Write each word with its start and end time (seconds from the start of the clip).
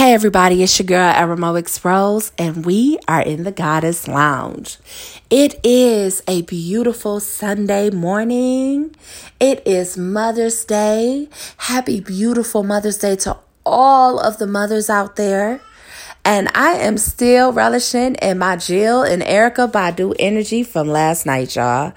Hey 0.00 0.14
everybody, 0.14 0.62
it's 0.62 0.78
your 0.78 0.86
girl 0.86 1.12
Aramoix 1.12 1.84
Rose, 1.84 2.32
and 2.38 2.64
we 2.64 2.98
are 3.06 3.20
in 3.20 3.42
the 3.42 3.52
Goddess 3.52 4.08
Lounge. 4.08 4.78
It 5.28 5.60
is 5.62 6.22
a 6.26 6.40
beautiful 6.40 7.20
Sunday 7.20 7.90
morning. 7.90 8.96
It 9.38 9.62
is 9.66 9.98
Mother's 9.98 10.64
Day. 10.64 11.28
Happy, 11.58 12.00
beautiful 12.00 12.62
Mother's 12.62 12.96
Day 12.96 13.14
to 13.16 13.36
all 13.66 14.18
of 14.18 14.38
the 14.38 14.46
mothers 14.46 14.88
out 14.88 15.16
there. 15.16 15.60
And 16.24 16.48
I 16.54 16.76
am 16.76 16.96
still 16.96 17.52
relishing 17.52 18.14
in 18.14 18.38
my 18.38 18.56
Jill 18.56 19.02
and 19.02 19.20
Erykah 19.20 19.70
Badu 19.70 20.16
energy 20.18 20.62
from 20.62 20.88
last 20.88 21.26
night, 21.26 21.56
y'all. 21.56 21.92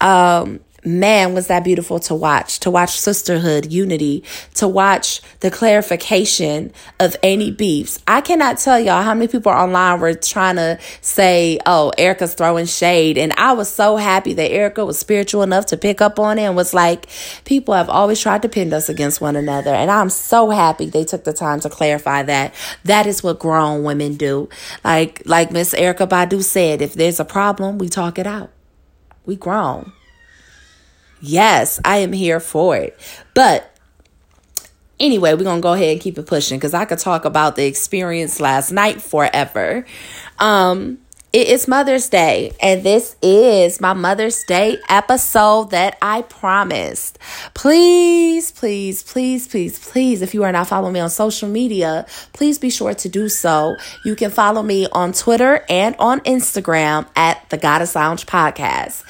Um, 0.00 0.58
man, 0.86 1.34
was 1.34 1.48
that 1.48 1.64
beautiful 1.64 1.98
to 1.98 2.14
watch, 2.14 2.60
to 2.60 2.70
watch 2.70 2.98
sisterhood, 2.98 3.72
unity, 3.72 4.22
to 4.54 4.68
watch 4.68 5.20
the 5.40 5.50
clarification 5.50 6.72
of 7.00 7.16
any 7.22 7.50
beefs. 7.50 7.98
I 8.06 8.20
cannot 8.20 8.58
tell 8.58 8.78
y'all 8.78 9.02
how 9.02 9.12
many 9.12 9.26
people 9.28 9.50
online 9.50 10.00
were 10.00 10.14
trying 10.14 10.56
to 10.56 10.78
say, 11.00 11.58
oh, 11.66 11.92
Erykah's 11.98 12.34
throwing 12.34 12.66
shade. 12.66 13.18
And 13.18 13.32
I 13.34 13.52
was 13.52 13.68
so 13.68 13.96
happy 13.96 14.32
that 14.34 14.50
Erykah 14.50 14.86
was 14.86 14.98
spiritual 14.98 15.42
enough 15.42 15.66
to 15.66 15.76
pick 15.76 16.00
up 16.00 16.18
on 16.20 16.38
it 16.38 16.44
and 16.44 16.54
was 16.54 16.72
like, 16.72 17.08
people 17.44 17.74
have 17.74 17.90
always 17.90 18.20
tried 18.20 18.42
to 18.42 18.48
pin 18.48 18.72
us 18.72 18.88
against 18.88 19.20
one 19.20 19.34
another. 19.34 19.74
And 19.74 19.90
I'm 19.90 20.10
so 20.10 20.50
happy 20.50 20.86
they 20.86 21.04
took 21.04 21.24
the 21.24 21.32
time 21.32 21.58
to 21.60 21.68
clarify 21.68 22.22
that. 22.22 22.54
That 22.84 23.06
is 23.06 23.22
what 23.22 23.40
grown 23.40 23.82
women 23.82 24.14
do. 24.14 24.48
Like, 24.84 25.22
like 25.24 25.50
Miss 25.50 25.74
Erykah 25.74 26.08
Badu 26.08 26.44
said, 26.44 26.80
if 26.80 26.94
there's 26.94 27.18
a 27.18 27.24
problem, 27.24 27.78
we 27.78 27.88
talk 27.88 28.18
it 28.18 28.26
out. 28.26 28.50
We 29.24 29.34
grown. 29.34 29.92
Yes, 31.26 31.80
I 31.84 31.98
am 31.98 32.12
here 32.12 32.38
for 32.38 32.76
it. 32.76 32.98
But 33.34 33.68
anyway, 35.00 35.34
we're 35.34 35.42
going 35.42 35.58
to 35.58 35.62
go 35.62 35.72
ahead 35.72 35.92
and 35.92 36.00
keep 36.00 36.18
it 36.18 36.26
pushing 36.26 36.58
because 36.58 36.72
I 36.72 36.84
could 36.84 37.00
talk 37.00 37.24
about 37.24 37.56
the 37.56 37.66
experience 37.66 38.40
last 38.40 38.70
night 38.70 39.02
forever. 39.02 39.84
Um, 40.38 40.98
it 41.32 41.48
is 41.48 41.66
Mother's 41.68 42.08
Day, 42.08 42.52
and 42.62 42.82
this 42.82 43.16
is 43.20 43.80
my 43.80 43.92
Mother's 43.92 44.42
Day 44.44 44.78
episode 44.88 45.70
that 45.72 45.98
I 46.00 46.22
promised. 46.22 47.18
Please, 47.52 48.52
please, 48.52 49.02
please, 49.02 49.46
please, 49.48 49.78
please, 49.78 50.22
if 50.22 50.32
you 50.32 50.44
are 50.44 50.52
not 50.52 50.68
following 50.68 50.94
me 50.94 51.00
on 51.00 51.10
social 51.10 51.48
media, 51.48 52.06
please 52.32 52.58
be 52.58 52.70
sure 52.70 52.94
to 52.94 53.08
do 53.08 53.28
so. 53.28 53.76
You 54.04 54.14
can 54.14 54.30
follow 54.30 54.62
me 54.62 54.86
on 54.92 55.12
Twitter 55.12 55.62
and 55.68 55.96
on 55.98 56.20
Instagram 56.20 57.06
at 57.16 57.50
the 57.50 57.58
Goddess 57.58 57.94
Lounge 57.96 58.24
Podcast. 58.24 59.02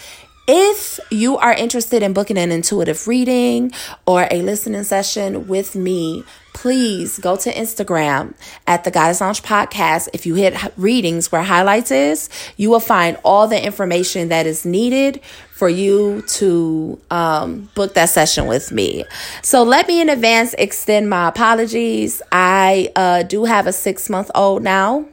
If 0.49 1.01
you 1.11 1.39
are 1.39 1.53
interested 1.53 2.05
in 2.05 2.13
booking 2.13 2.39
an 2.39 2.53
intuitive 2.53 3.09
reading 3.09 3.73
or 4.07 4.29
a 4.31 4.43
listening 4.43 4.85
session 4.85 5.49
with 5.49 5.75
me, 5.75 6.23
please 6.55 7.19
go 7.19 7.37
to 7.37 7.53
Instagram 7.53 8.33
at 8.65 8.85
the 8.85 8.93
Goddess 8.93 9.21
Lounge 9.21 9.43
Podcast. 9.43 10.09
If 10.13 10.25
you 10.25 10.37
hit 10.37 10.55
readings 10.77 11.33
where 11.33 11.43
highlights 11.43 11.91
is, 11.91 12.29
you 12.57 12.71
will 12.71 12.79
find 12.81 13.17
all 13.25 13.49
the 13.49 13.61
information 13.63 14.29
that 14.29 14.47
is 14.47 14.65
needed 14.65 15.21
for 15.51 15.69
you 15.69 16.23
to 16.29 17.01
um, 17.11 17.69
book 17.75 17.95
that 17.95 18.11
session 18.11 18.47
with 18.47 18.71
me. 18.71 19.05
So 19.43 19.65
let 19.65 19.89
me 19.89 20.01
in 20.01 20.09
advance 20.09 20.55
extend 20.55 21.11
my 21.11 21.27
apologies. 21.27 22.23
I 22.31 22.93
uh, 22.95 23.25
do 23.25 23.47
have 23.47 23.67
a 23.67 23.73
six 23.73 24.09
month 24.09 24.31
old 24.33 24.63
now, 24.63 25.07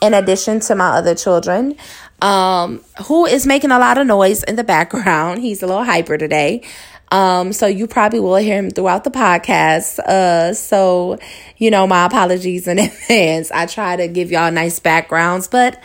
in 0.00 0.12
addition 0.12 0.60
to 0.60 0.74
my 0.74 0.90
other 0.90 1.14
children 1.14 1.76
um, 2.22 2.80
who 3.06 3.26
is 3.26 3.46
making 3.46 3.72
a 3.72 3.78
lot 3.78 3.98
of 3.98 4.06
noise 4.06 4.44
in 4.44 4.56
the 4.56 4.64
background. 4.64 5.40
He's 5.40 5.62
a 5.62 5.66
little 5.66 5.84
hyper 5.84 6.16
today. 6.16 6.62
Um, 7.10 7.52
so 7.52 7.66
you 7.66 7.86
probably 7.86 8.20
will 8.20 8.36
hear 8.36 8.56
him 8.56 8.70
throughout 8.70 9.04
the 9.04 9.10
podcast. 9.10 9.98
Uh, 9.98 10.54
so, 10.54 11.18
you 11.58 11.70
know, 11.70 11.86
my 11.86 12.06
apologies 12.06 12.66
in 12.66 12.78
advance. 12.78 13.50
I 13.50 13.66
try 13.66 13.96
to 13.96 14.08
give 14.08 14.30
y'all 14.30 14.50
nice 14.50 14.78
backgrounds, 14.78 15.48
but 15.48 15.78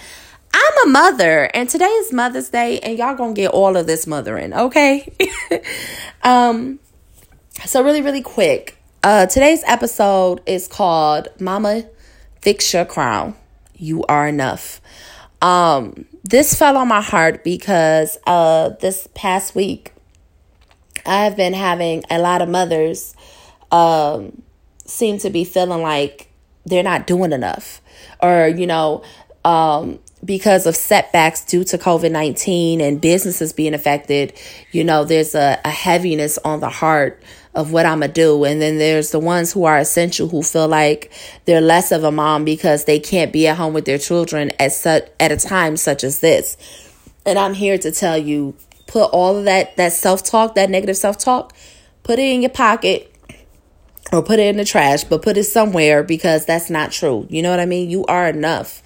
I'm 0.54 0.88
a 0.88 0.92
mother 0.92 1.50
and 1.54 1.68
today 1.68 1.86
is 1.86 2.14
Mother's 2.14 2.50
Day 2.50 2.80
and 2.80 2.98
y'all 2.98 3.16
gonna 3.16 3.34
get 3.34 3.52
all 3.52 3.76
of 3.76 3.88
this 3.88 4.08
mothering, 4.08 4.54
okay? 4.54 5.11
um, 6.23 6.80
so 7.66 7.84
really, 7.84 8.02
really 8.02 8.22
quick. 8.22 8.78
Uh, 9.04 9.26
today's 9.26 9.64
episode 9.66 10.42
is 10.45 10.67
called 10.67 11.28
Mama 11.40 11.86
Fix 12.42 12.73
Your 12.73 12.86
Crown. 12.86 13.36
You 13.76 14.04
are 14.06 14.28
enough. 14.28 14.82
Um, 15.42 16.06
this 16.27 16.54
fell 16.54 16.77
on 16.77 16.88
my 16.88 17.02
heart 17.02 17.43
because 17.43 18.17
uh, 18.27 18.70
this 18.82 19.08
past 19.15 19.55
week 19.55 19.93
I've 21.05 21.38
been 21.38 21.54
having 21.54 22.04
a 22.10 22.20
lot 22.20 22.42
of 22.42 22.49
mothers 22.49 23.15
um, 23.71 24.42
seem 24.86 25.20
to 25.20 25.30
be 25.30 25.45
feeling 25.45 25.82
like 25.82 26.30
they're 26.66 26.83
not 26.83 27.08
doing 27.08 27.32
enough, 27.32 27.82
or 28.21 28.48
you 28.48 28.67
know, 28.67 29.04
um, 29.45 29.99
because 30.26 30.66
of 30.66 30.76
setbacks 30.76 31.45
due 31.45 31.64
to 31.64 31.77
COVID 31.77 32.11
19 32.11 32.82
and 32.82 32.99
businesses 32.99 33.54
being 33.54 33.73
affected, 33.73 34.33
you 34.71 34.83
know, 34.83 35.05
there's 35.05 35.33
a, 35.33 35.60
a 35.64 35.70
heaviness 35.70 36.37
on 36.39 36.60
the 36.60 36.70
heart 36.70 37.21
of 37.58 37.73
what 37.73 37.88
I'm 37.88 38.02
gonna 38.02 38.14
do. 38.14 38.44
And 38.44 38.62
then 38.62 38.78
there's 38.78 39.10
the 39.10 39.20
ones 39.20 39.52
who 39.52 39.66
are 39.66 39.80
essential 39.80 40.30
who 40.30 40.44
feel 40.44 40.68
like 40.68 41.12
they're 41.45 41.60
less 41.60 41.92
of 41.92 42.04
a 42.04 42.12
mom 42.12 42.45
because 42.45 42.86
they 42.86 43.00
can't 43.00 43.34
be 43.34 43.48
at 43.48 43.58
home 43.58 43.73
with 43.73 43.86
their 43.86 43.98
children 43.98 44.52
at 44.60 44.72
such 44.72 45.10
at 45.20 45.32
a 45.32 45.38
time 45.38 45.76
such 45.76 46.04
as 46.04 46.20
this. 46.20 46.56
And 47.26 47.38
I'm 47.40 47.56
here 47.56 47.80
to 47.80 47.92
tell 47.92 48.17
you, 48.17 48.56
put 48.86 49.06
all 49.06 49.36
of 49.36 49.46
that 49.46 49.76
that 49.78 49.92
self 49.92 50.23
talk, 50.23 50.54
that 50.54 50.70
negative 50.70 50.98
self 50.98 51.17
talk, 51.17 51.54
put 52.04 52.20
it 52.20 52.32
in 52.32 52.44
your 52.44 52.52
pocket 52.52 53.12
or 54.14 54.22
put 54.22 54.38
it 54.40 54.46
in 54.46 54.58
the 54.58 54.64
trash, 54.64 55.04
but 55.04 55.23
put 55.23 55.36
it 55.36 55.46
somewhere 55.46 56.04
because 56.04 56.46
that's 56.46 56.70
not 56.70 56.92
true. 56.92 57.26
You 57.28 57.42
know 57.42 57.50
what 57.50 57.60
I 57.60 57.66
mean? 57.66 57.90
You 57.90 58.06
are 58.06 58.30
enough. 58.30 58.84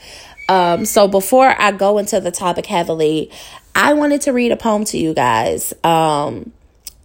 Um, 0.48 0.86
so 0.86 1.10
before 1.10 1.54
I 1.62 1.74
go 1.74 1.98
into 1.98 2.22
the 2.22 2.32
topic 2.32 2.66
heavily, 2.68 3.32
I 3.76 3.94
wanted 3.94 4.22
to 4.22 4.32
read 4.32 4.54
a 4.54 4.58
poem 4.58 4.86
to 4.86 4.98
you 4.98 5.14
guys. 5.14 5.74
Um, 5.84 6.54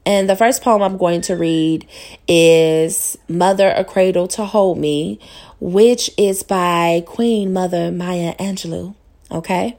and 0.06 0.30
the 0.30 0.36
first 0.36 0.62
poem 0.62 0.82
I'm 0.82 0.96
going 0.96 1.20
to 1.22 1.34
read 1.34 1.86
is 2.28 3.18
Mother 3.28 3.70
a 3.70 3.84
Cradle 3.84 4.28
to 4.28 4.44
Hold 4.44 4.78
Me, 4.78 5.18
which 5.60 6.10
is 6.16 6.44
by 6.44 7.02
Queen 7.04 7.52
Mother 7.52 7.90
Maya 7.90 8.36
Angelou. 8.36 8.94
Okay? 9.32 9.76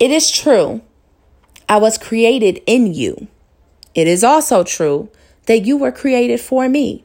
It 0.00 0.10
is 0.10 0.30
true, 0.30 0.80
I 1.68 1.76
was 1.76 1.98
created 1.98 2.62
in 2.66 2.92
you. 2.92 3.28
It 3.94 4.08
is 4.08 4.24
also 4.24 4.64
true 4.64 5.10
that 5.46 5.66
you 5.66 5.76
were 5.76 5.92
created 5.92 6.40
for 6.40 6.68
me. 6.68 7.04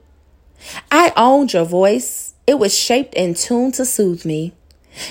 I 0.90 1.12
owned 1.18 1.54
your 1.54 1.66
voice, 1.66 2.34
it 2.48 2.58
was 2.58 2.76
shaped 2.76 3.14
and 3.18 3.36
tuned 3.36 3.74
to 3.76 3.86
soothe 3.86 4.26
me. 4.26 4.54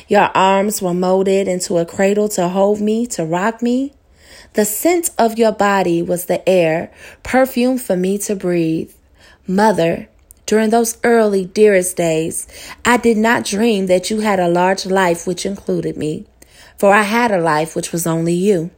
Your 0.08 0.30
arms 0.34 0.80
were 0.80 0.94
molded 0.94 1.46
into 1.46 1.76
a 1.76 1.84
cradle 1.84 2.28
to 2.30 2.48
hold 2.48 2.80
me, 2.80 3.06
to 3.08 3.24
rock 3.24 3.62
me. 3.62 3.92
The 4.54 4.64
scent 4.64 5.10
of 5.18 5.38
your 5.38 5.52
body 5.52 6.02
was 6.02 6.26
the 6.26 6.46
air, 6.48 6.90
perfume 7.22 7.78
for 7.78 7.96
me 7.96 8.18
to 8.18 8.34
breathe. 8.34 8.92
Mother, 9.46 10.08
during 10.46 10.70
those 10.70 10.96
early, 11.04 11.44
dearest 11.44 11.96
days, 11.96 12.46
I 12.84 12.96
did 12.96 13.16
not 13.16 13.44
dream 13.44 13.86
that 13.86 14.10
you 14.10 14.20
had 14.20 14.40
a 14.40 14.48
large 14.48 14.86
life 14.86 15.26
which 15.26 15.44
included 15.44 15.96
me, 15.96 16.24
for 16.78 16.94
I 16.94 17.02
had 17.02 17.30
a 17.30 17.40
life 17.40 17.76
which 17.76 17.92
was 17.92 18.06
only 18.06 18.34
you. 18.34 18.70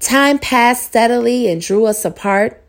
Time 0.00 0.38
passed 0.38 0.84
steadily 0.84 1.50
and 1.50 1.60
drew 1.60 1.86
us 1.86 2.04
apart. 2.04 2.62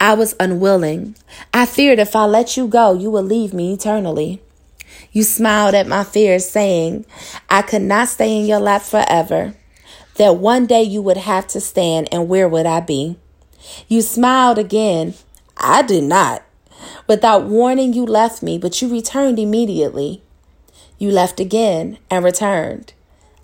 I 0.00 0.14
was 0.14 0.36
unwilling. 0.38 1.16
I 1.52 1.66
feared 1.66 1.98
if 1.98 2.14
I 2.14 2.24
let 2.26 2.56
you 2.56 2.68
go, 2.68 2.94
you 2.94 3.10
would 3.10 3.24
leave 3.24 3.52
me 3.52 3.72
eternally. 3.72 4.40
You 5.10 5.24
smiled 5.24 5.74
at 5.74 5.88
my 5.88 6.04
fears, 6.04 6.48
saying, 6.48 7.06
I 7.48 7.62
could 7.62 7.82
not 7.82 8.08
stay 8.08 8.38
in 8.38 8.46
your 8.46 8.60
lap 8.60 8.82
forever 8.82 9.54
that 10.18 10.36
one 10.36 10.66
day 10.66 10.82
you 10.82 11.00
would 11.02 11.16
have 11.16 11.46
to 11.48 11.60
stand, 11.60 12.08
and 12.12 12.28
where 12.28 12.48
would 12.48 12.66
I 12.66 12.80
be? 12.80 13.16
You 13.88 14.02
smiled 14.02 14.58
again. 14.58 15.14
I 15.56 15.82
did 15.82 16.04
not. 16.04 16.42
Without 17.06 17.44
warning, 17.44 17.92
you 17.92 18.04
left 18.04 18.42
me, 18.42 18.58
but 18.58 18.80
you 18.80 18.88
returned 18.88 19.38
immediately. 19.38 20.22
You 20.98 21.10
left 21.10 21.40
again 21.40 21.98
and 22.10 22.24
returned. 22.24 22.92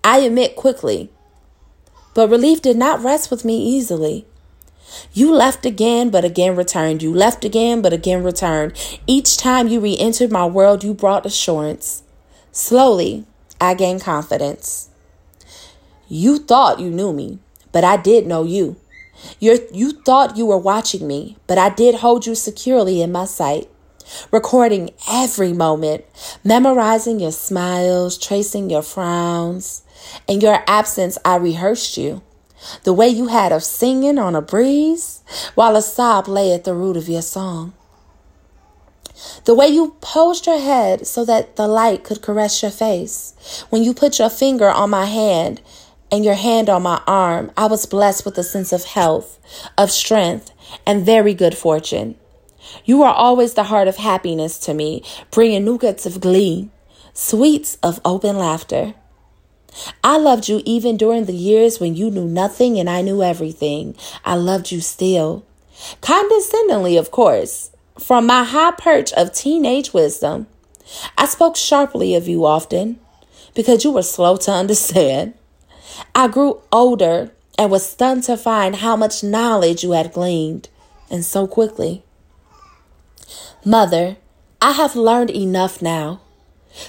I 0.03 0.19
admit 0.19 0.56
quickly. 0.56 1.11
But 2.15 2.31
relief 2.31 2.62
did 2.62 2.77
not 2.77 3.03
rest 3.03 3.31
with 3.31 3.44
me 3.44 3.56
easily. 3.56 4.27
You 5.12 5.32
left 5.32 5.67
again, 5.67 6.11
but 6.11 6.25
again 6.25 6.55
returned. 6.55 7.03
You 7.03 7.12
left 7.12 7.44
again, 7.44 7.82
but 7.82 7.93
again 7.93 8.23
returned. 8.23 8.73
Each 9.06 9.37
time 9.37 9.69
you 9.69 9.81
re 9.81 9.97
entered 9.99 10.31
my 10.31 10.47
world, 10.47 10.85
you 10.85 10.94
brought 10.94 11.27
assurance. 11.27 12.03
Slowly, 12.53 13.25
I 13.61 13.75
gained 13.75 14.03
confidence. 14.03 14.91
You 16.09 16.39
thought 16.39 16.81
you 16.81 16.91
knew 16.91 17.12
me, 17.12 17.39
but 17.73 17.83
I 17.83 17.97
did 17.97 18.27
know 18.27 18.45
you. 18.45 18.77
you 19.41 19.67
you 19.73 19.93
thought 19.93 20.37
you 20.37 20.47
were 20.47 20.59
watching 20.59 21.06
me, 21.06 21.39
but 21.47 21.56
I 21.56 21.71
did 21.71 21.97
hold 21.97 22.27
you 22.27 22.35
securely 22.35 23.01
in 23.01 23.11
my 23.11 23.25
sight, 23.25 23.69
recording 24.31 24.91
every 25.11 25.55
moment, 25.55 26.05
memorizing 26.45 27.21
your 27.21 27.33
smiles, 27.33 28.19
tracing 28.19 28.69
your 28.69 28.83
frowns. 28.83 29.83
In 30.29 30.41
your 30.43 30.62
absence, 30.67 31.17
I 31.25 31.37
rehearsed 31.37 31.97
you. 31.97 32.23
The 32.83 32.93
way 32.93 33.09
you 33.09 33.29
had 33.29 33.53
of 33.53 33.65
singing 33.65 34.19
on 34.19 34.35
a 34.35 34.43
breeze 34.43 35.23
while 35.55 35.77
a 35.77 35.83
sob 35.83 36.29
lay 36.29 36.53
at 36.53 36.65
the 36.65 36.75
root 36.75 36.97
of 36.97 37.09
your 37.09 37.23
song. 37.23 37.73
The 39.45 39.55
way 39.55 39.69
you 39.69 39.97
posed 40.01 40.47
your 40.47 40.59
head 40.59 41.06
so 41.06 41.25
that 41.25 41.56
the 41.56 41.69
light 41.69 42.05
could 42.05 42.21
caress 42.21 42.62
your 42.62 42.71
face. 42.71 43.65
When 43.71 43.83
you 43.83 43.95
put 43.95 44.19
your 44.19 44.31
finger 44.31 44.71
on 44.71 44.91
my 44.91 45.06
hand 45.06 45.61
and 46.14 46.25
your 46.25 46.34
hand 46.34 46.69
on 46.69 46.84
my 46.84 47.02
arm, 47.08 47.50
I 47.56 47.66
was 47.66 47.87
blessed 47.87 48.25
with 48.25 48.38
a 48.38 48.44
sense 48.44 48.72
of 48.72 48.84
health, 48.84 49.40
of 49.76 49.90
strength, 49.90 50.52
and 50.87 51.05
very 51.05 51.34
good 51.34 51.56
fortune. 51.56 52.14
You 52.84 53.02
are 53.02 53.12
always 53.12 53.55
the 53.55 53.64
heart 53.64 53.88
of 53.88 53.96
happiness 53.96 54.56
to 54.61 54.75
me, 54.75 55.02
bringing 55.32 55.64
nougats 55.64 56.06
of 56.06 56.20
glee, 56.20 56.70
sweets 57.14 57.78
of 57.82 58.00
open 58.05 58.38
laughter. 58.38 58.94
I 60.05 60.16
loved 60.19 60.49
you 60.49 60.62
even 60.64 60.96
during 60.96 61.25
the 61.25 61.34
years 61.34 61.81
when 61.81 61.96
you 61.96 62.12
knew 62.12 62.26
nothing 62.26 62.78
and 62.78 62.88
I 62.88 63.02
knew 63.02 63.20
everything. 63.20 63.96
I 64.25 64.37
loved 64.37 64.70
you 64.70 64.81
still. 64.81 65.44
Condescendingly, 66.00 66.96
of 66.96 67.10
course, 67.10 67.72
from 67.99 68.26
my 68.26 68.44
high 68.44 68.70
perch 68.70 69.12
of 69.14 69.32
teenage 69.32 69.93
wisdom. 69.93 70.46
I 71.19 71.26
spoke 71.26 71.56
sharply 71.56 72.14
of 72.14 72.28
you 72.28 72.46
often 72.46 73.00
because 73.52 73.82
you 73.82 73.90
were 73.90 74.02
slow 74.02 74.37
to 74.37 74.52
understand. 74.62 75.34
I 76.14 76.29
grew 76.29 76.61
older 76.73 77.31
and 77.58 77.70
was 77.70 77.88
stunned 77.88 78.25
to 78.25 78.37
find 78.37 78.76
how 78.76 78.96
much 78.96 79.23
knowledge 79.23 79.85
you 79.85 79.93
had 79.93 80.12
gleaned, 80.12 80.69
and 81.11 81.25
so 81.25 81.46
quickly. 81.46 82.02
Mother, 83.64 84.17
I 84.61 84.73
have 84.73 84.96
learned 84.96 85.31
enough 85.31 85.81
now 85.81 86.20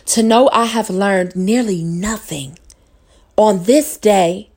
to 0.07 0.23
know 0.23 0.49
I 0.51 0.65
have 0.65 0.89
learned 0.89 1.35
nearly 1.35 1.83
nothing. 1.83 2.57
On 3.37 3.63
this 3.63 3.97
day, 3.97 4.49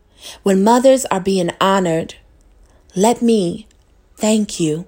when 0.42 0.64
mothers 0.64 1.04
are 1.06 1.20
being 1.20 1.50
honored, 1.60 2.14
let 2.96 3.20
me 3.22 3.66
thank 4.16 4.58
you 4.58 4.86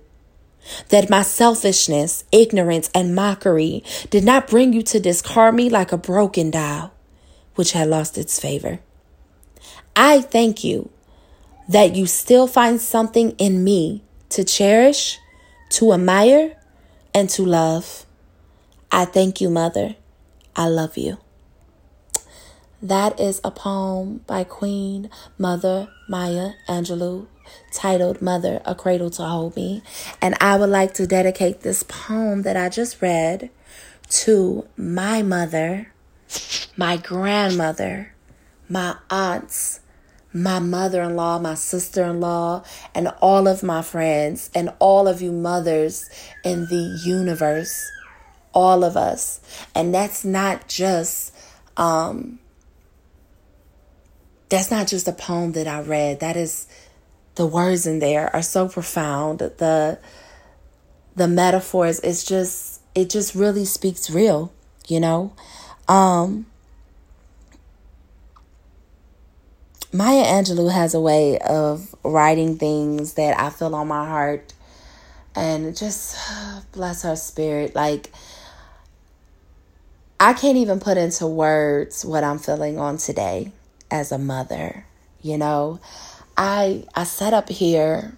that 0.89 1.11
my 1.11 1.23
selfishness, 1.23 2.25
ignorance, 2.33 2.91
and 2.95 3.15
mockery 3.15 3.83
did 4.11 4.25
not 4.25 4.49
bring 4.49 4.73
you 4.73 4.83
to 4.83 5.01
discard 5.01 5.55
me 5.55 5.69
like 5.69 5.93
a 5.93 5.99
broken 5.99 6.51
dial, 6.51 6.93
which 7.55 7.73
had 7.73 7.89
lost 7.89 8.19
its 8.19 8.39
favor. 8.39 8.81
I 9.97 10.21
thank 10.21 10.65
you 10.65 10.91
that 11.69 11.95
you 11.95 12.07
still 12.07 12.47
find 12.47 12.81
something 12.81 13.31
in 13.33 13.63
me 13.63 14.03
to 14.31 14.45
cherish, 14.45 15.19
to 15.71 15.93
admire, 15.93 16.57
and 17.15 17.29
to 17.31 17.45
love. 17.45 18.07
I 18.91 19.05
thank 19.05 19.41
you, 19.41 19.51
Mother. 19.51 19.97
I 20.57 20.67
love 20.67 20.97
you. 20.97 21.19
That 22.83 23.21
is 23.21 23.41
a 23.45 23.51
poem 23.51 24.25
by 24.27 24.45
Queen 24.45 25.11
Mother 25.37 25.89
Maya 26.09 26.53
Angelou 26.67 27.27
titled 27.73 28.23
Mother, 28.23 28.63
A 28.65 28.75
Cradle 28.75 29.11
to 29.11 29.23
Hold 29.23 29.55
Me. 29.55 29.83
And 30.21 30.35
I 30.41 30.57
would 30.57 30.71
like 30.71 30.95
to 30.95 31.07
dedicate 31.07 31.61
this 31.61 31.83
poem 31.83 32.43
that 32.43 32.57
I 32.57 32.69
just 32.69 33.03
read 33.03 33.51
to 34.09 34.67
my 34.77 35.23
mother, 35.23 35.93
my 36.77 36.97
grandmother, 36.97 38.15
my 38.71 38.97
aunts, 39.11 39.81
my 40.33 40.61
mother 40.61 41.03
in 41.03 41.17
law, 41.17 41.39
my 41.39 41.55
sister 41.55 42.05
in 42.05 42.21
law, 42.21 42.65
and 42.95 43.09
all 43.21 43.47
of 43.47 43.63
my 43.63 43.83
friends, 43.83 44.51
and 44.55 44.73
all 44.79 45.07
of 45.07 45.21
you 45.21 45.33
mothers 45.33 46.09
in 46.45 46.67
the 46.67 47.01
universe. 47.05 47.91
All 48.53 48.83
of 48.83 48.97
us. 48.97 49.41
And 49.77 49.95
that's 49.95 50.25
not 50.25 50.67
just 50.67 51.33
um, 51.77 52.41
that's 54.51 54.71
not 54.71 54.89
just 54.89 55.09
a 55.09 55.13
poem 55.13 55.53
that 55.53 55.67
I 55.67 55.81
read. 55.81 56.21
That 56.21 56.37
is 56.37 56.67
the 57.37 57.47
words 57.47 57.87
in 57.87 58.01
there 58.01 58.35
are 58.35 58.43
so 58.43 58.69
profound. 58.69 59.39
The 59.39 59.99
the 61.17 61.29
metaphors 61.29 62.01
it's 62.01 62.25
just 62.25 62.83
it 62.95 63.09
just 63.09 63.35
really 63.35 63.65
speaks 63.65 64.11
real, 64.11 64.53
you 64.89 65.01
know? 65.01 65.33
Um 65.89 66.47
Maya 69.93 70.25
Angelou 70.25 70.71
has 70.73 70.95
a 70.95 71.01
way 71.01 71.39
of 71.39 71.95
writing 72.05 72.57
things 72.57 73.15
that 73.15 73.39
I 73.41 73.51
feel 73.51 73.75
on 73.75 73.89
my 73.89 74.07
heart 74.07 74.53
and 75.35 75.77
just 75.77 76.17
bless 76.73 77.03
her 77.03 77.17
spirit 77.17 77.75
like 77.75 78.11
I 80.21 80.35
can't 80.35 80.59
even 80.59 80.81
put 80.81 80.99
into 80.99 81.27
words 81.27 82.05
what 82.05 82.23
I'm 82.23 82.39
feeling 82.39 82.79
on 82.79 82.99
today 82.99 83.53
as 83.91 84.13
a 84.13 84.19
mother. 84.19 84.85
You 85.23 85.39
know, 85.39 85.81
I 86.37 86.85
I 86.95 87.05
sat 87.05 87.33
up 87.33 87.49
here 87.49 88.17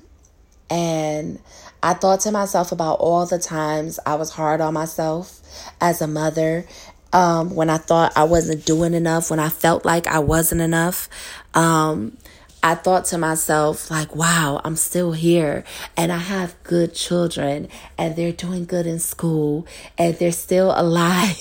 and 0.69 1.39
I 1.83 1.95
thought 1.95 2.21
to 2.21 2.33
myself 2.33 2.73
about 2.73 2.95
all 2.95 3.25
the 3.25 3.39
times 3.39 3.99
I 4.05 4.17
was 4.17 4.31
hard 4.31 4.61
on 4.61 4.75
myself 4.75 5.41
as 5.81 6.03
a 6.03 6.07
mother. 6.07 6.67
Um, 7.15 7.55
when 7.55 7.69
I 7.69 7.77
thought 7.77 8.13
I 8.17 8.25
wasn't 8.25 8.65
doing 8.65 8.95
enough, 8.95 9.31
when 9.31 9.39
I 9.39 9.51
felt 9.51 9.85
like 9.85 10.07
I 10.07 10.19
wasn't 10.21 10.63
enough, 10.63 11.11
um, 11.55 12.17
I 12.63 12.77
thought 12.77 13.07
to 13.07 13.19
myself, 13.19 13.91
like, 13.91 14.15
wow, 14.15 14.61
I'm 14.65 14.77
still 14.77 15.13
here. 15.13 15.65
And 15.97 16.13
I 16.13 16.19
have 16.19 16.55
good 16.63 16.95
children 16.95 17.69
and 17.99 18.15
they're 18.15 18.33
doing 18.33 18.67
good 18.67 18.87
in 18.87 19.01
school 19.01 19.67
and 19.99 20.17
they're 20.17 20.33
still 20.33 20.73
alive. 20.75 21.37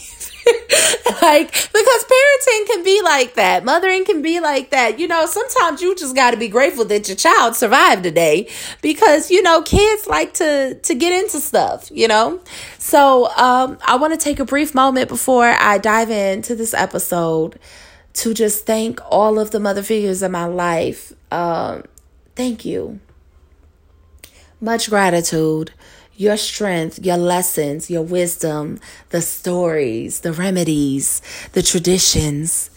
Like 1.21 1.51
because 1.51 2.05
parenting 2.05 2.65
can 2.67 2.83
be 2.83 3.01
like 3.03 3.35
that. 3.35 3.63
Mothering 3.63 4.05
can 4.05 4.21
be 4.23 4.39
like 4.39 4.71
that. 4.71 4.99
You 4.99 5.07
know 5.07 5.25
sometimes 5.27 5.81
you 5.81 5.95
just 5.95 6.15
got 6.15 6.31
to 6.31 6.37
be 6.37 6.47
grateful 6.47 6.83
that 6.85 7.07
your 7.07 7.15
child 7.15 7.55
survived 7.55 8.03
today 8.03 8.49
because 8.81 9.29
you 9.29 9.43
know 9.43 9.61
kids 9.61 10.07
like 10.07 10.33
to 10.35 10.75
to 10.75 10.95
get 10.95 11.13
into 11.23 11.39
stuff 11.39 11.89
you 11.91 12.07
know? 12.07 12.39
So 12.79 13.29
um 13.37 13.77
i 13.85 13.95
want 13.95 14.13
to 14.13 14.17
take 14.17 14.39
a 14.39 14.45
brief 14.45 14.73
moment 14.73 15.07
before 15.07 15.45
i 15.45 15.77
dive 15.77 16.09
into 16.09 16.55
this 16.55 16.73
episode 16.73 17.59
to 18.13 18.33
just 18.33 18.65
thank 18.65 18.99
all 19.09 19.39
of 19.39 19.51
the 19.51 19.59
mother 19.59 19.83
figures 19.83 20.21
in 20.23 20.31
my 20.31 20.45
life. 20.45 21.13
Um 21.31 21.83
thank 22.35 22.65
you. 22.65 22.99
Much 24.59 24.89
gratitude. 24.89 25.71
Your 26.15 26.37
strength, 26.37 27.03
your 27.03 27.17
lessons, 27.17 27.89
your 27.89 28.03
wisdom, 28.03 28.79
the 29.09 29.21
stories, 29.21 30.19
the 30.19 30.33
remedies, 30.33 31.21
the 31.53 31.63
traditions. 31.63 32.69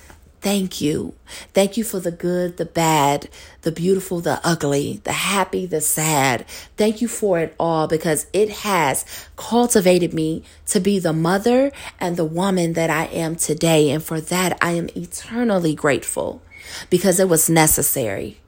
Thank 0.45 0.83
you. 0.83 1.15
Thank 1.55 1.79
you 1.79 1.85
for 1.85 2.01
the 2.01 2.11
good, 2.11 2.59
the 2.59 2.67
bad, 2.67 3.31
the 3.63 3.73
beautiful, 3.73 4.21
the 4.21 4.43
ugly, 4.45 5.01
the 5.05 5.13
happy, 5.13 5.65
the 5.65 5.81
sad. 5.81 6.45
Thank 6.77 7.01
you 7.01 7.09
for 7.09 7.39
it 7.39 7.57
all 7.59 7.87
because 7.89 8.27
it 8.35 8.51
has 8.51 9.07
cultivated 9.37 10.13
me 10.13 10.43
to 10.67 10.81
be 10.81 10.99
the 10.99 11.15
mother 11.15 11.73
and 11.99 12.19
the 12.19 12.27
woman 12.27 12.75
that 12.75 12.91
I 12.91 13.07
am 13.07 13.37
today. 13.37 13.91
And 13.91 14.05
for 14.05 14.21
that, 14.21 14.59
I 14.61 14.73
am 14.73 14.91
eternally 14.95 15.75
grateful 15.75 16.43
because 16.91 17.19
it 17.19 17.31
was 17.31 17.49
necessary. 17.49 18.39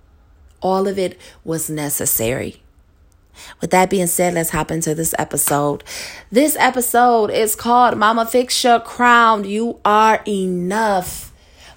All 0.60 0.86
of 0.86 0.98
it 0.98 1.18
was 1.44 1.70
necessary. 1.70 2.62
With 3.62 3.70
that 3.70 3.88
being 3.88 4.06
said, 4.06 4.34
let's 4.34 4.50
hop 4.50 4.70
into 4.70 4.94
this 4.94 5.14
episode. 5.18 5.82
This 6.30 6.56
episode 6.58 7.30
is 7.30 7.56
called 7.56 7.96
Mama 7.96 8.26
Fix 8.26 8.62
Your 8.62 8.80
Crown. 8.80 9.44
You 9.44 9.80
are 9.82 10.22
enough. 10.28 11.25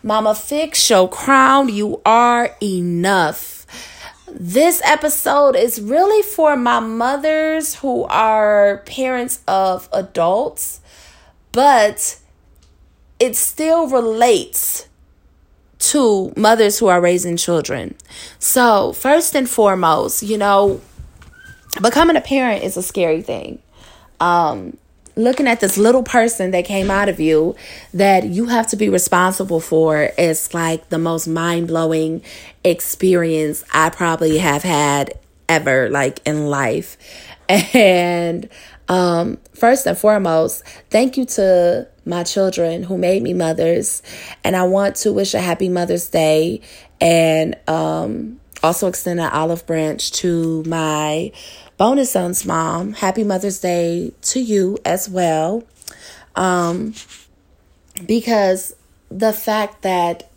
Mama 0.01 0.33
Fix 0.33 0.89
Your 0.89 1.09
Crown. 1.09 1.67
You 1.67 2.01
are 2.05 2.55
enough. 2.61 3.65
This 4.31 4.81
episode 4.85 5.55
is 5.55 5.81
really 5.81 6.21
for 6.23 6.55
my 6.55 6.79
mothers 6.79 7.75
who 7.75 8.05
are 8.05 8.81
parents 8.85 9.41
of 9.47 9.89
adults, 9.91 10.79
but 11.51 12.17
it 13.19 13.35
still 13.35 13.87
relates 13.87 14.87
to 15.79 16.31
mothers 16.37 16.79
who 16.79 16.87
are 16.87 17.01
raising 17.01 17.35
children. 17.35 17.95
So, 18.37 18.93
first 18.93 19.35
and 19.35 19.49
foremost, 19.49 20.23
you 20.23 20.37
know, 20.37 20.79
becoming 21.81 22.15
a 22.15 22.21
parent 22.21 22.63
is 22.63 22.77
a 22.77 22.83
scary 22.83 23.21
thing. 23.21 23.59
Um, 24.21 24.77
looking 25.19 25.47
at 25.47 25.59
this 25.59 25.77
little 25.77 26.03
person 26.03 26.51
that 26.51 26.65
came 26.65 26.89
out 26.89 27.09
of 27.09 27.19
you 27.19 27.55
that 27.93 28.25
you 28.25 28.45
have 28.45 28.67
to 28.67 28.75
be 28.75 28.89
responsible 28.89 29.59
for 29.59 30.11
is 30.17 30.53
like 30.53 30.89
the 30.89 30.97
most 30.97 31.27
mind 31.27 31.67
blowing 31.67 32.23
experience 32.63 33.63
I 33.73 33.89
probably 33.89 34.37
have 34.37 34.63
had 34.63 35.13
ever, 35.47 35.89
like 35.89 36.21
in 36.25 36.47
life. 36.47 36.97
And 37.73 38.47
um, 38.87 39.39
first 39.53 39.87
and 39.87 39.97
foremost, 39.97 40.63
thank 40.91 41.17
you 41.17 41.25
to 41.25 41.87
my 42.05 42.23
children 42.23 42.83
who 42.83 42.97
made 42.97 43.23
me 43.23 43.33
mothers. 43.33 44.03
And 44.43 44.55
I 44.55 44.63
want 44.63 44.95
to 44.97 45.13
wish 45.13 45.33
a 45.33 45.39
happy 45.39 45.67
Mother's 45.67 46.09
Day 46.09 46.61
and 47.01 47.55
um, 47.67 48.39
also 48.61 48.87
extend 48.87 49.19
an 49.19 49.31
olive 49.31 49.65
branch 49.65 50.11
to 50.13 50.63
my 50.63 51.31
bonus 51.79 52.11
son's 52.11 52.45
mom. 52.45 52.91
Happy 52.91 53.23
Mother's 53.23 53.59
Day 53.59 54.11
to 54.21 54.39
you 54.41 54.77
as 54.85 55.09
well. 55.09 55.63
Um, 56.35 56.93
because 58.05 58.75
the 59.09 59.31
fact 59.31 59.81
that 59.81 60.29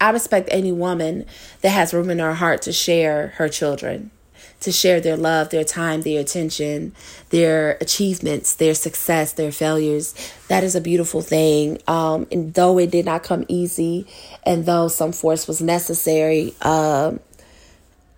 I 0.00 0.10
respect 0.10 0.48
any 0.52 0.70
woman 0.70 1.26
that 1.62 1.70
has 1.70 1.92
room 1.92 2.10
in 2.10 2.20
her 2.20 2.34
heart 2.34 2.62
to 2.62 2.72
share 2.72 3.34
her 3.38 3.48
children, 3.48 4.12
to 4.60 4.70
share 4.70 5.00
their 5.00 5.16
love, 5.16 5.50
their 5.50 5.64
time, 5.64 6.02
their 6.02 6.20
attention, 6.20 6.94
their 7.30 7.72
achievements, 7.80 8.54
their 8.54 8.74
success, 8.74 9.32
their 9.32 9.50
failures. 9.50 10.14
That 10.46 10.62
is 10.62 10.76
a 10.76 10.80
beautiful 10.80 11.22
thing. 11.22 11.78
Um, 11.88 12.28
and 12.30 12.54
though 12.54 12.78
it 12.78 12.92
did 12.92 13.04
not 13.04 13.24
come 13.24 13.44
easy, 13.48 14.06
and 14.46 14.64
though 14.64 14.86
some 14.86 15.10
force 15.10 15.48
was 15.48 15.60
necessary, 15.60 16.54
um, 16.62 17.18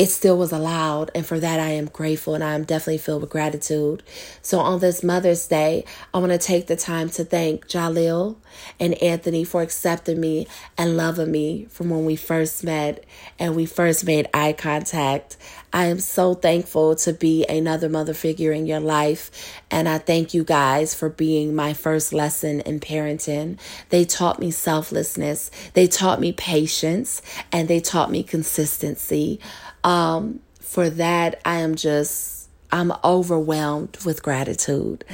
it 0.01 0.09
still 0.09 0.39
was 0.39 0.51
allowed. 0.51 1.11
And 1.15 1.27
for 1.27 1.39
that, 1.39 1.61
I 1.61 1.73
am 1.73 1.85
grateful 1.85 2.35
and 2.35 2.43
I 2.43 2.55
am 2.55 2.65
definitely 2.65 2.97
filled 2.97 3.21
with 3.21 3.29
gratitude. 3.29 4.03
So 4.41 4.59
on 4.59 4.81
this 4.81 5.05
Mother's 5.05 5.47
Day, 5.47 5.85
I 6.15 6.19
want 6.21 6.33
to 6.33 6.39
take 6.39 6.69
the 6.69 6.77
time 6.77 7.11
to 7.11 7.25
thank 7.25 7.67
Jalil 7.69 8.37
and 8.81 8.95
Anthony 9.03 9.45
for 9.45 9.61
accepting 9.61 10.19
me 10.19 10.47
and 10.79 10.97
loving 10.97 11.31
me 11.31 11.67
from 11.67 11.91
when 11.91 12.07
we 12.07 12.17
first 12.17 12.65
met 12.65 13.05
and 13.39 13.55
we 13.55 13.67
first 13.67 14.07
made 14.07 14.27
eye 14.33 14.55
contact. 14.55 15.37
I 15.71 15.85
am 15.85 16.01
so 16.01 16.33
thankful 16.33 16.97
to 16.97 17.13
be 17.13 17.45
another 17.47 17.91
mother 17.91 18.15
figure 18.15 18.53
in 18.53 18.67
your 18.67 18.81
life. 18.81 19.31
And 19.71 19.87
I 19.87 19.99
thank 19.99 20.33
you 20.33 20.45
guys 20.45 20.95
for 20.95 21.11
being 21.11 21.55
my 21.55 21.75
first 21.75 22.15
lesson 22.15 22.61
in 22.63 22.81
parenting. 22.81 23.59
They 23.91 24.07
taught 24.07 24.41
me 24.41 24.51
selflessness, 24.51 25.51
they 25.75 25.87
taught 25.87 26.21
me 26.21 26.33
patience, 26.33 27.21
and 27.53 27.69
they 27.69 27.81
taught 27.81 28.11
me 28.11 28.23
consistency. 28.23 29.41
Um, 29.85 30.41
for 30.61 30.91
that, 30.91 31.41
I 31.45 31.57
am 31.57 31.75
just, 31.75 32.49
I'm 32.71 32.93
overwhelmed 33.03 33.99
with 34.05 34.23
gratitude. 34.23 35.05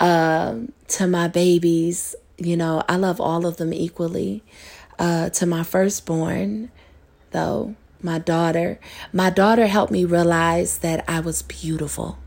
Um, 0.00 0.72
to 0.88 1.06
my 1.06 1.28
babies, 1.28 2.14
you 2.38 2.56
know, 2.56 2.82
I 2.88 2.96
love 2.96 3.20
all 3.20 3.46
of 3.46 3.56
them 3.56 3.72
equally. 3.72 4.42
Uh, 4.98 5.30
to 5.30 5.46
my 5.46 5.62
firstborn, 5.62 6.70
though, 7.30 7.74
my 8.02 8.18
daughter, 8.18 8.78
my 9.12 9.30
daughter 9.30 9.66
helped 9.66 9.92
me 9.92 10.04
realize 10.04 10.78
that 10.78 11.04
I 11.08 11.20
was 11.20 11.42
beautiful. 11.42 12.18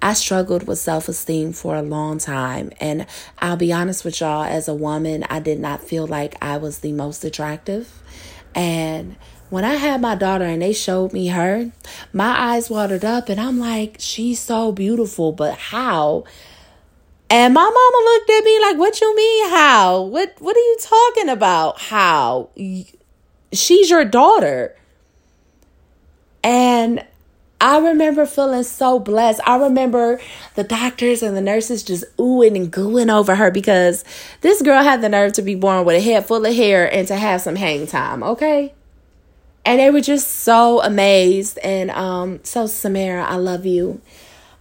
I 0.00 0.12
struggled 0.14 0.66
with 0.66 0.78
self 0.78 1.08
esteem 1.08 1.52
for 1.52 1.74
a 1.74 1.82
long 1.82 2.18
time. 2.18 2.70
And 2.80 3.06
I'll 3.38 3.56
be 3.56 3.72
honest 3.72 4.04
with 4.04 4.20
y'all, 4.20 4.44
as 4.44 4.68
a 4.68 4.74
woman, 4.74 5.24
I 5.28 5.40
did 5.40 5.58
not 5.58 5.82
feel 5.82 6.06
like 6.06 6.36
I 6.42 6.56
was 6.56 6.78
the 6.78 6.92
most 6.92 7.24
attractive. 7.24 8.02
And 8.54 9.16
when 9.50 9.64
I 9.64 9.74
had 9.74 10.00
my 10.00 10.14
daughter 10.14 10.44
and 10.44 10.62
they 10.62 10.72
showed 10.72 11.12
me 11.12 11.28
her, 11.28 11.70
my 12.12 12.54
eyes 12.54 12.70
watered 12.70 13.04
up 13.04 13.28
and 13.28 13.40
I'm 13.40 13.58
like, 13.58 13.96
she's 13.98 14.40
so 14.40 14.72
beautiful, 14.72 15.32
but 15.32 15.56
how? 15.58 16.24
And 17.30 17.52
my 17.52 17.60
mama 17.60 18.04
looked 18.04 18.30
at 18.30 18.44
me 18.44 18.60
like, 18.60 18.78
"What 18.78 19.00
you 19.00 19.14
mean 19.14 19.50
how? 19.50 20.02
What 20.02 20.34
what 20.38 20.56
are 20.56 20.60
you 20.60 20.76
talking 20.80 21.28
about? 21.28 21.78
How? 21.78 22.48
She's 23.52 23.90
your 23.90 24.06
daughter." 24.06 24.74
And 26.42 27.04
I 27.60 27.80
remember 27.80 28.24
feeling 28.24 28.62
so 28.62 28.98
blessed. 28.98 29.40
I 29.44 29.58
remember 29.58 30.20
the 30.54 30.64
doctors 30.64 31.22
and 31.22 31.36
the 31.36 31.42
nurses 31.42 31.82
just 31.82 32.04
oohing 32.16 32.56
and 32.56 32.72
gooing 32.72 33.12
over 33.12 33.34
her 33.34 33.50
because 33.50 34.04
this 34.40 34.62
girl 34.62 34.82
had 34.82 35.02
the 35.02 35.08
nerve 35.08 35.32
to 35.34 35.42
be 35.42 35.56
born 35.56 35.84
with 35.84 35.96
a 35.96 36.00
head 36.00 36.24
full 36.24 36.46
of 36.46 36.54
hair 36.54 36.90
and 36.90 37.06
to 37.08 37.16
have 37.16 37.42
some 37.42 37.56
hang 37.56 37.86
time, 37.86 38.22
okay? 38.22 38.72
And 39.68 39.80
they 39.80 39.90
were 39.90 40.00
just 40.00 40.30
so 40.30 40.80
amazed. 40.80 41.58
And 41.58 41.90
um, 41.90 42.40
so, 42.42 42.66
Samara, 42.66 43.22
I 43.22 43.36
love 43.36 43.66
you. 43.66 44.00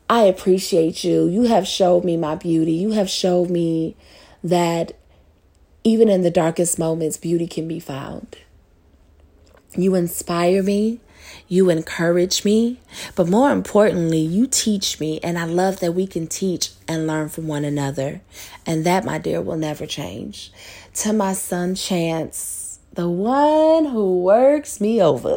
I 0.09 0.23
appreciate 0.23 1.05
you. 1.05 1.29
You 1.29 1.43
have 1.43 1.65
showed 1.65 2.03
me 2.03 2.17
my 2.17 2.35
beauty. 2.35 2.73
You 2.73 2.91
have 2.91 3.09
showed 3.09 3.49
me 3.49 3.95
that 4.43 4.97
even 5.85 6.09
in 6.09 6.23
the 6.23 6.29
darkest 6.29 6.77
moments, 6.77 7.15
beauty 7.15 7.47
can 7.47 7.69
be 7.69 7.79
found. 7.79 8.35
You 9.77 9.95
inspire 9.95 10.61
me. 10.61 10.99
You 11.47 11.69
encourage 11.69 12.43
me. 12.43 12.81
But 13.15 13.29
more 13.29 13.51
importantly, 13.51 14.19
you 14.19 14.45
teach 14.45 14.99
me. 14.99 15.21
And 15.23 15.39
I 15.39 15.45
love 15.45 15.79
that 15.79 15.93
we 15.93 16.05
can 16.05 16.27
teach 16.27 16.71
and 16.85 17.07
learn 17.07 17.29
from 17.29 17.47
one 17.47 17.63
another. 17.63 18.19
And 18.65 18.85
that, 18.85 19.05
my 19.05 19.19
dear, 19.19 19.41
will 19.41 19.55
never 19.55 19.85
change. 19.85 20.51
To 20.95 21.13
my 21.13 21.31
son, 21.31 21.75
Chance 21.75 22.56
the 22.97 23.07
one 23.07 23.85
who 23.85 24.21
works 24.21 24.81
me 24.81 24.99
over. 25.03 25.35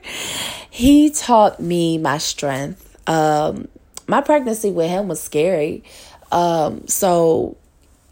he 0.70 1.08
taught 1.08 1.60
me 1.60 1.98
my 1.98 2.18
strength. 2.18 2.98
Um, 3.08 3.68
my 4.08 4.20
pregnancy 4.20 4.72
with 4.72 4.90
him 4.90 5.06
was 5.06 5.22
scary. 5.22 5.84
Um, 6.32 6.88
so 6.88 7.56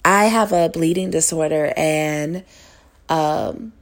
I 0.05 0.27
have 0.27 0.53
a 0.53 0.69
bleeding 0.69 1.11
disorder, 1.11 1.73
and 1.77 2.45
um, 3.09 3.73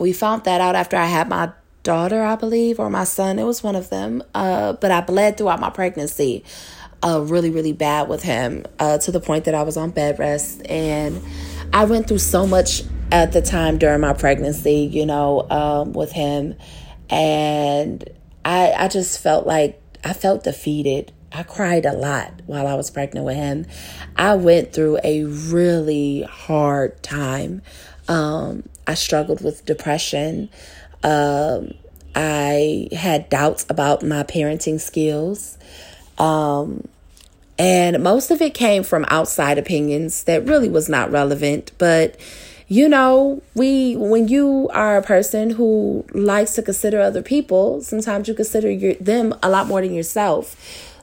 we 0.00 0.12
found 0.12 0.42
that 0.42 0.60
out 0.60 0.74
after 0.74 0.96
I 0.96 1.06
had 1.06 1.28
my 1.28 1.52
daughter, 1.84 2.24
I 2.24 2.34
believe, 2.34 2.80
or 2.80 2.90
my 2.90 3.04
son. 3.04 3.38
It 3.38 3.44
was 3.44 3.62
one 3.62 3.76
of 3.76 3.90
them. 3.90 4.24
Uh, 4.34 4.72
but 4.72 4.90
I 4.90 5.02
bled 5.02 5.38
throughout 5.38 5.60
my 5.60 5.70
pregnancy. 5.70 6.42
Uh, 7.00 7.20
really, 7.20 7.50
really 7.50 7.72
bad 7.72 8.08
with 8.08 8.24
him 8.24 8.66
uh, 8.80 8.98
to 8.98 9.12
the 9.12 9.20
point 9.20 9.44
that 9.44 9.54
I 9.54 9.62
was 9.62 9.76
on 9.76 9.90
bed 9.90 10.18
rest. 10.18 10.66
And 10.68 11.22
I 11.72 11.84
went 11.84 12.08
through 12.08 12.18
so 12.18 12.44
much 12.44 12.82
at 13.12 13.32
the 13.32 13.42
time 13.42 13.78
during 13.78 14.00
my 14.00 14.12
pregnancy, 14.12 14.88
you 14.90 15.06
know, 15.06 15.48
um, 15.50 15.92
with 15.92 16.12
him. 16.12 16.54
And 17.08 18.08
I, 18.44 18.72
I 18.72 18.88
just 18.88 19.20
felt 19.20 19.46
like 19.46 19.80
I 20.04 20.12
felt 20.12 20.44
defeated. 20.44 21.12
I 21.32 21.42
cried 21.42 21.86
a 21.86 21.92
lot 21.92 22.42
while 22.46 22.66
I 22.66 22.74
was 22.74 22.90
pregnant 22.90 23.26
with 23.26 23.36
him. 23.36 23.66
I 24.16 24.34
went 24.34 24.72
through 24.72 24.98
a 25.04 25.24
really 25.24 26.22
hard 26.22 27.02
time. 27.02 27.62
Um, 28.08 28.68
I 28.86 28.94
struggled 28.94 29.42
with 29.42 29.64
depression. 29.64 30.50
Um, 31.02 31.74
I 32.14 32.88
had 32.92 33.28
doubts 33.28 33.64
about 33.68 34.02
my 34.02 34.24
parenting 34.24 34.80
skills. 34.80 35.58
Um, 36.18 36.88
and 37.58 38.02
most 38.02 38.30
of 38.30 38.40
it 38.40 38.54
came 38.54 38.82
from 38.82 39.04
outside 39.08 39.58
opinions 39.58 40.24
that 40.24 40.46
really 40.46 40.68
was 40.68 40.88
not 40.88 41.12
relevant. 41.12 41.72
But 41.78 42.16
you 42.70 42.88
know, 42.88 43.42
we 43.54 43.96
when 43.96 44.28
you 44.28 44.70
are 44.72 44.96
a 44.96 45.02
person 45.02 45.50
who 45.50 46.04
likes 46.14 46.54
to 46.54 46.62
consider 46.62 47.00
other 47.00 47.20
people, 47.20 47.82
sometimes 47.82 48.28
you 48.28 48.34
consider 48.34 48.70
your, 48.70 48.94
them 48.94 49.34
a 49.42 49.50
lot 49.50 49.66
more 49.66 49.82
than 49.82 49.92
yourself. 49.92 50.54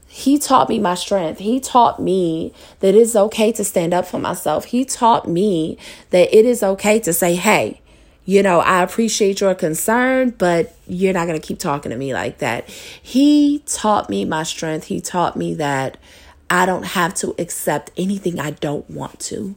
He 0.07 0.39
taught 0.39 0.69
me 0.69 0.79
my 0.79 0.95
strength. 0.95 1.39
He 1.39 1.59
taught 1.59 2.01
me 2.01 2.53
that 2.79 2.95
it's 2.95 3.17
okay 3.17 3.51
to 3.51 3.65
stand 3.65 3.93
up 3.93 4.05
for 4.05 4.17
myself. 4.17 4.63
He 4.63 4.85
taught 4.85 5.27
me 5.27 5.77
that 6.11 6.33
it 6.33 6.45
is 6.45 6.63
okay 6.63 7.01
to 7.01 7.11
say, 7.11 7.35
"Hey, 7.35 7.81
you 8.23 8.41
know, 8.41 8.61
I 8.61 8.81
appreciate 8.81 9.41
your 9.41 9.53
concern, 9.53 10.35
but 10.37 10.73
you're 10.87 11.11
not 11.11 11.27
going 11.27 11.39
to 11.39 11.45
keep 11.45 11.59
talking 11.59 11.91
to 11.91 11.97
me 11.97 12.13
like 12.13 12.37
that." 12.37 12.69
He 12.69 13.61
taught 13.65 14.09
me 14.09 14.23
my 14.23 14.43
strength. 14.43 14.85
He 14.85 15.01
taught 15.01 15.35
me 15.35 15.53
that 15.55 15.97
I 16.49 16.65
don't 16.65 16.85
have 16.85 17.13
to 17.15 17.35
accept 17.37 17.91
anything 17.97 18.39
I 18.39 18.51
don't 18.51 18.89
want 18.89 19.19
to. 19.19 19.55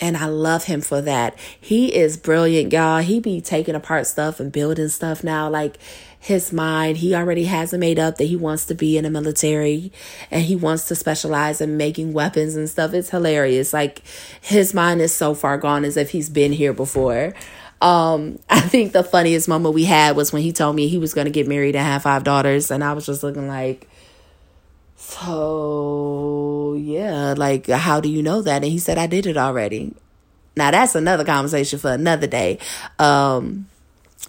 And 0.00 0.16
I 0.16 0.26
love 0.26 0.64
him 0.64 0.80
for 0.80 1.02
that. 1.02 1.38
He 1.60 1.94
is 1.94 2.16
brilliant, 2.16 2.72
y'all. 2.72 3.00
He 3.00 3.20
be 3.20 3.40
taking 3.40 3.74
apart 3.74 4.06
stuff 4.06 4.40
and 4.40 4.50
building 4.50 4.88
stuff 4.88 5.22
now. 5.22 5.50
Like 5.50 5.76
his 6.18 6.52
mind, 6.52 6.98
he 6.98 7.14
already 7.14 7.44
has 7.44 7.72
it 7.72 7.78
made 7.78 7.98
up 7.98 8.16
that 8.16 8.24
he 8.24 8.36
wants 8.36 8.66
to 8.66 8.74
be 8.74 8.96
in 8.96 9.04
the 9.04 9.10
military 9.10 9.92
and 10.30 10.42
he 10.42 10.56
wants 10.56 10.88
to 10.88 10.94
specialize 10.94 11.60
in 11.60 11.76
making 11.76 12.12
weapons 12.12 12.56
and 12.56 12.68
stuff. 12.68 12.94
It's 12.94 13.10
hilarious. 13.10 13.72
Like 13.72 14.02
his 14.40 14.74
mind 14.74 15.00
is 15.00 15.14
so 15.14 15.34
far 15.34 15.58
gone 15.58 15.84
as 15.84 15.96
if 15.96 16.10
he's 16.10 16.30
been 16.30 16.52
here 16.52 16.72
before. 16.72 17.34
Um, 17.80 18.38
I 18.50 18.60
think 18.60 18.92
the 18.92 19.04
funniest 19.04 19.48
moment 19.48 19.74
we 19.74 19.84
had 19.84 20.16
was 20.16 20.32
when 20.32 20.42
he 20.42 20.52
told 20.52 20.76
me 20.76 20.88
he 20.88 20.98
was 20.98 21.14
going 21.14 21.26
to 21.26 21.30
get 21.30 21.48
married 21.48 21.76
and 21.76 21.86
have 21.86 22.02
five 22.02 22.24
daughters. 22.24 22.70
And 22.70 22.84
I 22.84 22.92
was 22.92 23.06
just 23.06 23.22
looking 23.22 23.48
like, 23.48 23.88
so, 25.00 26.76
yeah, 26.78 27.34
like, 27.36 27.66
how 27.66 28.00
do 28.00 28.08
you 28.10 28.22
know 28.22 28.42
that? 28.42 28.62
And 28.62 28.70
he 28.70 28.78
said, 28.78 28.98
I 28.98 29.06
did 29.06 29.26
it 29.26 29.38
already. 29.38 29.94
Now, 30.56 30.70
that's 30.70 30.94
another 30.94 31.24
conversation 31.24 31.78
for 31.78 31.90
another 31.90 32.26
day. 32.26 32.58
Um, 32.98 33.66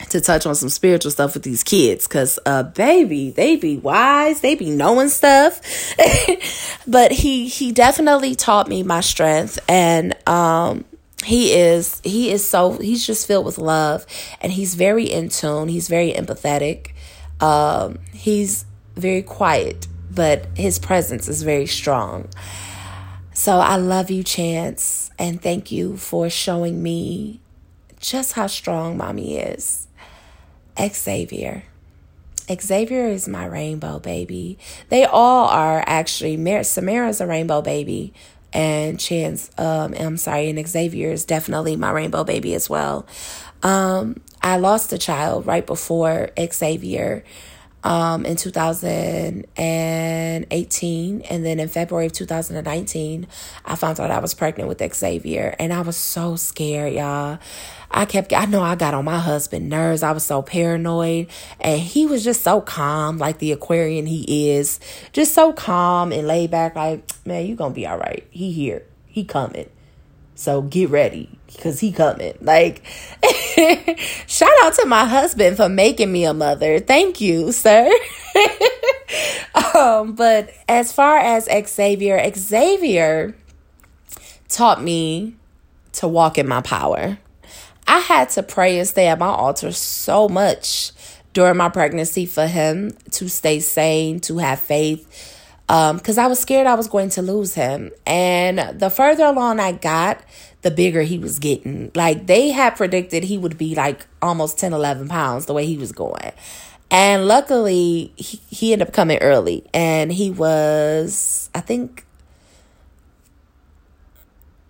to 0.09 0.21
touch 0.21 0.45
on 0.45 0.55
some 0.55 0.69
spiritual 0.69 1.11
stuff 1.11 1.33
with 1.33 1.43
these 1.43 1.63
kids 1.63 2.07
because 2.07 2.39
uh 2.45 2.63
baby 2.63 3.29
they 3.29 3.57
be 3.57 3.77
wise 3.77 4.39
they 4.39 4.55
be 4.55 4.69
knowing 4.69 5.09
stuff 5.09 5.61
but 6.87 7.11
he 7.11 7.47
he 7.47 7.71
definitely 7.71 8.33
taught 8.33 8.67
me 8.67 8.81
my 8.81 9.01
strength 9.01 9.59
and 9.67 10.15
um 10.27 10.85
he 11.23 11.53
is 11.53 12.01
he 12.03 12.31
is 12.31 12.47
so 12.47 12.71
he's 12.77 13.05
just 13.05 13.27
filled 13.27 13.45
with 13.45 13.59
love 13.59 14.05
and 14.39 14.51
he's 14.51 14.73
very 14.73 15.03
in 15.03 15.29
tune 15.29 15.67
he's 15.67 15.89
very 15.89 16.13
empathetic 16.13 16.93
um 17.41 17.99
he's 18.13 18.65
very 18.95 19.21
quiet 19.21 19.87
but 20.13 20.45
his 20.55 20.79
presence 20.79 21.27
is 21.27 21.43
very 21.43 21.65
strong. 21.65 22.27
So 23.33 23.57
I 23.59 23.77
love 23.77 24.11
you, 24.11 24.23
Chance, 24.23 25.11
and 25.17 25.41
thank 25.41 25.71
you 25.71 25.97
for 25.97 26.29
showing 26.29 26.83
me 26.83 27.39
just 27.99 28.33
how 28.33 28.47
strong 28.47 28.97
mommy 28.97 29.37
is. 29.37 29.87
Xavier. 30.79 31.63
Xavier 32.51 33.07
is 33.07 33.27
my 33.27 33.45
rainbow 33.45 33.99
baby. 33.99 34.57
They 34.89 35.05
all 35.05 35.47
are 35.47 35.83
actually. 35.87 36.37
Mar- 36.37 36.63
Samara's 36.63 37.21
a 37.21 37.27
rainbow 37.27 37.61
baby, 37.61 38.13
and 38.51 38.99
Chance, 38.99 39.51
um, 39.57 39.93
I'm 39.97 40.17
sorry, 40.17 40.49
and 40.49 40.67
Xavier 40.67 41.11
is 41.11 41.23
definitely 41.23 41.75
my 41.75 41.91
rainbow 41.91 42.23
baby 42.23 42.53
as 42.53 42.69
well. 42.69 43.05
Um, 43.63 44.19
I 44.41 44.57
lost 44.57 44.91
a 44.91 44.97
child 44.97 45.45
right 45.45 45.65
before 45.65 46.31
Xavier 46.37 47.23
um, 47.83 48.25
in 48.25 48.35
2018. 48.35 51.21
And 51.21 51.45
then 51.45 51.59
in 51.59 51.67
February 51.67 52.07
of 52.07 52.13
2019, 52.13 53.27
I 53.65 53.75
found 53.75 53.99
out 53.99 54.09
I 54.11 54.19
was 54.19 54.33
pregnant 54.33 54.69
with 54.69 54.81
Xavier. 54.93 55.55
And 55.59 55.73
I 55.73 55.81
was 55.81 55.97
so 55.97 56.35
scared, 56.35 56.93
y'all. 56.93 57.39
I 57.89 58.05
kept, 58.05 58.33
I 58.33 58.45
know 58.45 58.61
I 58.61 58.75
got 58.75 58.93
on 58.93 59.05
my 59.05 59.19
husband 59.19 59.69
nerves. 59.69 60.03
I 60.03 60.13
was 60.13 60.23
so 60.23 60.41
paranoid. 60.41 61.27
And 61.59 61.81
he 61.81 62.05
was 62.05 62.23
just 62.23 62.43
so 62.43 62.61
calm, 62.61 63.17
like 63.17 63.39
the 63.39 63.51
Aquarian 63.51 64.05
he 64.05 64.51
is. 64.51 64.79
Just 65.11 65.33
so 65.33 65.51
calm 65.51 66.13
and 66.13 66.27
laid 66.27 66.51
back, 66.51 66.75
like, 66.75 67.03
man, 67.25 67.45
you 67.45 67.55
gonna 67.55 67.73
be 67.73 67.85
all 67.85 67.97
right. 67.97 68.25
He 68.29 68.51
here. 68.51 68.83
He 69.07 69.25
coming. 69.25 69.69
So 70.41 70.63
get 70.63 70.89
ready 70.89 71.29
because 71.45 71.79
he 71.79 71.91
coming. 71.91 72.33
Like, 72.41 72.83
shout 74.25 74.49
out 74.63 74.73
to 74.73 74.85
my 74.87 75.05
husband 75.05 75.55
for 75.55 75.69
making 75.69 76.11
me 76.11 76.25
a 76.25 76.33
mother. 76.33 76.79
Thank 76.79 77.21
you, 77.21 77.51
sir. 77.51 77.87
um, 79.75 80.13
but 80.15 80.51
as 80.67 80.91
far 80.91 81.19
as 81.19 81.45
Xavier, 81.45 82.19
Xavier 82.33 83.35
taught 84.49 84.81
me 84.81 85.35
to 85.93 86.07
walk 86.07 86.39
in 86.39 86.47
my 86.47 86.61
power. 86.61 87.19
I 87.87 87.99
had 87.99 88.29
to 88.31 88.41
pray 88.41 88.79
and 88.79 88.87
stay 88.87 89.09
at 89.09 89.19
my 89.19 89.27
altar 89.27 89.71
so 89.71 90.27
much 90.27 90.91
during 91.33 91.57
my 91.57 91.69
pregnancy 91.69 92.25
for 92.25 92.47
him 92.47 92.97
to 93.11 93.29
stay 93.29 93.59
sane, 93.59 94.19
to 94.21 94.39
have 94.39 94.59
faith, 94.59 95.37
because 95.71 96.17
um, 96.17 96.25
I 96.25 96.27
was 96.27 96.37
scared 96.37 96.67
I 96.67 96.75
was 96.75 96.89
going 96.89 97.09
to 97.11 97.21
lose 97.21 97.53
him. 97.53 97.91
And 98.05 98.77
the 98.77 98.89
further 98.89 99.23
along 99.23 99.61
I 99.61 99.71
got, 99.71 100.21
the 100.63 100.71
bigger 100.71 101.01
he 101.01 101.17
was 101.17 101.39
getting. 101.39 101.91
Like 101.95 102.27
they 102.27 102.49
had 102.49 102.75
predicted 102.75 103.23
he 103.23 103.37
would 103.37 103.57
be 103.57 103.73
like 103.73 104.05
almost 104.21 104.59
10, 104.59 104.73
11 104.73 105.07
pounds 105.07 105.45
the 105.45 105.53
way 105.53 105.65
he 105.65 105.77
was 105.77 105.93
going. 105.93 106.33
And 106.89 107.25
luckily, 107.25 108.11
he, 108.17 108.41
he 108.49 108.73
ended 108.73 108.89
up 108.89 108.93
coming 108.93 109.19
early. 109.19 109.63
And 109.73 110.11
he 110.11 110.29
was, 110.29 111.49
I 111.55 111.61
think, 111.61 112.05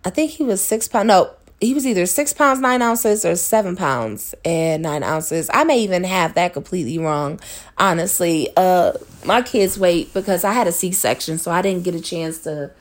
I 0.05 0.11
think 0.11 0.29
he 0.29 0.43
was 0.43 0.63
six 0.63 0.87
pounds. 0.87 1.07
No, 1.07 1.31
he 1.59 1.73
was 1.73 1.87
either 1.87 2.05
six 2.05 2.31
pounds 2.31 2.59
nine 2.59 2.83
ounces 2.83 3.25
or 3.25 3.35
seven 3.35 3.75
pounds 3.75 4.35
and 4.45 4.83
nine 4.83 5.01
ounces. 5.01 5.49
I 5.51 5.63
may 5.63 5.79
even 5.79 6.03
have 6.03 6.35
that 6.35 6.53
completely 6.53 6.99
wrong, 6.99 7.39
honestly. 7.79 8.49
Uh, 8.55 8.93
my 9.25 9.41
kids 9.41 9.77
wait 9.77 10.13
because 10.13 10.43
I 10.43 10.53
had 10.53 10.67
a 10.67 10.71
C 10.71 10.91
section, 10.91 11.37
so 11.37 11.51
I 11.51 11.61
didn't 11.61 11.83
get 11.83 11.95
a 11.95 12.01
chance 12.01 12.39
to 12.39 12.71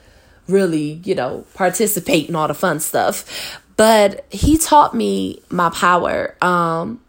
really, 0.49 1.01
you 1.05 1.15
know, 1.15 1.45
participate 1.55 2.29
in 2.29 2.37
all 2.37 2.49
the 2.49 2.55
fun 2.55 2.81
stuff. 2.81 3.61
But 3.77 4.27
he 4.31 4.59
taught 4.59 4.95
me 4.95 5.43
my 5.49 5.71
power. 5.71 6.37
Um, 6.43 7.01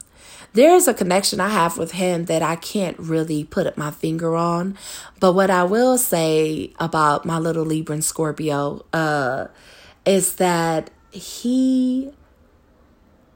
there 0.53 0.75
is 0.75 0.87
a 0.87 0.93
connection 0.93 1.39
I 1.39 1.49
have 1.49 1.77
with 1.77 1.91
him 1.91 2.25
that 2.25 2.41
I 2.41 2.55
can't 2.55 2.97
really 2.99 3.43
put 3.43 3.77
my 3.77 3.91
finger 3.91 4.35
on. 4.35 4.77
But 5.19 5.33
what 5.33 5.49
I 5.49 5.63
will 5.63 5.97
say 5.97 6.73
about 6.79 7.25
my 7.25 7.39
little 7.39 7.65
Libra 7.65 7.93
and 7.93 8.03
Scorpio 8.03 8.85
uh, 8.93 9.47
is 10.05 10.35
that 10.35 10.89
he 11.11 12.11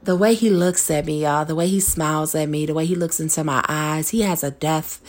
the 0.06 0.16
way 0.16 0.36
he 0.36 0.52
looks 0.52 0.92
at 0.92 1.06
me, 1.06 1.24
y'all, 1.24 1.46
the 1.46 1.56
way 1.56 1.68
he 1.68 1.80
smiles 1.80 2.36
at 2.36 2.48
me, 2.48 2.68
the 2.68 2.76
way 2.76 2.86
he 2.86 2.94
looks 2.94 3.20
into 3.20 3.44
my 3.44 3.66
eyes, 3.68 4.10
he 4.10 4.22
has 4.22 4.44
a 4.44 4.52
depth, 4.52 5.02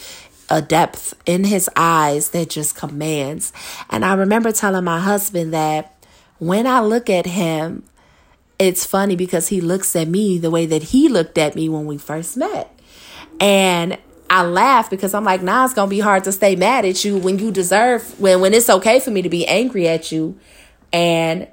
a 0.49 0.63
depth 0.63 1.15
in 1.27 1.45
his 1.45 1.69
eyes 1.77 2.31
that 2.31 2.51
just 2.51 2.77
commands. 2.77 3.53
And 3.91 4.05
I 4.05 4.15
remember 4.15 4.53
telling 4.53 4.85
my 4.85 5.01
husband 5.01 5.53
that 5.53 5.95
when 6.39 6.67
I 6.67 6.81
look 6.81 7.11
at 7.11 7.27
him, 7.27 7.85
it's 8.59 8.87
funny 8.87 9.17
because 9.17 9.49
he 9.49 9.61
looks 9.61 9.95
at 9.97 10.09
me 10.09 10.39
the 10.39 10.51
way 10.51 10.67
that 10.67 10.85
he 10.85 11.09
looked 11.09 11.39
at 11.39 11.55
me 11.55 11.69
when 11.69 11.87
we 11.87 11.99
first 11.99 12.37
met. 12.37 12.73
And 13.41 13.99
I 14.31 14.45
laugh 14.45 14.91
because 14.91 15.15
I'm 15.15 15.25
like, 15.25 15.43
nah, 15.43 15.65
it's 15.65 15.75
gonna 15.75 15.91
be 15.91 16.01
hard 16.01 16.25
to 16.25 16.33
stay 16.33 16.57
mad 16.57 16.85
at 16.85 17.05
you 17.05 17.19
when 17.19 17.39
you 17.39 17.51
deserve 17.51 18.19
when 18.19 18.41
when 18.41 18.55
it's 18.55 18.69
okay 18.69 18.99
for 19.01 19.11
me 19.11 19.23
to 19.23 19.29
be 19.29 19.47
angry 19.47 19.89
at 19.89 20.11
you. 20.11 20.39
And 20.93 21.49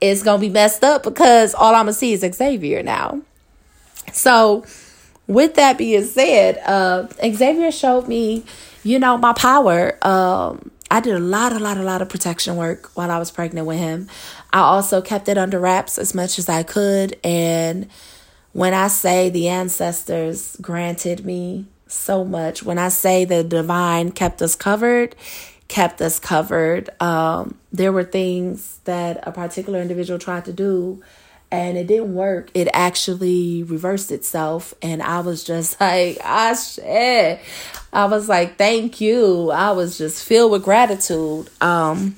it's 0.00 0.22
gonna 0.22 0.40
be 0.40 0.48
messed 0.48 0.84
up 0.84 1.02
because 1.02 1.54
all 1.54 1.74
I'm 1.74 1.82
gonna 1.82 1.92
see 1.92 2.12
is 2.12 2.20
Xavier 2.20 2.82
now. 2.82 3.20
So, 4.12 4.64
with 5.28 5.54
that 5.54 5.78
being 5.78 6.04
said, 6.04 6.58
uh, 6.66 7.06
Xavier 7.22 7.70
showed 7.70 8.08
me, 8.08 8.44
you 8.82 8.98
know, 8.98 9.16
my 9.16 9.34
power. 9.34 9.96
Um, 10.04 10.72
I 10.90 11.00
did 11.00 11.14
a 11.14 11.20
lot, 11.20 11.52
a 11.52 11.58
lot, 11.58 11.76
a 11.76 11.82
lot 11.82 12.00
of 12.00 12.08
protection 12.08 12.56
work 12.56 12.90
while 12.94 13.10
I 13.10 13.18
was 13.18 13.30
pregnant 13.30 13.66
with 13.66 13.78
him. 13.78 14.08
I 14.52 14.60
also 14.60 15.02
kept 15.02 15.28
it 15.28 15.36
under 15.36 15.60
wraps 15.60 15.98
as 15.98 16.14
much 16.14 16.38
as 16.38 16.48
I 16.48 16.62
could. 16.62 17.18
And 17.22 17.88
when 18.52 18.72
I 18.72 18.88
say 18.88 19.28
the 19.28 19.48
ancestors 19.48 20.56
granted 20.62 21.26
me 21.26 21.66
so 21.86 22.24
much, 22.24 22.62
when 22.62 22.78
I 22.78 22.88
say 22.88 23.26
the 23.26 23.44
divine 23.44 24.12
kept 24.12 24.40
us 24.40 24.54
covered, 24.54 25.14
kept 25.68 26.00
us 26.00 26.18
covered. 26.18 26.88
Um, 27.02 27.58
there 27.70 27.92
were 27.92 28.04
things 28.04 28.80
that 28.84 29.20
a 29.28 29.32
particular 29.32 29.82
individual 29.82 30.18
tried 30.18 30.46
to 30.46 30.54
do 30.54 31.02
and 31.50 31.78
it 31.78 31.86
didn't 31.86 32.14
work. 32.14 32.50
It 32.54 32.68
actually 32.72 33.62
reversed 33.62 34.12
itself. 34.12 34.74
And 34.82 35.02
I 35.02 35.20
was 35.20 35.44
just 35.44 35.80
like, 35.80 36.18
ah, 36.24 36.54
shit. 36.54 37.40
I 37.92 38.04
was 38.04 38.28
like, 38.28 38.58
thank 38.58 39.00
you. 39.00 39.50
I 39.50 39.72
was 39.72 39.98
just 39.98 40.24
filled 40.24 40.52
with 40.52 40.64
gratitude. 40.64 41.48
Um, 41.60 42.16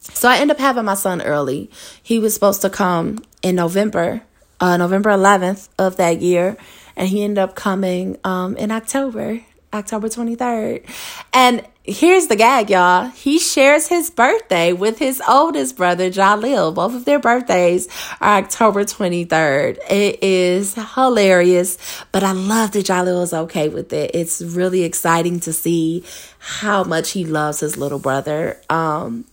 so 0.00 0.28
I 0.28 0.36
ended 0.36 0.56
up 0.56 0.60
having 0.60 0.84
my 0.84 0.94
son 0.94 1.20
early. 1.22 1.70
He 2.02 2.18
was 2.18 2.34
supposed 2.34 2.62
to 2.62 2.70
come 2.70 3.18
in 3.42 3.56
November, 3.56 4.22
uh, 4.60 4.76
November 4.76 5.10
11th 5.10 5.68
of 5.78 5.96
that 5.96 6.20
year. 6.20 6.56
And 6.96 7.08
he 7.08 7.22
ended 7.22 7.38
up 7.38 7.54
coming 7.54 8.18
um, 8.24 8.56
in 8.56 8.70
October, 8.70 9.40
October 9.72 10.08
23rd. 10.08 10.84
And 11.32 11.64
here's 11.88 12.26
the 12.26 12.36
gag, 12.36 12.70
y'all. 12.70 13.08
He 13.08 13.38
shares 13.38 13.88
his 13.88 14.10
birthday 14.10 14.72
with 14.72 14.98
his 14.98 15.22
oldest 15.26 15.76
brother, 15.76 16.10
Jalil. 16.10 16.74
Both 16.74 16.94
of 16.94 17.04
their 17.06 17.18
birthdays 17.18 17.88
are 18.20 18.38
October 18.38 18.84
23rd. 18.84 19.78
It 19.88 20.22
is 20.22 20.74
hilarious, 20.94 21.78
but 22.12 22.22
I 22.22 22.32
love 22.32 22.72
that 22.72 22.86
Jalil 22.86 23.22
is 23.22 23.32
okay 23.32 23.68
with 23.68 23.92
it. 23.92 24.10
It's 24.14 24.42
really 24.42 24.84
exciting 24.84 25.40
to 25.40 25.52
see 25.52 26.04
how 26.38 26.84
much 26.84 27.12
he 27.12 27.24
loves 27.24 27.60
his 27.60 27.78
little 27.78 27.98
brother. 27.98 28.60
Um, 28.68 29.24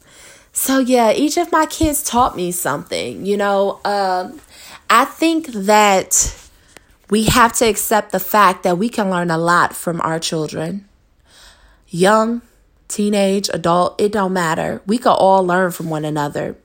so 0.53 0.79
yeah, 0.79 1.11
each 1.11 1.37
of 1.37 1.51
my 1.51 1.65
kids 1.65 2.01
taught 2.03 2.37
me 2.37 2.51
something, 2.51 3.25
you 3.25 3.35
know. 3.35 3.81
Um, 3.83 4.39
I 4.89 5.03
think 5.03 5.47
that 5.47 6.33
we 7.09 7.25
have 7.25 7.51
to 7.53 7.65
accept 7.65 8.13
the 8.13 8.19
fact 8.19 8.63
that 8.63 8.77
we 8.77 8.87
can 8.87 9.09
learn 9.09 9.29
a 9.29 9.37
lot 9.37 9.75
from 9.75 9.99
our 10.01 10.19
children 10.19 10.87
young, 11.87 12.41
teenage, 12.87 13.49
adult, 13.53 13.99
it 13.99 14.11
don't 14.11 14.33
matter. 14.33 14.81
We 14.85 14.97
could 14.97 15.13
all 15.13 15.45
learn 15.45 15.71
from 15.71 15.89
one 15.89 16.05
another. 16.05 16.55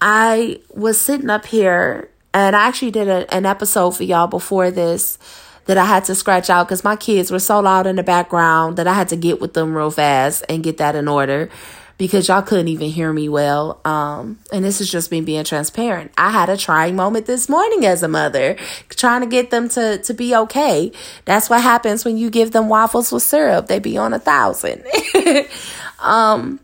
I 0.00 0.60
was 0.74 1.00
sitting 1.00 1.30
up 1.30 1.46
here 1.46 2.10
and 2.32 2.54
I 2.54 2.66
actually 2.66 2.90
did 2.90 3.08
a, 3.08 3.32
an 3.34 3.46
episode 3.46 3.92
for 3.92 4.04
y'all 4.04 4.26
before 4.26 4.70
this 4.70 5.18
that 5.64 5.78
I 5.78 5.84
had 5.84 6.04
to 6.04 6.14
scratch 6.14 6.48
out 6.48 6.68
because 6.68 6.84
my 6.84 6.96
kids 6.96 7.30
were 7.30 7.40
so 7.40 7.60
loud 7.60 7.86
in 7.86 7.96
the 7.96 8.02
background 8.02 8.76
that 8.76 8.86
I 8.86 8.94
had 8.94 9.08
to 9.08 9.16
get 9.16 9.40
with 9.40 9.54
them 9.54 9.76
real 9.76 9.90
fast 9.90 10.44
and 10.48 10.62
get 10.62 10.76
that 10.78 10.94
in 10.94 11.08
order 11.08 11.50
because 11.98 12.28
y'all 12.28 12.42
couldn't 12.42 12.68
even 12.68 12.90
hear 12.90 13.12
me 13.12 13.28
well. 13.28 13.80
Um, 13.84 14.38
and 14.52 14.64
this 14.64 14.80
is 14.80 14.90
just 14.90 15.10
me 15.10 15.20
being 15.20 15.44
transparent. 15.44 16.12
I 16.18 16.30
had 16.30 16.48
a 16.48 16.56
trying 16.56 16.94
moment 16.96 17.26
this 17.26 17.48
morning 17.48 17.86
as 17.86 18.02
a 18.02 18.08
mother, 18.08 18.56
trying 18.90 19.22
to 19.22 19.26
get 19.26 19.50
them 19.50 19.68
to, 19.70 19.98
to 19.98 20.14
be 20.14 20.34
okay. 20.34 20.92
That's 21.24 21.48
what 21.48 21.62
happens 21.62 22.04
when 22.04 22.18
you 22.18 22.30
give 22.30 22.52
them 22.52 22.68
waffles 22.68 23.12
with 23.12 23.22
syrup. 23.22 23.68
They 23.68 23.78
be 23.78 23.96
on 23.96 24.12
a 24.12 24.18
thousand. 24.18 24.84
um, 26.00 26.60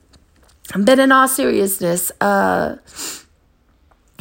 but 0.77 0.99
in 0.99 1.13
all 1.13 1.29
seriousness, 1.29 2.13
uh, 2.21 2.77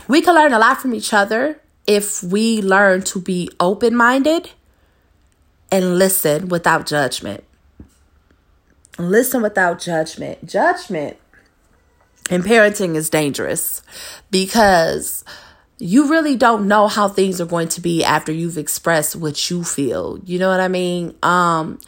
we 0.08 0.21
can 0.21 0.36
learn 0.36 0.54
a 0.54 0.60
lot 0.60 0.82
from 0.82 0.93
each 0.93 1.13
other 1.13 1.62
if 1.88 2.24
we 2.24 2.62
learn 2.62 3.02
to 3.02 3.19
be 3.19 3.50
open 3.60 3.95
minded 3.95 4.52
and 5.71 5.97
listen 5.97 6.47
without 6.47 6.86
judgment. 6.86 7.43
Listen 9.09 9.41
without 9.41 9.79
judgment. 9.79 10.45
Judgment 10.45 11.17
in 12.29 12.43
parenting 12.43 12.95
is 12.95 13.09
dangerous 13.09 13.81
because 14.29 15.23
you 15.81 16.07
really 16.09 16.35
don't 16.35 16.67
know 16.67 16.87
how 16.87 17.07
things 17.07 17.41
are 17.41 17.45
going 17.45 17.67
to 17.67 17.81
be 17.81 18.03
after 18.03 18.31
you've 18.31 18.57
expressed 18.57 19.15
what 19.15 19.49
you 19.49 19.63
feel. 19.63 20.19
You 20.23 20.37
know 20.37 20.47
what 20.47 20.59
I 20.59 20.67
mean? 20.67 21.15
Um, 21.23 21.79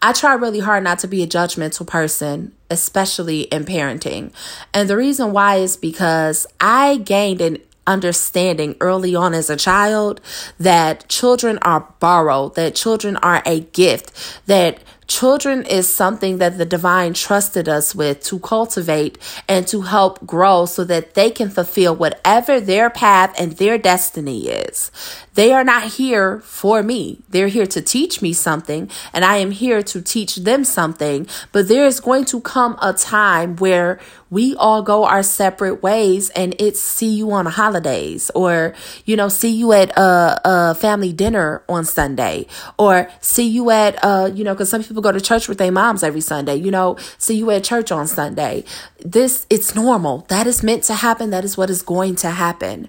I 0.00 0.14
try 0.14 0.32
really 0.32 0.60
hard 0.60 0.82
not 0.82 0.98
to 1.00 1.06
be 1.06 1.22
a 1.22 1.26
judgmental 1.26 1.86
person, 1.86 2.52
especially 2.70 3.42
in 3.42 3.66
parenting. 3.66 4.32
And 4.72 4.88
the 4.88 4.96
reason 4.96 5.32
why 5.32 5.56
is 5.56 5.76
because 5.76 6.46
I 6.60 6.96
gained 6.96 7.42
an 7.42 7.58
understanding 7.86 8.76
early 8.80 9.14
on 9.14 9.34
as 9.34 9.50
a 9.50 9.56
child 9.56 10.20
that 10.58 11.06
children 11.08 11.58
are 11.58 11.92
borrowed, 12.00 12.54
that 12.54 12.74
children 12.74 13.16
are 13.18 13.42
a 13.44 13.60
gift, 13.60 14.40
that 14.46 14.82
Children 15.06 15.64
is 15.64 15.88
something 15.88 16.38
that 16.38 16.58
the 16.58 16.64
divine 16.64 17.14
trusted 17.14 17.68
us 17.68 17.94
with 17.94 18.22
to 18.24 18.38
cultivate 18.38 19.18
and 19.48 19.66
to 19.68 19.82
help 19.82 20.24
grow 20.26 20.66
so 20.66 20.84
that 20.84 21.14
they 21.14 21.30
can 21.30 21.50
fulfill 21.50 21.94
whatever 21.94 22.60
their 22.60 22.88
path 22.88 23.34
and 23.38 23.52
their 23.52 23.78
destiny 23.78 24.48
is. 24.48 24.90
They 25.34 25.52
are 25.52 25.64
not 25.64 25.84
here 25.84 26.40
for 26.40 26.82
me. 26.82 27.22
They're 27.30 27.48
here 27.48 27.66
to 27.66 27.80
teach 27.80 28.20
me 28.20 28.32
something, 28.32 28.90
and 29.12 29.24
I 29.24 29.36
am 29.38 29.50
here 29.50 29.82
to 29.82 30.02
teach 30.02 30.36
them 30.36 30.64
something. 30.64 31.26
But 31.52 31.68
there 31.68 31.86
is 31.86 32.00
going 32.00 32.26
to 32.26 32.40
come 32.40 32.76
a 32.82 32.92
time 32.92 33.56
where 33.56 33.98
we 34.32 34.56
all 34.56 34.82
go 34.82 35.04
our 35.04 35.22
separate 35.22 35.82
ways 35.82 36.30
and 36.30 36.56
it's 36.58 36.80
see 36.80 37.10
you 37.10 37.30
on 37.32 37.44
holidays 37.44 38.30
or 38.34 38.74
you 39.04 39.14
know 39.14 39.28
see 39.28 39.50
you 39.50 39.72
at 39.72 39.90
a, 39.90 40.40
a 40.44 40.74
family 40.74 41.12
dinner 41.12 41.62
on 41.68 41.84
sunday 41.84 42.46
or 42.78 43.10
see 43.20 43.46
you 43.46 43.68
at 43.68 44.02
uh 44.02 44.30
you 44.32 44.42
know 44.42 44.54
because 44.54 44.70
some 44.70 44.82
people 44.82 45.02
go 45.02 45.12
to 45.12 45.20
church 45.20 45.48
with 45.48 45.58
their 45.58 45.70
moms 45.70 46.02
every 46.02 46.22
sunday 46.22 46.56
you 46.56 46.70
know 46.70 46.96
see 47.18 47.34
you 47.34 47.50
at 47.50 47.62
church 47.62 47.92
on 47.92 48.06
sunday 48.06 48.64
this 49.04 49.46
it's 49.50 49.74
normal 49.74 50.24
that 50.28 50.46
is 50.46 50.62
meant 50.62 50.82
to 50.82 50.94
happen 50.94 51.28
that 51.28 51.44
is 51.44 51.58
what 51.58 51.68
is 51.68 51.82
going 51.82 52.16
to 52.16 52.30
happen 52.30 52.88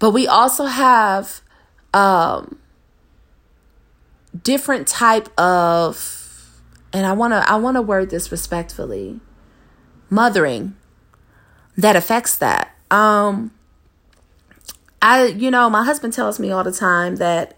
but 0.00 0.10
we 0.10 0.26
also 0.26 0.64
have 0.64 1.41
um 1.94 2.58
different 4.42 4.88
type 4.88 5.28
of 5.38 6.60
and 6.92 7.04
i 7.04 7.12
want 7.12 7.32
to 7.32 7.50
i 7.50 7.54
want 7.56 7.76
to 7.76 7.82
word 7.82 8.08
this 8.10 8.32
respectfully 8.32 9.20
mothering 10.08 10.76
that 11.76 11.96
affects 11.96 12.36
that. 12.36 12.74
Um 12.90 13.52
I 15.00 15.26
you 15.26 15.50
know, 15.50 15.68
my 15.68 15.84
husband 15.84 16.12
tells 16.12 16.38
me 16.38 16.50
all 16.50 16.62
the 16.62 16.72
time 16.72 17.16
that 17.16 17.56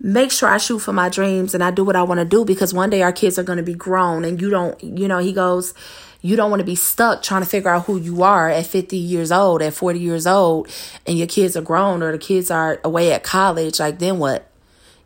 make 0.00 0.30
sure 0.30 0.48
I 0.48 0.56
shoot 0.56 0.78
for 0.78 0.92
my 0.92 1.08
dreams 1.08 1.54
and 1.54 1.62
I 1.62 1.70
do 1.70 1.84
what 1.84 1.96
I 1.96 2.02
want 2.02 2.20
to 2.20 2.24
do 2.24 2.44
because 2.44 2.72
one 2.72 2.88
day 2.88 3.02
our 3.02 3.12
kids 3.12 3.38
are 3.38 3.42
going 3.42 3.58
to 3.58 3.62
be 3.62 3.74
grown 3.74 4.24
and 4.24 4.40
you 4.40 4.48
don't, 4.48 4.82
you 4.82 5.06
know, 5.06 5.18
he 5.18 5.32
goes, 5.32 5.74
you 6.22 6.36
don't 6.36 6.50
want 6.50 6.60
to 6.60 6.66
be 6.66 6.74
stuck 6.74 7.22
trying 7.22 7.42
to 7.42 7.48
figure 7.48 7.70
out 7.70 7.86
who 7.86 7.98
you 7.98 8.22
are 8.22 8.48
at 8.48 8.66
50 8.66 8.96
years 8.96 9.32
old, 9.32 9.62
at 9.62 9.72
40 9.74 9.98
years 9.98 10.26
old, 10.26 10.68
and 11.06 11.16
your 11.16 11.26
kids 11.26 11.56
are 11.56 11.62
grown 11.62 12.02
or 12.02 12.12
the 12.12 12.18
kids 12.18 12.50
are 12.50 12.80
away 12.84 13.12
at 13.12 13.22
college. 13.22 13.80
Like, 13.80 13.98
then 13.98 14.18
what? 14.18 14.46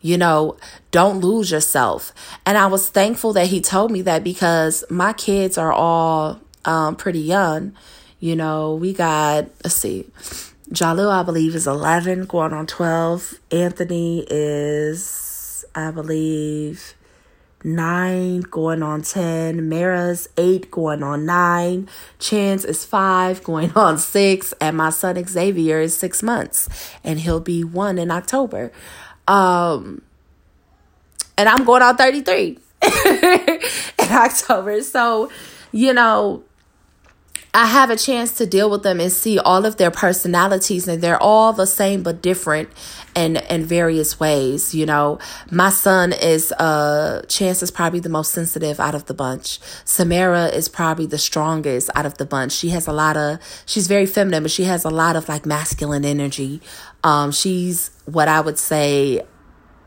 You 0.00 0.18
know, 0.18 0.58
don't 0.90 1.20
lose 1.20 1.50
yourself. 1.50 2.12
And 2.44 2.58
I 2.58 2.66
was 2.66 2.90
thankful 2.90 3.32
that 3.34 3.46
he 3.46 3.60
told 3.60 3.90
me 3.90 4.02
that 4.02 4.22
because 4.22 4.84
my 4.90 5.12
kids 5.14 5.56
are 5.56 5.72
all 5.72 6.40
um, 6.64 6.96
pretty 6.96 7.20
young. 7.20 7.74
You 8.20 8.36
know, 8.36 8.74
we 8.74 8.92
got, 8.92 9.46
let's 9.62 9.76
see, 9.76 10.06
Jalu, 10.70 11.10
I 11.10 11.22
believe, 11.22 11.54
is 11.54 11.66
11, 11.66 12.26
going 12.26 12.52
on 12.52 12.66
12. 12.66 13.38
Anthony 13.50 14.26
is, 14.28 15.64
I 15.74 15.90
believe, 15.90 16.94
9, 17.64 18.42
going 18.42 18.82
on 18.82 19.02
10. 19.02 19.68
Mara's 19.68 20.28
8, 20.36 20.70
going 20.70 21.02
on 21.02 21.24
9. 21.24 21.88
Chance 22.18 22.64
is 22.64 22.84
5, 22.84 23.42
going 23.42 23.72
on 23.76 23.98
6. 23.98 24.54
And 24.60 24.76
my 24.76 24.90
son 24.90 25.22
Xavier 25.24 25.80
is 25.80 25.96
6 25.96 26.22
months, 26.22 26.68
and 27.02 27.20
he'll 27.20 27.40
be 27.40 27.64
1 27.64 27.98
in 27.98 28.10
October. 28.10 28.70
Um, 29.26 30.02
and 31.36 31.48
I'm 31.48 31.64
going 31.64 31.82
on 31.82 31.96
33 31.96 32.58
in 33.06 33.60
October. 33.98 34.82
So, 34.82 35.30
you 35.72 35.92
know, 35.94 36.44
I 37.56 37.66
have 37.66 37.88
a 37.88 37.96
chance 37.96 38.32
to 38.38 38.46
deal 38.46 38.68
with 38.68 38.82
them 38.82 38.98
and 38.98 39.12
see 39.12 39.38
all 39.38 39.64
of 39.64 39.76
their 39.76 39.92
personalities 39.92 40.88
and 40.88 41.00
they're 41.00 41.22
all 41.22 41.52
the 41.52 41.68
same 41.68 42.02
but 42.02 42.20
different 42.20 42.68
in 43.14 43.36
in 43.36 43.64
various 43.64 44.18
ways, 44.18 44.74
you 44.74 44.84
know. 44.84 45.20
My 45.52 45.70
son 45.70 46.12
is 46.12 46.50
uh 46.50 47.22
Chance 47.28 47.62
is 47.62 47.70
probably 47.70 48.00
the 48.00 48.08
most 48.08 48.32
sensitive 48.32 48.80
out 48.80 48.96
of 48.96 49.06
the 49.06 49.14
bunch. 49.14 49.60
Samara 49.84 50.46
is 50.46 50.68
probably 50.68 51.06
the 51.06 51.16
strongest 51.16 51.90
out 51.94 52.06
of 52.06 52.18
the 52.18 52.26
bunch. 52.26 52.50
She 52.50 52.70
has 52.70 52.88
a 52.88 52.92
lot 52.92 53.16
of 53.16 53.38
she's 53.66 53.86
very 53.86 54.06
feminine, 54.06 54.42
but 54.42 54.50
she 54.50 54.64
has 54.64 54.84
a 54.84 54.90
lot 54.90 55.14
of 55.14 55.28
like 55.28 55.46
masculine 55.46 56.04
energy. 56.04 56.60
Um 57.04 57.30
she's 57.30 57.92
what 58.06 58.26
I 58.26 58.40
would 58.40 58.58
say 58.58 59.22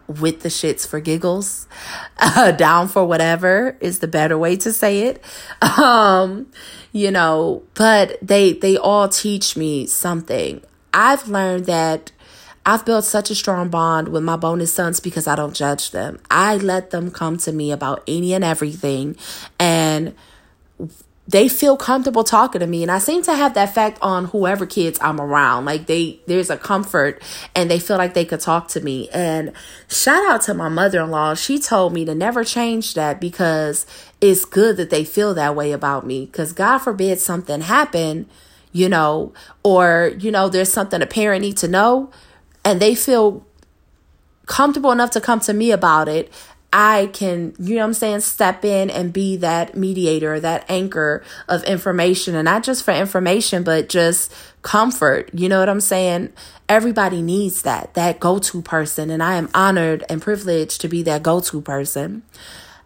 with 0.08 0.42
the 0.42 0.50
shits 0.50 0.88
for 0.88 1.00
giggles, 1.00 1.68
uh, 2.20 2.52
down 2.52 2.88
for 2.88 3.06
whatever 3.06 3.78
is 3.80 4.00
the 4.00 4.08
better 4.08 4.38
way 4.38 4.56
to 4.58 4.72
say 4.74 5.04
it. 5.04 5.24
Um, 5.78 6.48
you 6.92 7.12
know, 7.12 7.64
but 7.76 8.18
they 8.22 8.54
they 8.54 8.78
all 8.78 9.08
teach 9.08 9.56
me 9.56 9.86
something. 9.86 10.62
I've 10.94 11.28
learned 11.28 11.66
that 11.66 12.12
I've 12.66 12.84
built 12.84 13.06
such 13.06 13.30
a 13.30 13.36
strong 13.36 13.70
bond 13.70 14.10
with 14.10 14.24
my 14.24 14.36
bonus 14.36 14.74
sons 14.74 15.00
because 15.00 15.28
I 15.28 15.36
don't 15.36 15.54
judge 15.54 15.92
them. 15.92 16.20
I 16.32 16.58
let 16.58 16.90
them 16.90 17.12
come 17.12 17.38
to 17.40 17.52
me 17.52 17.72
about 17.72 18.04
any 18.08 18.34
and 18.34 18.44
everything 18.44 19.16
and 19.60 20.14
they 21.28 21.50
feel 21.50 21.76
comfortable 21.76 22.24
talking 22.24 22.60
to 22.60 22.68
me. 22.68 22.84
And 22.84 22.92
i 22.92 23.00
seem 23.00 23.22
to 23.24 23.36
have 23.36 23.54
that 23.56 23.70
effect 23.70 23.98
on 24.02 24.26
whoever 24.26 24.66
kids 24.66 24.98
i'm 25.02 25.20
around. 25.20 25.66
Like 25.66 25.88
they 25.88 26.20
there's 26.28 26.50
a 26.50 26.58
comfort 26.58 27.22
and 27.56 27.70
they 27.70 27.80
feel 27.80 27.98
like 27.98 28.14
they 28.14 28.26
could 28.26 28.40
talk 28.40 28.68
to 28.70 28.82
me. 28.82 29.10
And 29.10 29.52
shout 29.88 30.26
out 30.26 30.42
to 30.44 30.54
my 30.54 30.70
mother-in-law. 30.70 31.36
She 31.36 31.60
told 31.60 31.94
me 31.94 32.06
to 32.06 32.16
never 32.16 32.44
change 32.44 32.94
that 32.94 33.20
because 33.20 33.86
it's 34.22 34.46
good 34.46 34.78
that 34.78 34.90
they 34.90 35.04
feel 35.04 35.34
that 35.34 35.56
way 35.56 35.72
about 35.72 36.06
me. 36.06 36.26
Because 36.26 36.54
god 36.54 36.80
forbid 36.80 37.20
something 37.20 37.62
happen 37.62 38.28
you 38.72 38.90
know 38.90 39.34
or 39.64 40.14
you 40.20 40.30
know 40.30 40.50
there's 40.50 40.72
something 40.72 41.02
a 41.02 41.06
parent 41.06 41.42
need 41.42 41.58
to 41.58 41.68
know 41.68 42.12
and 42.64 42.80
they 42.80 42.94
feel 42.94 43.46
comfortable 44.46 44.92
enough 44.92 45.10
to 45.12 45.22
come 45.22 45.40
to 45.40 45.54
me 45.54 45.72
about 45.72 46.08
it 46.08 46.32
I 46.72 47.10
can, 47.14 47.56
you 47.60 47.76
know 47.76 47.84
I'm 47.84 47.94
saying, 47.94 48.20
step 48.22 48.66
in 48.66 48.90
and 48.90 49.14
be 49.14 49.38
that 49.38 49.76
mediator, 49.76 50.40
that 50.40 50.66
anchor 50.70 51.24
of 51.48 51.64
information. 51.64 52.36
And 52.36 52.46
not 52.46 52.64
just 52.64 52.84
for 52.84 52.92
information, 52.94 53.64
but 53.64 53.90
just 53.90 54.34
comfort. 54.62 55.30
You 55.34 55.48
know 55.48 55.60
what 55.60 55.70
I'm 55.70 55.82
saying? 55.82 56.34
Everybody 56.68 57.22
needs 57.22 57.62
that, 57.62 57.94
that 57.94 58.20
go 58.20 58.40
to 58.40 58.62
person. 58.62 59.10
And 59.10 59.24
I 59.24 59.36
am 59.36 59.50
honored 59.54 60.04
and 60.10 60.22
privileged 60.22 60.82
to 60.82 60.90
be 60.90 61.04
that 61.04 61.24
go 61.24 61.40
to 61.40 61.62
person. 61.62 62.24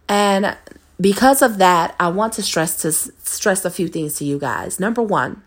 And 0.08 0.56
because 1.00 1.42
of 1.42 1.58
that, 1.58 1.96
I 1.98 2.08
want 2.08 2.34
to 2.34 2.42
stress 2.42 2.76
to 2.82 2.92
stress 2.92 3.64
a 3.64 3.70
few 3.70 3.88
things 3.88 4.14
to 4.16 4.24
you 4.24 4.38
guys. 4.38 4.78
Number 4.78 5.02
one, 5.02 5.42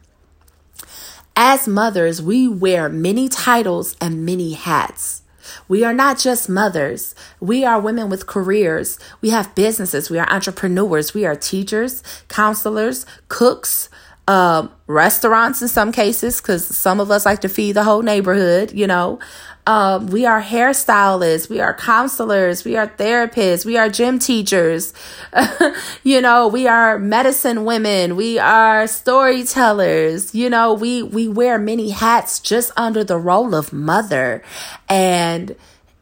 as 1.36 1.68
mothers, 1.68 2.22
we 2.22 2.48
wear 2.48 2.90
many 2.90 3.30
titles 3.30 3.96
and 4.02 4.26
many 4.26 4.54
hats. 4.54 5.22
We 5.68 5.84
are 5.84 5.94
not 5.94 6.20
just 6.20 6.50
mothers. 6.50 7.16
We 7.40 7.66
are 7.66 7.80
women 7.80 8.10
with 8.10 8.28
careers. 8.28 9.00
We 9.22 9.30
have 9.30 9.56
businesses. 9.56 10.10
We 10.10 10.20
are 10.20 10.30
entrepreneurs. 10.30 11.14
We 11.14 11.26
are 11.26 11.36
teachers, 11.36 12.04
counselors, 12.28 13.06
cooks, 13.28 13.90
um, 14.28 14.72
restaurants 14.88 15.62
in 15.62 15.68
some 15.68 15.92
cases, 15.92 16.42
because 16.42 16.66
some 16.66 17.00
of 17.00 17.12
us 17.12 17.26
like 17.26 17.42
to 17.42 17.50
feed 17.50 17.74
the 17.74 17.84
whole 17.84 18.02
neighborhood, 18.02 18.72
you 18.72 18.88
know. 18.88 19.20
Um, 19.68 20.08
we 20.08 20.28
are 20.28 20.44
hairstylists, 20.44 21.50
we 21.50 21.60
are 21.60 21.74
counselors, 21.74 22.64
we 22.64 22.78
are 22.78 22.86
therapists, 22.86 23.66
we 23.66 23.78
are 23.78 23.90
gym 23.90 24.20
teachers, 24.20 24.94
you 26.04 26.22
know, 26.22 26.48
we 26.48 26.68
are 26.68 27.00
medicine 27.00 27.66
women, 27.66 28.16
we 28.16 28.38
are 28.38 28.86
storytellers, 28.86 30.36
you 30.36 30.52
know, 30.52 30.76
we, 30.76 31.02
we 31.02 31.28
wear 31.28 31.58
many 31.58 31.90
hats 31.90 32.40
just 32.40 32.72
under 32.78 33.04
the 33.04 33.18
role 33.18 33.56
of 33.56 33.74
mother. 33.74 34.44
And 34.88 35.56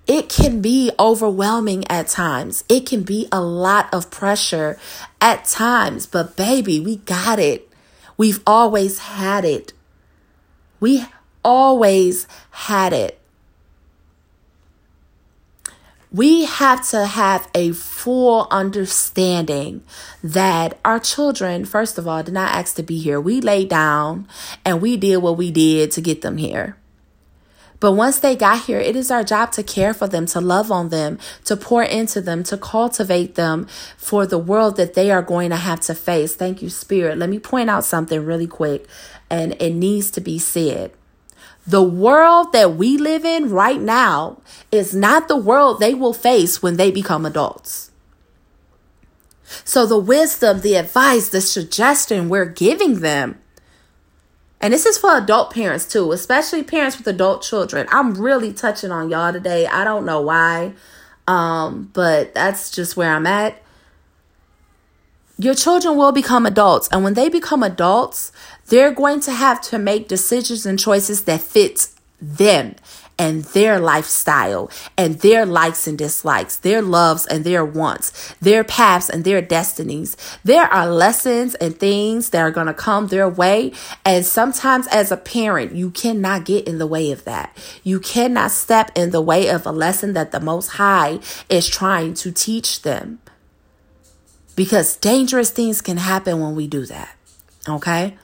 it 0.08 0.28
can 0.28 0.62
be 0.62 0.92
overwhelming 1.00 1.86
at 1.90 2.10
times. 2.10 2.66
It 2.68 2.86
can 2.86 3.04
be 3.04 3.28
a 3.32 3.40
lot 3.40 3.94
of 3.94 4.12
pressure 4.12 4.78
at 5.22 5.46
times, 5.46 6.06
but 6.06 6.36
baby, 6.36 6.82
we 6.82 6.98
got 6.98 7.40
it. 7.40 7.70
We've 8.18 8.42
always 8.46 9.00
had 9.00 9.46
it. 9.46 9.74
We 10.80 11.06
always 11.44 12.28
had 12.52 12.94
it 12.94 13.20
we 16.14 16.46
have 16.46 16.88
to 16.90 17.08
have 17.08 17.50
a 17.56 17.72
full 17.72 18.48
understanding 18.52 19.84
that 20.24 20.80
our 20.86 21.00
children, 21.00 21.66
first 21.66 21.98
of 21.98 22.08
all, 22.08 22.22
did 22.22 22.36
not 22.36 22.54
ask 22.54 22.76
to 22.76 22.84
be 22.84 23.00
here. 23.00 23.20
We 23.20 23.42
laid 23.42 23.70
down 23.70 24.28
and 24.64 24.80
we 24.80 24.96
did 24.96 25.18
what 25.18 25.38
we 25.38 25.50
did 25.50 25.90
to 25.92 26.02
get 26.02 26.22
them 26.22 26.38
here. 26.38 26.78
But 27.84 27.92
once 27.96 28.20
they 28.20 28.38
got 28.38 28.64
here, 28.64 28.80
it 28.80 28.96
is 28.96 29.12
our 29.12 29.26
job 29.26 29.52
to 29.52 29.62
care 29.62 29.94
for 29.94 30.08
them, 30.08 30.26
to 30.28 30.40
love 30.40 30.72
on 30.72 30.88
them, 30.88 31.20
to 31.44 31.58
pour 31.58 31.84
into 31.84 32.22
them, 32.22 32.42
to 32.44 32.58
cultivate 32.58 33.36
them 33.36 33.68
for 33.98 34.26
the 34.26 34.38
world 34.38 34.78
that 34.78 34.94
they 34.94 35.12
are 35.12 35.22
going 35.22 35.50
to 35.50 35.58
have 35.58 35.82
to 35.82 35.94
face. 35.94 36.34
Thank 36.34 36.62
you, 36.62 36.70
Spirit. 36.70 37.18
Let 37.18 37.30
me 37.30 37.40
point 37.40 37.70
out 37.70 37.84
something 37.84 38.26
really 38.26 38.48
quick, 38.48 38.88
and 39.30 39.62
it 39.62 39.74
needs 39.74 40.12
to 40.12 40.22
be 40.22 40.40
said. 40.40 40.94
The 41.68 41.84
world 41.84 42.54
that 42.54 42.78
we 42.78 42.96
live 42.96 43.26
in 43.26 43.50
right 43.50 43.82
now 43.82 44.42
is 44.72 44.96
not 44.96 45.28
the 45.28 45.36
world 45.36 45.82
they 45.82 45.94
will 45.94 46.14
face 46.14 46.64
when 46.64 46.78
they 46.78 46.90
become 46.90 47.26
adults. 47.26 47.92
So, 49.66 49.86
the 49.86 50.00
wisdom, 50.00 50.62
the 50.62 50.76
advice, 50.76 51.28
the 51.28 51.42
suggestion 51.42 52.30
we're 52.30 52.46
giving 52.46 53.02
them, 53.02 53.43
and 54.64 54.74
this 54.74 54.86
is 54.86 54.98
for 54.98 55.18
adult 55.18 55.54
parents 55.54 55.86
too, 55.86 56.14
especially 56.14 56.64
parents 56.64 56.98
with 56.98 57.06
adult 57.08 57.42
children. 57.44 57.86
I'm 57.92 58.14
really 58.14 58.54
touching 58.54 58.92
on 58.92 59.10
y'all 59.10 59.34
today. 59.34 59.68
I 59.68 59.84
don't 59.84 60.06
know 60.06 60.22
why, 60.22 60.72
um, 61.28 61.92
but 61.94 62.34
that's 62.34 62.72
just 62.72 62.96
where 62.96 63.14
I'm 63.14 63.28
at. 63.28 63.62
your 65.38 65.54
children 65.56 65.98
will 65.98 66.14
become 66.14 66.46
adults. 66.46 66.88
And 66.94 67.04
when 67.04 67.16
they 67.16 67.28
become 67.28 67.62
adults, 67.62 68.32
they're 68.68 68.94
going 68.94 69.20
to 69.22 69.32
have 69.34 69.60
to 69.64 69.78
make 69.78 70.08
decisions 70.08 70.66
and 70.66 70.80
choices 70.80 71.24
that 71.26 71.42
fit 71.42 71.90
them 72.22 72.76
and 73.18 73.44
their 73.46 73.80
lifestyle 73.80 74.70
and 74.98 75.20
their 75.20 75.46
likes 75.46 75.88
and 75.88 75.98
dislikes, 75.98 76.58
their 76.58 76.82
loves 76.82 77.26
and 77.26 77.44
their 77.44 77.64
wants, 77.64 78.34
their 78.42 78.64
paths 78.64 79.10
and 79.10 79.24
their 79.24 79.42
destinies. 79.42 80.18
There 80.44 80.66
are 80.66 80.88
lessons 80.88 81.56
and 81.56 81.78
things 81.78 82.32
that 82.32 82.42
are 82.42 82.52
going 82.52 82.68
to 82.68 82.74
come 82.74 83.08
their 83.08 83.30
way. 83.30 83.74
And 84.04 84.26
sometimes 84.26 84.88
as 84.88 85.12
a 85.12 85.18
parent, 85.18 85.74
you 85.74 85.92
cannot 85.92 86.46
get 86.46 86.68
in 86.68 86.78
the 86.78 86.88
way 86.88 87.12
of 87.12 87.24
that. 87.26 87.56
You 87.84 88.00
cannot 88.00 88.52
step 88.52 88.92
in 88.96 89.12
the 89.12 89.22
way 89.22 89.50
of 89.50 89.66
a 89.66 89.72
lesson 89.72 90.14
that 90.14 90.32
the 90.32 90.40
Most 90.40 90.70
High 90.70 91.20
is 91.50 91.68
trying 91.68 92.14
to 92.16 92.32
teach 92.32 92.82
them. 92.82 93.20
Because 94.56 94.96
dangerous 94.98 95.50
things 95.50 95.82
can 95.82 95.98
happen 95.98 96.40
when 96.40 96.56
we 96.56 96.68
do 96.68 96.86
that. 96.86 97.16
Okay? 97.68 98.18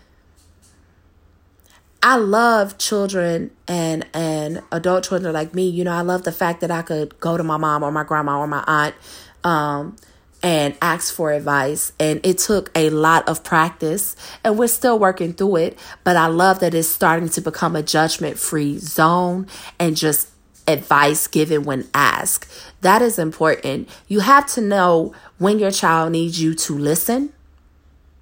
I 2.01 2.15
love 2.15 2.77
children 2.77 3.51
and 3.67 4.05
and 4.13 4.62
adult 4.71 5.03
children 5.03 5.33
like 5.33 5.53
me. 5.53 5.67
You 5.67 5.83
know, 5.83 5.91
I 5.91 6.01
love 6.01 6.23
the 6.23 6.31
fact 6.31 6.62
that 6.62 6.71
I 6.71 6.81
could 6.81 7.19
go 7.19 7.35
to 7.35 7.43
my 7.43 7.57
mom 7.57 7.83
or 7.83 7.91
my 7.91 8.03
grandma 8.03 8.39
or 8.39 8.47
my 8.47 8.63
aunt 8.65 8.95
um, 9.43 9.97
and 10.41 10.77
ask 10.81 11.13
for 11.13 11.31
advice. 11.31 11.91
And 11.99 12.21
it 12.25 12.38
took 12.38 12.71
a 12.73 12.89
lot 12.89 13.27
of 13.27 13.43
practice, 13.43 14.15
and 14.45 14.57
we're 14.57 14.67
still 14.67 14.97
working 14.97 15.33
through 15.33 15.57
it. 15.57 15.79
But 16.05 16.15
I 16.15 16.27
love 16.27 16.62
that 16.62 16.73
it's 16.73 16.88
starting 16.88 17.29
to 17.29 17.41
become 17.41 17.75
a 17.75 17.83
judgment 17.83 18.39
free 18.39 18.77
zone 18.77 19.47
and 19.77 19.97
just 19.97 20.29
advice 20.69 21.27
given 21.27 21.63
when 21.63 21.89
asked. 21.93 22.47
That 22.79 23.01
is 23.01 23.19
important. 23.19 23.89
You 24.07 24.21
have 24.21 24.47
to 24.53 24.62
know 24.62 25.13
when 25.38 25.59
your 25.59 25.71
child 25.71 26.13
needs 26.13 26.41
you 26.41 26.53
to 26.55 26.77
listen. 26.77 27.33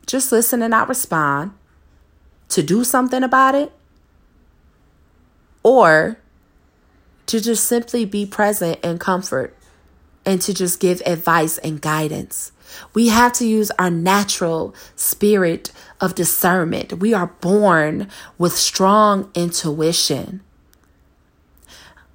Just 0.08 0.32
listen 0.32 0.64
and 0.64 0.72
not 0.72 0.90
respond 0.90 1.52
to 2.50 2.64
do 2.64 2.84
something 2.84 3.24
about 3.24 3.56
it 3.56 3.72
or 5.64 6.18
to 7.26 7.42
just 7.42 7.66
simply 7.66 8.06
be 8.06 8.26
present 8.26 8.80
and 8.84 9.00
comfort 9.00 9.56
and 10.26 10.42
to 10.42 10.54
just 10.54 10.80
give 10.80 11.02
advice 11.06 11.58
and 11.60 11.82
guidance. 11.82 12.52
We 12.94 13.08
have 13.10 13.34
to 13.34 13.46
use 13.46 13.72
our 13.80 13.90
natural 13.90 14.76
spirit 14.96 15.72
of 16.02 16.16
discernment. 16.16 17.00
We 17.00 17.14
are 17.14 17.28
born 17.28 18.10
with 18.38 18.54
strong 18.54 19.32
intuition. 19.34 20.42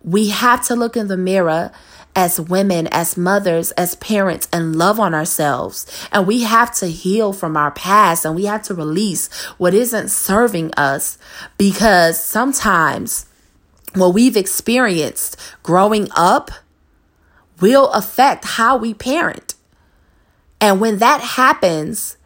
We 0.04 0.28
have 0.28 0.64
to 0.66 0.74
look 0.74 0.96
in 0.96 1.08
the 1.08 1.16
mirror 1.16 1.72
as 2.14 2.40
women, 2.40 2.86
as 2.88 3.16
mothers, 3.16 3.70
as 3.72 3.94
parents, 3.96 4.48
and 4.52 4.76
love 4.76 5.00
on 5.00 5.14
ourselves. 5.14 5.86
And 6.12 6.26
we 6.26 6.42
have 6.42 6.74
to 6.76 6.86
heal 6.86 7.32
from 7.32 7.56
our 7.56 7.70
past 7.70 8.24
and 8.24 8.34
we 8.34 8.44
have 8.44 8.62
to 8.64 8.74
release 8.74 9.32
what 9.58 9.74
isn't 9.74 10.08
serving 10.08 10.72
us 10.74 11.18
because 11.56 12.22
sometimes 12.22 13.26
what 13.94 14.14
we've 14.14 14.36
experienced 14.36 15.36
growing 15.62 16.08
up 16.16 16.50
will 17.60 17.90
affect 17.90 18.44
how 18.44 18.76
we 18.76 18.92
parent. 18.92 19.54
And 20.60 20.80
when 20.80 20.98
that 20.98 21.20
happens, 21.20 22.16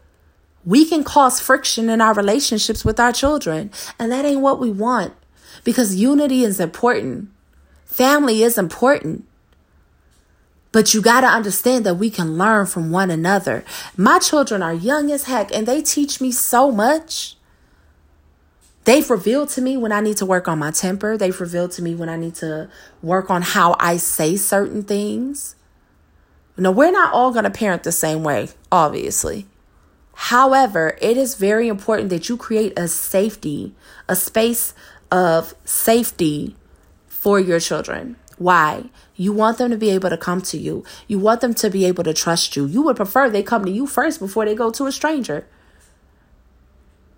we 0.65 0.85
can 0.85 1.05
cause 1.05 1.41
friction 1.41 1.89
in 1.89 2.01
our 2.01 2.13
relationships 2.13 2.85
with 2.85 2.99
our 2.99 3.13
children. 3.13 3.71
And 3.99 4.11
that 4.11 4.25
ain't 4.25 4.41
what 4.41 4.59
we 4.59 4.71
want 4.71 5.15
because 5.65 5.95
unity 5.95 6.45
is 6.45 6.61
important. 6.61 7.29
Family 7.85 8.43
is 8.43 8.59
important. 8.59 9.27
But 10.77 10.93
you 10.93 11.01
got 11.01 11.23
to 11.23 11.27
understand 11.27 11.87
that 11.87 11.95
we 11.95 12.11
can 12.11 12.37
learn 12.37 12.67
from 12.67 12.91
one 12.91 13.11
another. 13.11 13.65
My 13.97 14.19
children 14.19 14.63
are 14.63 14.75
young 14.75 15.11
as 15.11 15.25
heck 15.25 15.51
and 15.51 15.67
they 15.67 15.81
teach 15.81 16.21
me 16.21 16.31
so 16.31 16.71
much. 16.71 17.39
They've 18.85 19.09
revealed 19.09 19.49
to 19.57 19.63
me 19.63 19.79
when 19.79 19.91
I 19.91 20.03
need 20.03 20.19
to 20.19 20.27
work 20.27 20.49
on 20.49 20.59
my 20.59 20.71
temper. 20.73 21.17
They've 21.17 21.41
revealed 21.41 21.71
to 21.73 21.83
me 21.83 21.95
when 21.95 22.11
I 22.11 22.19
need 22.19 22.35
to 22.35 22.69
work 23.01 23.31
on 23.31 23.41
how 23.41 23.75
I 23.81 23.97
say 23.97 24.37
certain 24.37 24.83
things. 24.83 25.57
Now, 26.59 26.73
we're 26.73 26.93
not 26.93 27.11
all 27.11 27.33
going 27.33 27.45
to 27.45 27.51
parent 27.51 27.83
the 27.83 27.91
same 27.91 28.23
way, 28.23 28.51
obviously. 28.71 29.47
However, 30.13 30.99
it 31.01 31.17
is 31.17 31.37
very 31.37 31.69
important 31.69 32.11
that 32.11 32.29
you 32.29 32.37
create 32.37 32.79
a 32.79 32.87
safety, 32.87 33.75
a 34.11 34.15
space 34.15 34.75
of 35.11 35.55
safety 35.65 36.55
for 37.09 37.41
your 37.41 37.61
children. 37.61 38.17
Why? 38.39 38.91
You 39.15 39.33
want 39.33 39.59
them 39.59 39.71
to 39.71 39.77
be 39.77 39.91
able 39.91 40.11
to 40.11 40.19
come 40.19 40.43
to 40.43 40.59
you. 40.59 40.85
You 41.09 41.19
want 41.19 41.41
them 41.41 41.55
to 41.55 41.71
be 41.71 41.87
able 41.87 42.05
to 42.05 42.13
trust 42.13 42.55
you. 42.55 42.67
You 42.67 42.83
would 42.83 42.97
prefer 42.97 43.31
they 43.31 43.43
come 43.43 43.65
to 43.65 43.71
you 43.71 43.87
first 43.87 44.21
before 44.21 44.45
they 44.45 44.55
go 44.55 44.71
to 44.71 44.87
a 44.87 44.93
stranger. 44.93 45.47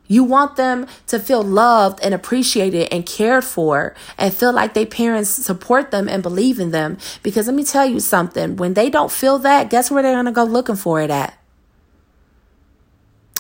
You 0.09 0.25
want 0.25 0.57
them 0.57 0.87
to 1.09 1.21
feel 1.21 1.43
loved 1.43 2.01
and 2.03 2.15
appreciated 2.15 2.89
and 2.91 3.05
cared 3.05 3.45
for 3.45 3.95
and 4.17 4.33
feel 4.33 4.53
like 4.53 4.73
their 4.73 4.87
parents 4.87 5.29
support 5.29 5.91
them 5.91 6.09
and 6.09 6.23
believe 6.23 6.59
in 6.59 6.71
them. 6.71 6.97
Because 7.23 7.47
let 7.47 7.55
me 7.55 7.65
tell 7.65 7.85
you 7.85 8.01
something 8.01 8.57
when 8.57 8.73
they 8.75 8.89
don't 8.89 9.13
feel 9.13 9.39
that, 9.41 9.69
guess 9.69 9.91
where 9.91 10.03
they're 10.03 10.15
going 10.15 10.25
to 10.25 10.33
go 10.33 10.45
looking 10.45 10.77
for 10.77 11.01
it 11.03 11.11
at? 11.11 11.39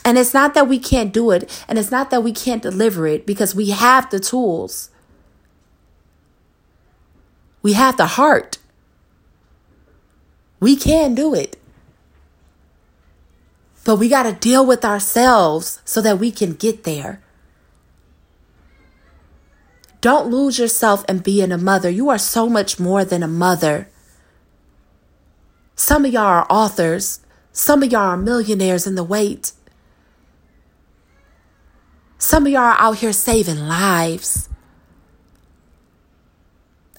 And 0.04 0.18
it's 0.18 0.34
not 0.34 0.54
that 0.54 0.68
we 0.68 0.78
can't 0.78 1.12
do 1.12 1.30
it 1.30 1.64
and 1.68 1.78
it's 1.78 1.90
not 1.90 2.10
that 2.10 2.22
we 2.22 2.32
can't 2.32 2.62
deliver 2.62 3.06
it 3.06 3.24
because 3.24 3.54
we 3.54 3.70
have 3.70 4.10
the 4.10 4.20
tools. 4.20 4.90
We 7.68 7.74
have 7.74 7.98
the 7.98 8.07
heart. 8.07 8.57
We 10.59 10.74
can 10.74 11.14
do 11.14 11.35
it. 11.35 11.61
But 13.85 13.96
we 13.96 14.09
got 14.09 14.22
to 14.22 14.33
deal 14.33 14.64
with 14.64 14.87
ourselves 14.87 15.83
so 15.85 16.00
that 16.00 16.18
we 16.18 16.31
can 16.31 16.54
get 16.54 16.85
there. 16.85 17.20
Don't 20.00 20.31
lose 20.31 20.59
yourself 20.59 21.04
in 21.11 21.18
being 21.18 21.52
a 21.52 21.59
mother. 21.59 21.90
You 21.90 22.09
are 22.09 22.16
so 22.16 22.48
much 22.48 22.81
more 22.81 23.04
than 23.04 23.22
a 23.22 23.28
mother. 23.28 23.90
Some 25.76 26.07
of 26.07 26.12
y'all 26.14 26.22
are 26.22 26.46
authors. 26.48 27.20
Some 27.52 27.83
of 27.83 27.92
y'all 27.92 28.00
are 28.00 28.16
millionaires 28.16 28.87
in 28.87 28.94
the 28.94 29.04
wait. 29.04 29.52
Some 32.16 32.46
of 32.46 32.52
y'all 32.52 32.62
are 32.62 32.81
out 32.81 32.96
here 33.00 33.12
saving 33.12 33.68
lives. 33.68 34.48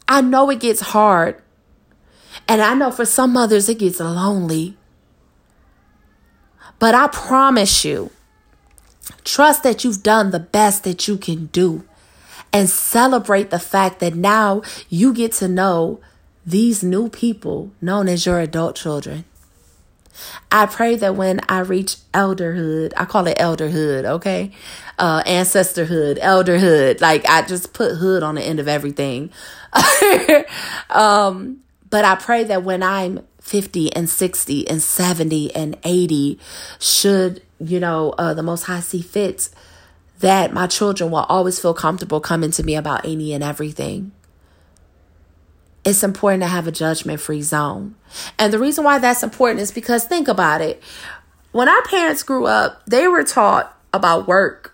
I 0.10 0.22
know 0.22 0.50
it 0.50 0.60
gets 0.60 0.82
hard. 0.82 1.42
And 2.48 2.62
I 2.62 2.74
know 2.74 2.90
for 2.90 3.06
some 3.06 3.32
mothers 3.32 3.70
it 3.70 3.78
gets 3.80 4.00
lonely. 4.00 4.76
But 6.80 6.96
I 6.96 7.08
promise 7.08 7.86
you, 7.86 8.10
trust 9.24 9.62
that 9.64 9.84
you've 9.84 10.02
done 10.02 10.32
the 10.32 10.40
best 10.40 10.84
that 10.84 11.08
you 11.08 11.18
can 11.18 11.48
do 11.48 11.86
and 12.52 12.68
celebrate 12.68 13.52
the 13.52 13.60
fact 13.60 14.00
that 14.00 14.16
now 14.16 14.64
you 14.90 15.14
get 15.14 15.34
to 15.34 15.48
know 15.48 16.00
these 16.46 16.84
new 16.84 17.10
people 17.10 17.72
known 17.80 18.08
as 18.08 18.26
your 18.26 18.40
adult 18.40 18.76
children. 18.76 19.26
I 20.52 20.66
pray 20.66 20.96
that 20.96 21.16
when 21.16 21.40
I 21.48 21.60
reach 21.60 21.98
elderhood, 22.14 22.94
I 22.98 23.06
call 23.06 23.28
it 23.28 23.38
elderhood, 23.38 24.06
okay? 24.06 24.52
Uh, 25.00 25.24
ancestorhood, 25.24 26.20
elderhood. 26.20 27.00
Like 27.00 27.26
I 27.26 27.42
just 27.42 27.74
put 27.74 27.96
hood 27.96 28.22
on 28.22 28.36
the 28.36 28.42
end 28.42 28.60
of 28.60 28.68
everything. 28.68 29.32
um, 30.90 31.62
but 31.90 32.04
I 32.04 32.16
pray 32.16 32.44
that 32.44 32.64
when 32.64 32.84
I'm 32.84 33.26
50 33.40 33.96
and 33.96 34.10
60 34.10 34.68
and 34.68 34.82
70 34.82 35.56
and 35.56 35.78
80, 35.86 36.38
should, 36.80 37.42
you 37.60 37.80
know, 37.80 38.14
uh, 38.18 38.34
the 38.34 38.44
Most 38.44 38.64
High 38.64 38.82
see 38.82 39.02
fit, 39.02 39.50
that 40.20 40.52
my 40.52 40.68
children 40.68 41.12
will 41.12 41.26
always 41.30 41.60
feel 41.62 41.74
comfortable 41.74 42.20
coming 42.20 42.52
to 42.52 42.64
me 42.64 42.76
about 42.76 43.06
any 43.06 43.32
and 43.34 43.42
everything 43.42 44.12
it's 45.86 46.04
important 46.04 46.44
to 46.44 46.48
have 46.48 46.68
a 46.68 46.72
judgment 46.72 47.20
free 47.20 47.42
zone. 47.42 47.96
And 48.38 48.54
the 48.54 48.60
reason 48.60 48.84
why 48.84 49.00
that's 49.00 49.24
important 49.24 49.62
is 49.62 49.72
because 49.72 50.06
think 50.06 50.28
about 50.28 50.62
it. 50.62 50.82
When 51.52 51.68
our 51.68 51.82
parents 51.84 52.24
grew 52.24 52.46
up, 52.46 52.86
they 52.86 53.08
were 53.08 53.24
taught 53.24 53.76
about 53.94 54.28
work. 54.28 54.69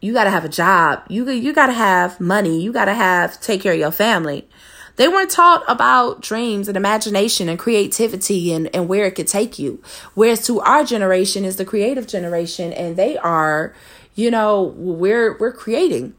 You 0.00 0.12
got 0.12 0.24
to 0.24 0.30
have 0.30 0.44
a 0.44 0.48
job. 0.48 1.02
You 1.08 1.28
you 1.30 1.52
got 1.52 1.66
to 1.66 1.72
have 1.72 2.20
money. 2.20 2.60
You 2.60 2.72
got 2.72 2.86
to 2.86 2.94
have 2.94 3.40
take 3.40 3.62
care 3.62 3.74
of 3.74 3.78
your 3.78 3.90
family. 3.90 4.48
They 4.96 5.08
weren't 5.08 5.30
taught 5.30 5.62
about 5.68 6.20
dreams 6.20 6.68
and 6.68 6.76
imagination 6.76 7.48
and 7.48 7.58
creativity 7.58 8.52
and, 8.52 8.68
and 8.74 8.88
where 8.88 9.06
it 9.06 9.12
could 9.12 9.28
take 9.28 9.58
you. 9.58 9.82
Whereas 10.14 10.44
to 10.46 10.60
our 10.60 10.84
generation 10.84 11.44
is 11.44 11.56
the 11.56 11.64
creative 11.64 12.06
generation 12.06 12.72
and 12.72 12.96
they 12.96 13.16
are, 13.16 13.74
you 14.14 14.30
know, 14.30 14.74
we're 14.76 15.38
we're 15.38 15.52
creating 15.52 16.14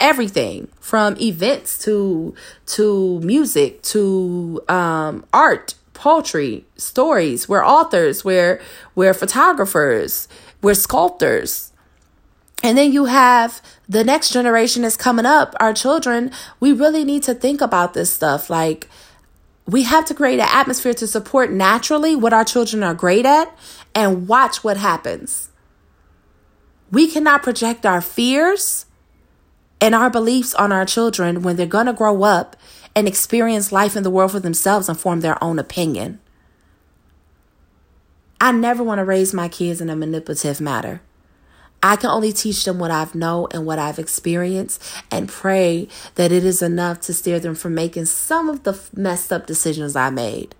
everything 0.00 0.68
from 0.80 1.16
events 1.18 1.78
to 1.84 2.34
to 2.66 3.20
music 3.20 3.82
to 3.82 4.60
um, 4.68 5.24
art 5.32 5.74
poetry 5.94 6.64
stories 6.76 7.48
we're 7.48 7.64
authors 7.64 8.24
we're 8.24 8.60
we're 8.96 9.14
photographers 9.14 10.26
we're 10.60 10.74
sculptors 10.74 11.71
and 12.62 12.78
then 12.78 12.92
you 12.92 13.06
have 13.06 13.60
the 13.88 14.04
next 14.04 14.30
generation 14.32 14.84
is 14.84 14.96
coming 14.96 15.26
up 15.26 15.54
our 15.60 15.72
children 15.72 16.30
we 16.60 16.72
really 16.72 17.04
need 17.04 17.22
to 17.22 17.34
think 17.34 17.60
about 17.60 17.94
this 17.94 18.12
stuff 18.12 18.48
like 18.48 18.88
we 19.66 19.84
have 19.84 20.04
to 20.06 20.14
create 20.14 20.40
an 20.40 20.48
atmosphere 20.50 20.94
to 20.94 21.06
support 21.06 21.50
naturally 21.50 22.16
what 22.16 22.32
our 22.32 22.44
children 22.44 22.82
are 22.82 22.94
great 22.94 23.24
at 23.24 23.56
and 23.94 24.26
watch 24.28 24.64
what 24.64 24.76
happens. 24.76 25.50
We 26.90 27.08
cannot 27.08 27.42
project 27.42 27.86
our 27.86 28.00
fears 28.00 28.86
and 29.80 29.94
our 29.94 30.10
beliefs 30.10 30.54
on 30.54 30.72
our 30.72 30.84
children 30.84 31.42
when 31.42 31.56
they're 31.56 31.66
going 31.66 31.86
to 31.86 31.92
grow 31.92 32.22
up 32.22 32.56
and 32.94 33.08
experience 33.08 33.72
life 33.72 33.96
in 33.96 34.02
the 34.02 34.10
world 34.10 34.32
for 34.32 34.40
themselves 34.40 34.88
and 34.88 34.98
form 34.98 35.20
their 35.20 35.42
own 35.42 35.58
opinion. 35.58 36.20
I 38.40 38.52
never 38.52 38.82
want 38.82 38.98
to 38.98 39.04
raise 39.04 39.32
my 39.32 39.48
kids 39.48 39.80
in 39.80 39.88
a 39.88 39.96
manipulative 39.96 40.60
manner. 40.60 41.00
I 41.82 41.96
can 41.96 42.10
only 42.10 42.32
teach 42.32 42.64
them 42.64 42.78
what 42.78 42.90
I've 42.90 43.14
known 43.14 43.48
and 43.52 43.66
what 43.66 43.78
I've 43.78 43.98
experienced 43.98 44.82
and 45.10 45.28
pray 45.28 45.88
that 46.14 46.30
it 46.30 46.44
is 46.44 46.62
enough 46.62 47.00
to 47.02 47.14
steer 47.14 47.40
them 47.40 47.54
from 47.54 47.74
making 47.74 48.04
some 48.04 48.48
of 48.48 48.62
the 48.62 48.78
messed 48.94 49.32
up 49.32 49.46
decisions 49.46 49.96
I 49.96 50.10
made. 50.10 50.54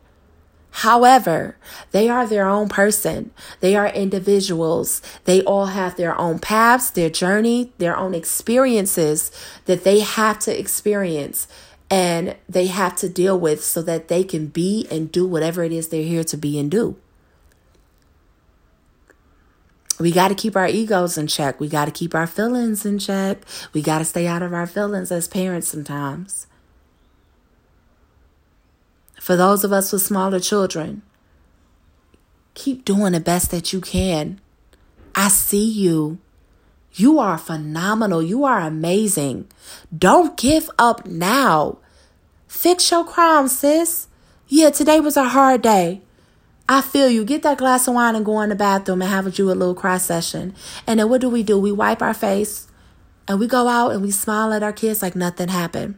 However, 0.76 1.56
they 1.90 2.08
are 2.08 2.26
their 2.26 2.48
own 2.48 2.68
person. 2.68 3.30
They 3.60 3.76
are 3.76 3.88
individuals. 3.88 5.02
They 5.26 5.42
all 5.42 5.66
have 5.66 5.96
their 5.96 6.18
own 6.18 6.38
paths, 6.38 6.90
their 6.90 7.10
journey, 7.10 7.72
their 7.76 7.96
own 7.96 8.14
experiences 8.14 9.30
that 9.66 9.84
they 9.84 10.00
have 10.00 10.38
to 10.40 10.58
experience 10.58 11.46
and 11.90 12.34
they 12.48 12.68
have 12.68 12.96
to 12.96 13.08
deal 13.08 13.38
with 13.38 13.62
so 13.62 13.82
that 13.82 14.08
they 14.08 14.24
can 14.24 14.46
be 14.46 14.86
and 14.90 15.12
do 15.12 15.26
whatever 15.26 15.62
it 15.62 15.72
is 15.72 15.88
they're 15.88 16.02
here 16.02 16.24
to 16.24 16.38
be 16.38 16.58
and 16.58 16.70
do. 16.70 16.96
We 20.02 20.10
got 20.10 20.28
to 20.28 20.34
keep 20.34 20.56
our 20.56 20.66
egos 20.66 21.16
in 21.16 21.28
check. 21.28 21.60
We 21.60 21.68
got 21.68 21.84
to 21.84 21.92
keep 21.92 22.12
our 22.12 22.26
feelings 22.26 22.84
in 22.84 22.98
check. 22.98 23.44
We 23.72 23.82
got 23.82 23.98
to 23.98 24.04
stay 24.04 24.26
out 24.26 24.42
of 24.42 24.52
our 24.52 24.66
feelings 24.66 25.12
as 25.12 25.28
parents 25.28 25.68
sometimes. 25.68 26.48
For 29.20 29.36
those 29.36 29.62
of 29.62 29.72
us 29.72 29.92
with 29.92 30.02
smaller 30.02 30.40
children, 30.40 31.02
keep 32.54 32.84
doing 32.84 33.12
the 33.12 33.20
best 33.20 33.52
that 33.52 33.72
you 33.72 33.80
can. 33.80 34.40
I 35.14 35.28
see 35.28 35.64
you. 35.64 36.18
You 36.94 37.20
are 37.20 37.38
phenomenal. 37.38 38.24
You 38.24 38.44
are 38.44 38.58
amazing. 38.58 39.46
Don't 39.96 40.36
give 40.36 40.68
up 40.80 41.06
now. 41.06 41.78
Fix 42.48 42.90
your 42.90 43.04
crown, 43.04 43.48
sis. 43.48 44.08
Yeah, 44.48 44.70
today 44.70 44.98
was 44.98 45.16
a 45.16 45.28
hard 45.28 45.62
day. 45.62 46.02
I 46.68 46.80
feel 46.80 47.08
you. 47.08 47.24
Get 47.24 47.42
that 47.42 47.58
glass 47.58 47.88
of 47.88 47.94
wine 47.94 48.14
and 48.14 48.24
go 48.24 48.40
in 48.40 48.48
the 48.48 48.54
bathroom 48.54 49.02
and 49.02 49.10
have 49.10 49.38
you 49.38 49.50
a 49.50 49.52
little 49.52 49.74
cry 49.74 49.98
session. 49.98 50.54
And 50.86 51.00
then 51.00 51.08
what 51.08 51.20
do 51.20 51.28
we 51.28 51.42
do? 51.42 51.58
We 51.58 51.72
wipe 51.72 52.02
our 52.02 52.14
face 52.14 52.68
and 53.28 53.38
we 53.38 53.46
go 53.46 53.68
out 53.68 53.92
and 53.92 54.02
we 54.02 54.10
smile 54.10 54.52
at 54.52 54.62
our 54.62 54.72
kids 54.72 55.02
like 55.02 55.16
nothing 55.16 55.48
happened. 55.48 55.96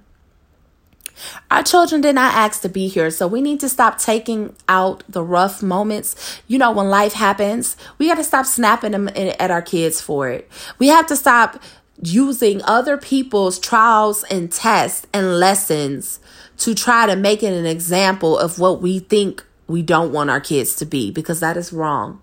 Our 1.51 1.63
children 1.63 2.01
did 2.01 2.17
not 2.17 2.35
ask 2.35 2.61
to 2.63 2.69
be 2.69 2.89
here, 2.89 3.09
so 3.11 3.29
we 3.29 3.41
need 3.41 3.61
to 3.61 3.69
stop 3.69 3.99
taking 3.99 4.57
out 4.69 5.05
the 5.09 5.23
rough 5.23 5.63
moments. 5.63 6.41
You 6.49 6.59
know, 6.59 6.73
when 6.73 6.89
life 6.89 7.13
happens, 7.13 7.77
we 7.99 8.09
got 8.09 8.17
to 8.17 8.25
stop 8.25 8.47
snapping 8.47 8.93
them 8.93 9.09
at 9.09 9.51
our 9.51 9.63
kids 9.63 10.01
for 10.01 10.29
it. 10.29 10.51
We 10.79 10.89
have 10.89 11.07
to 11.07 11.17
stop 11.17 11.63
using 12.03 12.61
other 12.65 12.97
people's 12.97 13.61
trials 13.61 14.25
and 14.25 14.51
tests 14.51 15.07
and 15.13 15.39
lessons 15.39 16.19
to 16.59 16.75
try 16.75 17.07
to 17.07 17.15
make 17.15 17.45
it 17.45 17.53
an 17.53 17.67
example 17.67 18.37
of 18.37 18.59
what 18.59 18.83
we 18.83 18.99
think 18.99 19.45
we 19.67 19.83
don't 19.83 20.13
want 20.13 20.31
our 20.31 20.41
kids 20.41 20.75
to 20.77 20.87
be 20.87 21.11
because 21.11 21.41
that 21.41 21.57
is 21.57 21.73
wrong. 21.73 22.21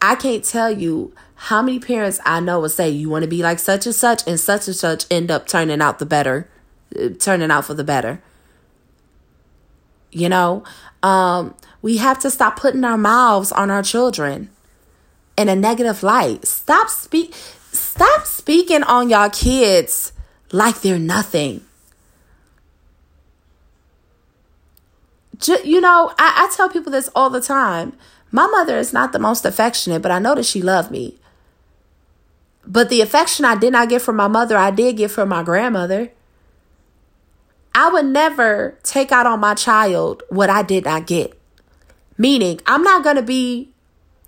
I 0.00 0.14
can't 0.14 0.44
tell 0.44 0.70
you 0.70 1.12
how 1.34 1.60
many 1.60 1.80
parents 1.80 2.20
I 2.24 2.40
know 2.40 2.60
will 2.60 2.68
say 2.68 2.88
you 2.88 3.10
want 3.10 3.24
to 3.24 3.28
be 3.28 3.42
like 3.42 3.58
such 3.58 3.84
and 3.86 3.94
such 3.94 4.26
and 4.26 4.38
such 4.38 4.68
and 4.68 4.76
such 4.76 5.06
end 5.10 5.30
up 5.30 5.46
turning 5.46 5.80
out 5.80 5.98
the 5.98 6.06
better 6.06 6.48
turning 7.18 7.50
out 7.50 7.64
for 7.64 7.74
the 7.74 7.84
better. 7.84 8.22
You 10.10 10.28
know, 10.28 10.64
um, 11.02 11.54
we 11.82 11.98
have 11.98 12.18
to 12.20 12.30
stop 12.30 12.58
putting 12.58 12.84
our 12.84 12.96
mouths 12.96 13.52
on 13.52 13.70
our 13.70 13.82
children 13.82 14.50
in 15.36 15.48
a 15.48 15.56
negative 15.56 16.02
light. 16.02 16.46
Stop 16.46 16.88
speak 16.88 17.34
stop 17.34 18.26
speaking 18.26 18.82
on 18.82 19.10
y'all 19.10 19.30
kids 19.30 20.12
like 20.50 20.80
they're 20.80 20.98
nothing. 20.98 21.64
You 25.64 25.80
know, 25.80 26.12
I, 26.18 26.48
I 26.48 26.54
tell 26.54 26.68
people 26.68 26.92
this 26.92 27.08
all 27.14 27.30
the 27.30 27.40
time. 27.40 27.92
My 28.30 28.46
mother 28.46 28.76
is 28.76 28.92
not 28.92 29.12
the 29.12 29.18
most 29.18 29.44
affectionate, 29.44 30.02
but 30.02 30.10
I 30.10 30.18
know 30.18 30.34
that 30.34 30.44
she 30.46 30.60
loved 30.60 30.90
me. 30.90 31.18
But 32.66 32.90
the 32.90 33.00
affection 33.00 33.44
I 33.44 33.56
did 33.56 33.72
not 33.72 33.88
get 33.88 34.02
from 34.02 34.16
my 34.16 34.28
mother, 34.28 34.56
I 34.56 34.70
did 34.70 34.98
get 34.98 35.10
from 35.10 35.30
my 35.30 35.42
grandmother. 35.42 36.10
I 37.74 37.88
would 37.90 38.06
never 38.06 38.78
take 38.82 39.12
out 39.12 39.26
on 39.26 39.40
my 39.40 39.54
child 39.54 40.22
what 40.28 40.50
I 40.50 40.62
did 40.62 40.84
not 40.84 41.06
get. 41.06 41.38
Meaning, 42.18 42.60
I'm 42.66 42.82
not 42.82 43.04
going 43.04 43.16
to 43.16 43.22
be 43.22 43.70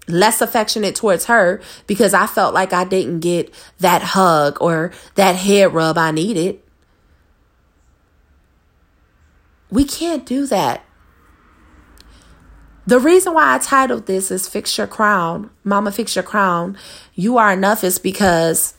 less 0.09 0.40
affectionate 0.40 0.94
towards 0.94 1.27
her 1.27 1.61
because 1.87 2.14
I 2.14 2.27
felt 2.27 2.55
like 2.55 2.73
I 2.73 2.85
didn't 2.85 3.20
get 3.20 3.53
that 3.79 4.03
hug 4.03 4.59
or 4.61 4.92
that 5.16 5.37
head 5.37 5.75
rub 5.75 5.99
I 5.99 6.11
needed. 6.11 6.61
We 9.70 9.85
can't 9.85 10.25
do 10.25 10.46
that. 10.46 10.85
The 12.90 12.98
reason 12.98 13.35
why 13.35 13.55
I 13.55 13.59
titled 13.59 14.07
this 14.07 14.33
is 14.33 14.48
Fix 14.48 14.76
Your 14.76 14.88
Crown, 14.88 15.50
Mama 15.62 15.92
Fix 15.92 16.16
Your 16.16 16.24
Crown, 16.24 16.76
You 17.14 17.38
Are 17.38 17.53
Enough 17.53 17.85
is 17.85 18.00
because 18.00 18.74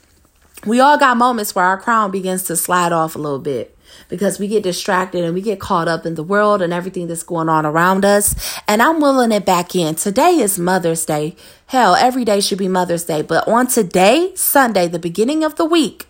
we 0.65 0.81
all 0.81 0.97
got 0.97 1.15
moments 1.15 1.55
where 1.55 1.63
our 1.63 1.79
crown 1.79 2.11
begins 2.11 2.43
to 2.43 2.57
slide 2.57 2.91
off 2.91 3.15
a 3.15 3.19
little 3.19 3.39
bit 3.39 3.77
because 4.09 4.37
we 4.37 4.49
get 4.49 4.63
distracted 4.63 5.23
and 5.23 5.33
we 5.33 5.41
get 5.41 5.61
caught 5.61 5.87
up 5.87 6.05
in 6.05 6.15
the 6.15 6.23
world 6.23 6.61
and 6.61 6.73
everything 6.73 7.07
that's 7.07 7.23
going 7.23 7.47
on 7.47 7.65
around 7.65 8.03
us. 8.03 8.59
And 8.67 8.81
I'm 8.81 8.99
willing 8.99 9.31
it 9.31 9.45
back 9.45 9.77
in. 9.77 9.95
Today 9.95 10.41
is 10.41 10.59
Mother's 10.59 11.05
Day. 11.05 11.37
Hell, 11.67 11.95
every 11.95 12.25
day 12.25 12.41
should 12.41 12.57
be 12.57 12.67
Mother's 12.67 13.05
Day. 13.05 13.21
But 13.21 13.47
on 13.47 13.67
today, 13.67 14.33
Sunday, 14.35 14.89
the 14.89 14.99
beginning 14.99 15.45
of 15.45 15.55
the 15.55 15.63
week, 15.63 16.05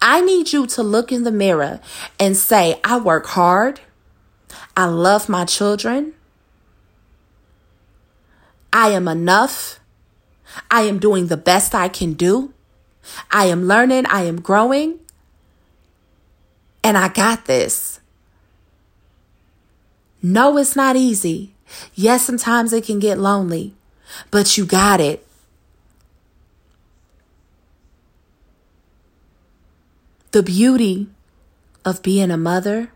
I 0.00 0.22
need 0.22 0.54
you 0.54 0.66
to 0.68 0.82
look 0.82 1.12
in 1.12 1.24
the 1.24 1.30
mirror 1.30 1.80
and 2.18 2.38
say, 2.38 2.80
I 2.82 2.96
work 2.96 3.26
hard. 3.26 3.80
I 4.74 4.86
love 4.86 5.28
my 5.28 5.44
children. 5.44 6.14
I 8.74 8.88
am 8.88 9.06
enough. 9.06 9.78
I 10.68 10.82
am 10.82 10.98
doing 10.98 11.28
the 11.28 11.36
best 11.36 11.76
I 11.76 11.86
can 11.88 12.14
do. 12.14 12.52
I 13.30 13.46
am 13.46 13.68
learning. 13.68 14.04
I 14.06 14.22
am 14.22 14.40
growing. 14.40 14.98
And 16.82 16.98
I 16.98 17.08
got 17.08 17.46
this. 17.46 18.00
No, 20.20 20.58
it's 20.58 20.74
not 20.74 20.96
easy. 20.96 21.54
Yes, 21.94 22.26
sometimes 22.26 22.72
it 22.72 22.84
can 22.84 22.98
get 22.98 23.18
lonely, 23.18 23.74
but 24.32 24.58
you 24.58 24.66
got 24.66 25.00
it. 25.00 25.24
The 30.32 30.42
beauty 30.42 31.08
of 31.84 32.02
being 32.02 32.32
a 32.32 32.36
mother 32.36 32.90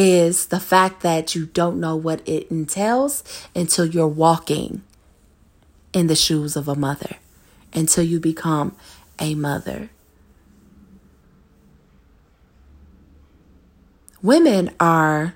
is 0.00 0.46
the 0.46 0.60
fact 0.60 1.00
that 1.00 1.34
you 1.34 1.46
don't 1.46 1.80
know 1.80 1.96
what 1.96 2.22
it 2.24 2.48
entails 2.52 3.24
until 3.52 3.84
you're 3.84 4.06
walking 4.06 4.80
in 5.92 6.06
the 6.06 6.14
shoes 6.14 6.54
of 6.54 6.68
a 6.68 6.76
mother, 6.76 7.16
until 7.72 8.04
you 8.04 8.20
become 8.20 8.76
a 9.18 9.34
mother. 9.34 9.90
Women 14.22 14.70
are, 14.78 15.34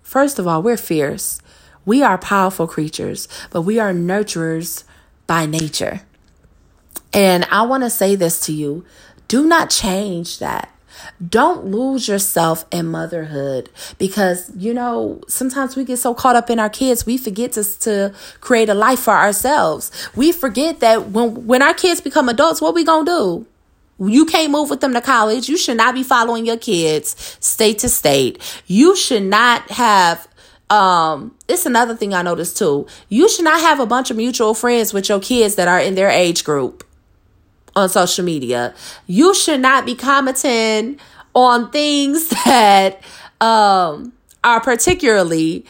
first 0.00 0.38
of 0.38 0.46
all, 0.46 0.62
we're 0.62 0.76
fierce. 0.76 1.40
We 1.84 2.00
are 2.00 2.18
powerful 2.18 2.68
creatures, 2.68 3.26
but 3.50 3.62
we 3.62 3.80
are 3.80 3.92
nurturers 3.92 4.84
by 5.26 5.44
nature. 5.44 6.02
And 7.12 7.44
I 7.50 7.62
want 7.62 7.82
to 7.82 7.90
say 7.90 8.14
this 8.14 8.38
to 8.46 8.52
you 8.52 8.84
do 9.26 9.44
not 9.44 9.70
change 9.70 10.38
that. 10.38 10.72
Don't 11.26 11.66
lose 11.66 12.08
yourself 12.08 12.64
in 12.70 12.86
motherhood 12.86 13.70
because, 13.98 14.50
you 14.56 14.72
know, 14.72 15.20
sometimes 15.28 15.76
we 15.76 15.84
get 15.84 15.98
so 15.98 16.14
caught 16.14 16.36
up 16.36 16.50
in 16.50 16.58
our 16.58 16.70
kids, 16.70 17.06
we 17.06 17.18
forget 17.18 17.52
to, 17.52 17.64
to 17.80 18.14
create 18.40 18.68
a 18.68 18.74
life 18.74 19.00
for 19.00 19.14
ourselves. 19.14 19.90
We 20.14 20.32
forget 20.32 20.80
that 20.80 21.10
when, 21.10 21.46
when 21.46 21.62
our 21.62 21.74
kids 21.74 22.00
become 22.00 22.28
adults, 22.28 22.60
what 22.60 22.74
we 22.74 22.84
going 22.84 23.06
to 23.06 23.10
do? 23.10 23.46
You 24.00 24.26
can't 24.26 24.52
move 24.52 24.70
with 24.70 24.80
them 24.80 24.94
to 24.94 25.00
college. 25.00 25.48
You 25.48 25.56
should 25.56 25.76
not 25.76 25.94
be 25.94 26.04
following 26.04 26.46
your 26.46 26.56
kids 26.56 27.16
state 27.40 27.80
to 27.80 27.88
state. 27.88 28.40
You 28.66 28.94
should 28.96 29.24
not 29.24 29.70
have 29.70 30.28
um 30.70 31.34
it's 31.48 31.64
another 31.64 31.96
thing 31.96 32.14
I 32.14 32.22
noticed 32.22 32.58
too. 32.58 32.86
You 33.08 33.28
should 33.28 33.44
not 33.44 33.60
have 33.60 33.80
a 33.80 33.86
bunch 33.86 34.10
of 34.10 34.16
mutual 34.16 34.54
friends 34.54 34.92
with 34.92 35.08
your 35.08 35.18
kids 35.18 35.54
that 35.56 35.66
are 35.66 35.80
in 35.80 35.94
their 35.94 36.10
age 36.10 36.44
group 36.44 36.84
on 37.78 37.88
social 37.88 38.24
media. 38.24 38.74
You 39.06 39.34
should 39.34 39.60
not 39.60 39.86
be 39.86 39.94
commenting 39.94 40.98
on 41.34 41.70
things 41.70 42.28
that 42.44 43.00
um 43.40 44.12
are 44.44 44.60
particularly 44.60 45.64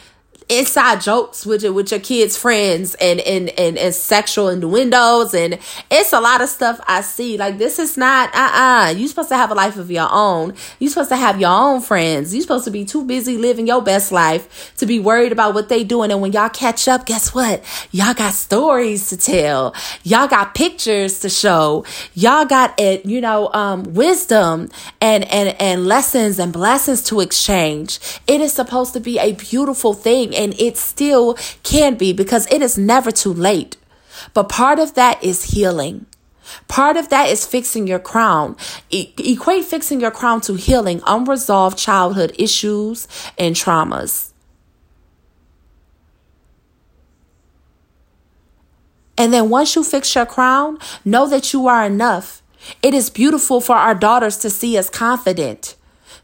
inside 0.49 1.01
jokes 1.01 1.45
with 1.45 1.63
your, 1.63 1.71
with 1.73 1.91
your 1.91 1.99
kids' 1.99 2.35
friends 2.37 2.95
and, 2.95 3.19
and, 3.21 3.49
and, 3.49 3.77
and 3.77 3.93
sexual 3.93 4.49
innuendos. 4.49 5.33
And 5.33 5.59
it's 5.89 6.11
a 6.11 6.19
lot 6.19 6.41
of 6.41 6.49
stuff 6.49 6.81
I 6.87 7.01
see. 7.01 7.37
Like, 7.37 7.57
this 7.57 7.79
is 7.79 7.97
not, 7.97 8.33
uh 8.33 8.39
uh-uh. 8.39 8.87
uh. 8.87 8.89
You're 8.89 9.07
supposed 9.07 9.29
to 9.29 9.37
have 9.37 9.51
a 9.51 9.55
life 9.55 9.77
of 9.77 9.91
your 9.91 10.09
own. 10.11 10.55
You're 10.79 10.89
supposed 10.89 11.09
to 11.09 11.15
have 11.15 11.39
your 11.39 11.51
own 11.51 11.81
friends. 11.81 12.33
You're 12.33 12.41
supposed 12.41 12.65
to 12.65 12.71
be 12.71 12.83
too 12.83 13.05
busy 13.05 13.37
living 13.37 13.67
your 13.67 13.81
best 13.81 14.11
life 14.11 14.73
to 14.77 14.85
be 14.85 14.99
worried 14.99 15.31
about 15.31 15.53
what 15.53 15.69
they 15.69 15.83
doing. 15.83 16.11
And 16.11 16.21
when 16.21 16.31
y'all 16.31 16.49
catch 16.49 16.87
up, 16.87 17.05
guess 17.05 17.33
what? 17.33 17.63
Y'all 17.91 18.13
got 18.13 18.33
stories 18.33 19.09
to 19.09 19.17
tell. 19.17 19.75
Y'all 20.03 20.27
got 20.27 20.55
pictures 20.55 21.19
to 21.19 21.29
show. 21.29 21.85
Y'all 22.13 22.45
got 22.45 22.79
it, 22.79 23.05
you 23.05 23.21
know, 23.21 23.51
um, 23.53 23.83
wisdom 23.93 24.69
and, 24.99 25.23
and, 25.25 25.55
and 25.61 25.85
lessons 25.85 26.39
and 26.39 26.51
blessings 26.51 27.03
to 27.03 27.19
exchange. 27.19 27.99
It 28.25 28.41
is 28.41 28.53
supposed 28.53 28.93
to 28.93 28.99
be 28.99 29.19
a 29.19 29.33
beautiful 29.33 29.93
thing 29.93 30.33
and 30.39 30.59
it 30.59 30.77
still 30.77 31.35
can 31.63 31.95
be 31.95 32.13
because 32.13 32.47
it 32.51 32.61
is 32.61 32.77
never 32.77 33.11
too 33.11 33.33
late. 33.33 33.75
But 34.33 34.49
part 34.49 34.79
of 34.79 34.95
that 34.95 35.21
is 35.23 35.53
healing. 35.53 36.05
Part 36.67 36.97
of 36.97 37.09
that 37.09 37.29
is 37.29 37.45
fixing 37.45 37.85
your 37.85 37.99
crown. 37.99 38.55
E- 38.89 39.13
equate 39.19 39.65
fixing 39.65 39.99
your 39.99 40.11
crown 40.11 40.41
to 40.41 40.55
healing 40.55 41.01
unresolved 41.05 41.77
childhood 41.77 42.33
issues 42.39 43.07
and 43.37 43.55
traumas. 43.55 44.31
And 49.17 49.33
then 49.33 49.49
once 49.49 49.75
you 49.75 49.83
fix 49.83 50.15
your 50.15 50.25
crown, 50.25 50.79
know 51.03 51.27
that 51.27 51.51
you 51.51 51.67
are 51.67 51.85
enough. 51.85 52.41
It 52.81 52.93
is 52.93 53.09
beautiful 53.09 53.59
for 53.59 53.75
our 53.75 53.93
daughters 53.93 54.37
to 54.37 54.49
see 54.49 54.77
us 54.77 54.89
confident 54.89 55.75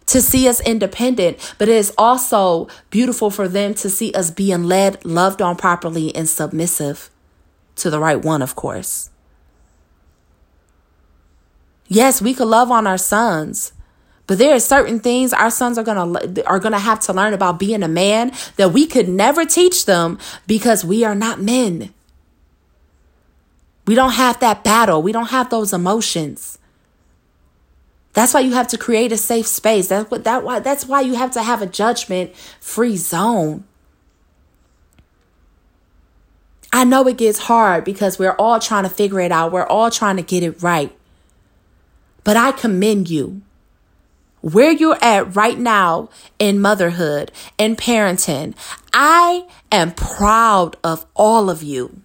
to 0.07 0.21
see 0.21 0.47
us 0.47 0.61
independent, 0.61 1.55
but 1.57 1.67
it 1.67 1.75
is 1.75 1.93
also 1.97 2.67
beautiful 2.89 3.29
for 3.29 3.47
them 3.47 3.73
to 3.75 3.89
see 3.89 4.11
us 4.13 4.29
being 4.31 4.63
led, 4.63 5.03
loved 5.05 5.41
on 5.41 5.55
properly, 5.55 6.15
and 6.15 6.29
submissive 6.29 7.09
to 7.77 7.89
the 7.89 7.99
right 7.99 8.23
one, 8.23 8.41
of 8.41 8.55
course. 8.55 9.09
Yes, 11.87 12.21
we 12.21 12.33
could 12.33 12.47
love 12.47 12.71
on 12.71 12.87
our 12.87 12.97
sons, 12.97 13.73
but 14.27 14.37
there 14.37 14.55
are 14.55 14.59
certain 14.59 14.99
things 14.99 15.33
our 15.33 15.51
sons 15.51 15.77
are 15.77 15.83
gonna 15.83 16.43
are 16.45 16.59
gonna 16.59 16.79
have 16.79 16.99
to 17.01 17.13
learn 17.13 17.33
about 17.33 17.59
being 17.59 17.83
a 17.83 17.87
man 17.87 18.31
that 18.55 18.73
we 18.73 18.87
could 18.87 19.07
never 19.07 19.45
teach 19.45 19.85
them 19.85 20.17
because 20.47 20.83
we 20.83 21.03
are 21.03 21.13
not 21.13 21.39
men. 21.39 21.93
We 23.85 23.93
don't 23.93 24.13
have 24.13 24.39
that 24.39 24.63
battle. 24.63 25.03
We 25.03 25.11
don't 25.11 25.29
have 25.29 25.51
those 25.51 25.73
emotions. 25.73 26.57
That's 28.15 28.33
why 28.33 28.39
you 28.39 28.53
have 28.53 28.69
to 28.69 28.77
create 28.77 29.11
a 29.11 29.17
safe 29.17 29.45
space. 29.45 29.89
That's 29.89 30.09
what 30.09 30.23
that 30.23 30.43
why 30.43 30.59
that's 30.59 30.85
why 30.85 31.01
you 31.01 31.15
have 31.15 31.31
to 31.31 31.43
have 31.43 31.61
a 31.61 31.67
judgment 31.67 32.33
free 32.61 32.95
zone. 32.95 33.65
I 36.71 36.85
know 36.85 37.07
it 37.07 37.17
gets 37.17 37.39
hard 37.39 37.83
because 37.83 38.17
we're 38.17 38.31
all 38.31 38.59
trying 38.59 38.83
to 38.83 38.89
figure 38.89 39.19
it 39.19 39.31
out. 39.31 39.51
We're 39.51 39.67
all 39.67 39.91
trying 39.91 40.15
to 40.15 40.23
get 40.23 40.43
it 40.43 40.63
right. 40.63 40.95
But 42.23 42.37
I 42.37 42.51
commend 42.53 43.09
you. 43.09 43.41
Where 44.39 44.71
you're 44.71 44.97
at 45.01 45.35
right 45.35 45.57
now 45.57 46.09
in 46.37 46.61
motherhood 46.61 47.31
and 47.57 47.77
parenting, 47.77 48.55
I 48.93 49.45
am 49.71 49.91
proud 49.93 50.77
of 50.83 51.05
all 51.15 51.49
of 51.49 51.63
you 51.63 52.01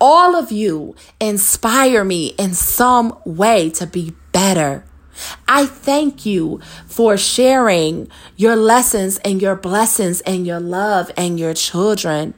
all 0.00 0.36
of 0.36 0.52
you 0.52 0.94
inspire 1.20 2.04
me 2.04 2.28
in 2.38 2.54
some 2.54 3.18
way 3.24 3.70
to 3.70 3.86
be 3.86 4.14
better. 4.32 4.84
I 5.48 5.66
thank 5.66 6.24
you 6.24 6.60
for 6.86 7.16
sharing 7.16 8.08
your 8.36 8.54
lessons 8.54 9.18
and 9.18 9.42
your 9.42 9.56
blessings 9.56 10.20
and 10.22 10.46
your 10.46 10.60
love 10.60 11.10
and 11.16 11.38
your 11.38 11.54
children. 11.54 12.34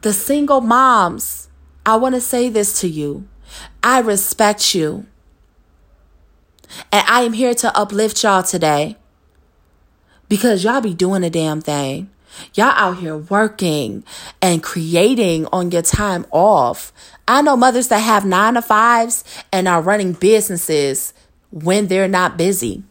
The 0.00 0.12
single 0.12 0.60
moms, 0.60 1.48
I 1.84 1.96
want 1.96 2.14
to 2.14 2.20
say 2.20 2.48
this 2.48 2.80
to 2.80 2.88
you. 2.88 3.28
I 3.82 4.00
respect 4.00 4.74
you. 4.74 5.06
And 6.90 7.06
I 7.06 7.22
am 7.22 7.34
here 7.34 7.54
to 7.54 7.76
uplift 7.76 8.22
y'all 8.22 8.42
today 8.42 8.96
because 10.28 10.64
y'all 10.64 10.80
be 10.80 10.94
doing 10.94 11.22
a 11.22 11.30
damn 11.30 11.60
thing. 11.60 12.11
Y'all 12.54 12.72
out 12.76 12.98
here 12.98 13.16
working 13.16 14.04
and 14.40 14.62
creating 14.62 15.46
on 15.52 15.70
your 15.70 15.82
time 15.82 16.26
off. 16.30 16.92
I 17.26 17.42
know 17.42 17.56
mothers 17.56 17.88
that 17.88 17.98
have 17.98 18.24
nine 18.24 18.54
to 18.54 18.62
fives 18.62 19.24
and 19.52 19.68
are 19.68 19.82
running 19.82 20.12
businesses 20.12 21.14
when 21.50 21.86
they're 21.86 22.08
not 22.08 22.36
busy. 22.36 22.82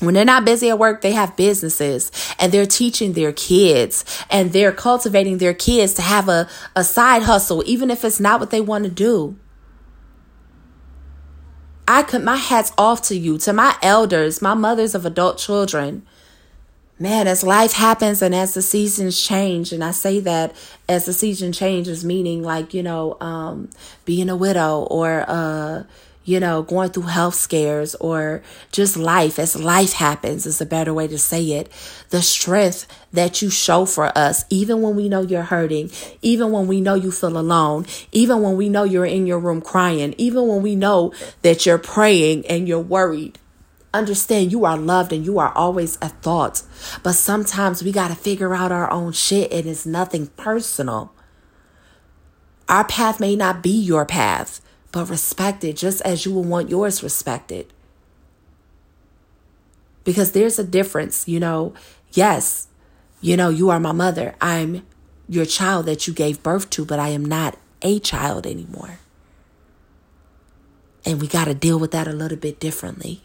When 0.00 0.14
they're 0.14 0.24
not 0.24 0.44
busy 0.44 0.70
at 0.70 0.78
work, 0.78 1.02
they 1.02 1.12
have 1.12 1.36
businesses 1.36 2.10
and 2.38 2.50
they're 2.50 2.66
teaching 2.66 3.12
their 3.12 3.32
kids 3.32 4.04
and 4.28 4.52
they're 4.52 4.72
cultivating 4.72 5.38
their 5.38 5.54
kids 5.54 5.94
to 5.94 6.02
have 6.02 6.28
a, 6.28 6.48
a 6.74 6.82
side 6.82 7.22
hustle, 7.22 7.62
even 7.66 7.90
if 7.90 8.04
it's 8.04 8.20
not 8.20 8.40
what 8.40 8.50
they 8.50 8.60
want 8.60 8.84
to 8.84 8.90
do. 8.90 9.38
I 11.86 12.02
could 12.02 12.24
my 12.24 12.36
hats 12.36 12.72
off 12.76 13.02
to 13.02 13.16
you, 13.16 13.38
to 13.38 13.52
my 13.52 13.76
elders, 13.82 14.42
my 14.42 14.54
mothers 14.54 14.94
of 14.94 15.06
adult 15.06 15.38
children 15.38 16.04
man, 16.98 17.26
as 17.26 17.42
life 17.42 17.72
happens 17.72 18.22
and 18.22 18.34
as 18.34 18.54
the 18.54 18.62
seasons 18.62 19.20
change, 19.20 19.72
and 19.72 19.82
I 19.82 19.90
say 19.90 20.20
that 20.20 20.54
as 20.88 21.06
the 21.06 21.12
season 21.12 21.52
changes, 21.52 22.04
meaning 22.04 22.42
like, 22.42 22.72
you 22.74 22.82
know, 22.82 23.16
um, 23.20 23.70
being 24.04 24.28
a 24.28 24.36
widow 24.36 24.82
or, 24.90 25.24
uh, 25.26 25.84
you 26.24 26.40
know, 26.40 26.62
going 26.62 26.88
through 26.88 27.02
health 27.02 27.34
scares 27.34 27.94
or 27.96 28.42
just 28.72 28.96
life 28.96 29.38
as 29.38 29.56
life 29.56 29.92
happens 29.92 30.46
is 30.46 30.58
a 30.60 30.66
better 30.66 30.94
way 30.94 31.06
to 31.06 31.18
say 31.18 31.44
it. 31.52 31.70
The 32.10 32.22
strength 32.22 32.86
that 33.12 33.42
you 33.42 33.50
show 33.50 33.84
for 33.84 34.16
us, 34.16 34.44
even 34.48 34.80
when 34.80 34.96
we 34.96 35.10
know 35.10 35.20
you're 35.20 35.42
hurting, 35.42 35.90
even 36.22 36.50
when 36.50 36.66
we 36.66 36.80
know 36.80 36.94
you 36.94 37.10
feel 37.10 37.36
alone, 37.36 37.84
even 38.10 38.40
when 38.40 38.56
we 38.56 38.70
know 38.70 38.84
you're 38.84 39.04
in 39.04 39.26
your 39.26 39.38
room 39.38 39.60
crying, 39.60 40.14
even 40.16 40.48
when 40.48 40.62
we 40.62 40.76
know 40.76 41.12
that 41.42 41.66
you're 41.66 41.76
praying 41.76 42.46
and 42.46 42.66
you're 42.66 42.80
worried 42.80 43.38
understand 43.94 44.52
you 44.52 44.64
are 44.64 44.76
loved 44.76 45.12
and 45.12 45.24
you 45.24 45.38
are 45.38 45.52
always 45.52 45.96
a 46.02 46.08
thought. 46.08 46.62
But 47.02 47.14
sometimes 47.14 47.82
we 47.82 47.92
got 47.92 48.08
to 48.08 48.14
figure 48.14 48.54
out 48.54 48.72
our 48.72 48.90
own 48.90 49.12
shit 49.12 49.52
and 49.52 49.66
it's 49.66 49.86
nothing 49.86 50.26
personal. 50.36 51.12
Our 52.68 52.84
path 52.84 53.20
may 53.20 53.36
not 53.36 53.62
be 53.62 53.70
your 53.70 54.04
path, 54.04 54.60
but 54.92 55.08
respect 55.08 55.64
it 55.64 55.76
just 55.76 56.00
as 56.02 56.26
you 56.26 56.32
will 56.32 56.44
want 56.44 56.70
yours 56.70 57.02
respected. 57.02 57.72
Because 60.02 60.32
there's 60.32 60.58
a 60.58 60.64
difference, 60.64 61.26
you 61.26 61.40
know. 61.40 61.72
Yes, 62.12 62.68
you 63.20 63.36
know, 63.36 63.48
you 63.48 63.70
are 63.70 63.80
my 63.80 63.92
mother. 63.92 64.34
I'm 64.40 64.86
your 65.28 65.46
child 65.46 65.86
that 65.86 66.06
you 66.06 66.12
gave 66.12 66.42
birth 66.42 66.68
to, 66.70 66.84
but 66.84 66.98
I 66.98 67.08
am 67.08 67.24
not 67.24 67.56
a 67.80 67.98
child 67.98 68.46
anymore. 68.46 68.98
And 71.06 71.20
we 71.20 71.26
got 71.26 71.46
to 71.46 71.54
deal 71.54 71.78
with 71.78 71.90
that 71.92 72.08
a 72.08 72.12
little 72.12 72.38
bit 72.38 72.60
differently. 72.60 73.22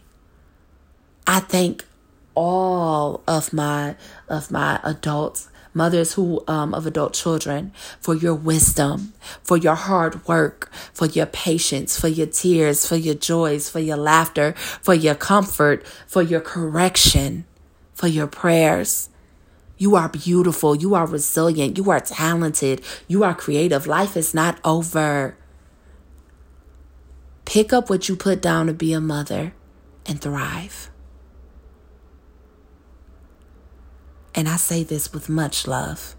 I 1.26 1.40
thank 1.40 1.84
all 2.34 3.22
of 3.26 3.52
my 3.52 3.96
of 4.28 4.50
my 4.50 4.80
adults 4.82 5.48
mothers 5.72 6.14
who 6.14 6.42
um, 6.48 6.74
of 6.74 6.86
adult 6.86 7.12
children 7.12 7.72
for 8.00 8.14
your 8.14 8.34
wisdom 8.34 9.12
for 9.42 9.56
your 9.56 9.74
hard 9.74 10.26
work 10.26 10.72
for 10.92 11.06
your 11.06 11.26
patience 11.26 11.98
for 11.98 12.08
your 12.08 12.26
tears 12.26 12.86
for 12.86 12.96
your 12.96 13.14
joys 13.14 13.68
for 13.68 13.78
your 13.78 13.96
laughter 13.96 14.52
for 14.56 14.94
your 14.94 15.14
comfort 15.14 15.86
for 16.06 16.22
your 16.22 16.40
correction 16.40 17.44
for 18.00 18.08
your 18.08 18.26
prayers. 18.26 19.10
You 19.76 19.94
are 19.94 20.08
beautiful. 20.08 20.74
You 20.74 20.94
are 20.94 21.06
resilient. 21.06 21.76
You 21.76 21.90
are 21.90 22.00
talented. 22.00 22.80
You 23.08 23.22
are 23.24 23.34
creative. 23.34 23.86
Life 23.86 24.16
is 24.16 24.32
not 24.32 24.58
over. 24.64 25.36
Pick 27.44 27.74
up 27.74 27.90
what 27.90 28.08
you 28.08 28.16
put 28.16 28.40
down 28.40 28.68
to 28.68 28.72
be 28.72 28.94
a 28.94 29.00
mother 29.00 29.52
and 30.06 30.18
thrive 30.20 30.89
And 34.40 34.48
I 34.48 34.56
say 34.56 34.82
this 34.82 35.12
with 35.12 35.28
much 35.28 35.66
love. 35.66 36.16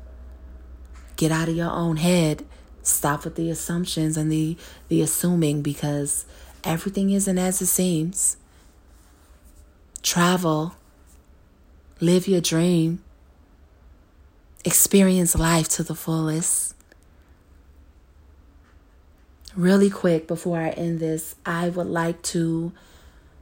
Get 1.15 1.31
out 1.31 1.49
of 1.49 1.55
your 1.55 1.71
own 1.71 1.97
head. 1.97 2.45
Stop 2.83 3.23
with 3.23 3.33
the 3.33 3.49
assumptions 3.49 4.15
and 4.15 4.31
the, 4.31 4.57
the 4.89 5.01
assuming 5.01 5.63
because 5.63 6.25
everything 6.63 7.09
isn't 7.09 7.39
as 7.39 7.63
it 7.63 7.65
seems. 7.65 8.37
Travel. 10.03 10.75
Live 11.99 12.27
your 12.27 12.41
dream. 12.41 13.01
Experience 14.63 15.35
life 15.35 15.67
to 15.69 15.81
the 15.81 15.95
fullest. 15.95 16.75
Really 19.55 19.89
quick 19.89 20.27
before 20.27 20.59
I 20.59 20.69
end 20.69 20.99
this, 20.99 21.33
I 21.43 21.69
would 21.69 21.87
like 21.87 22.21
to 22.21 22.71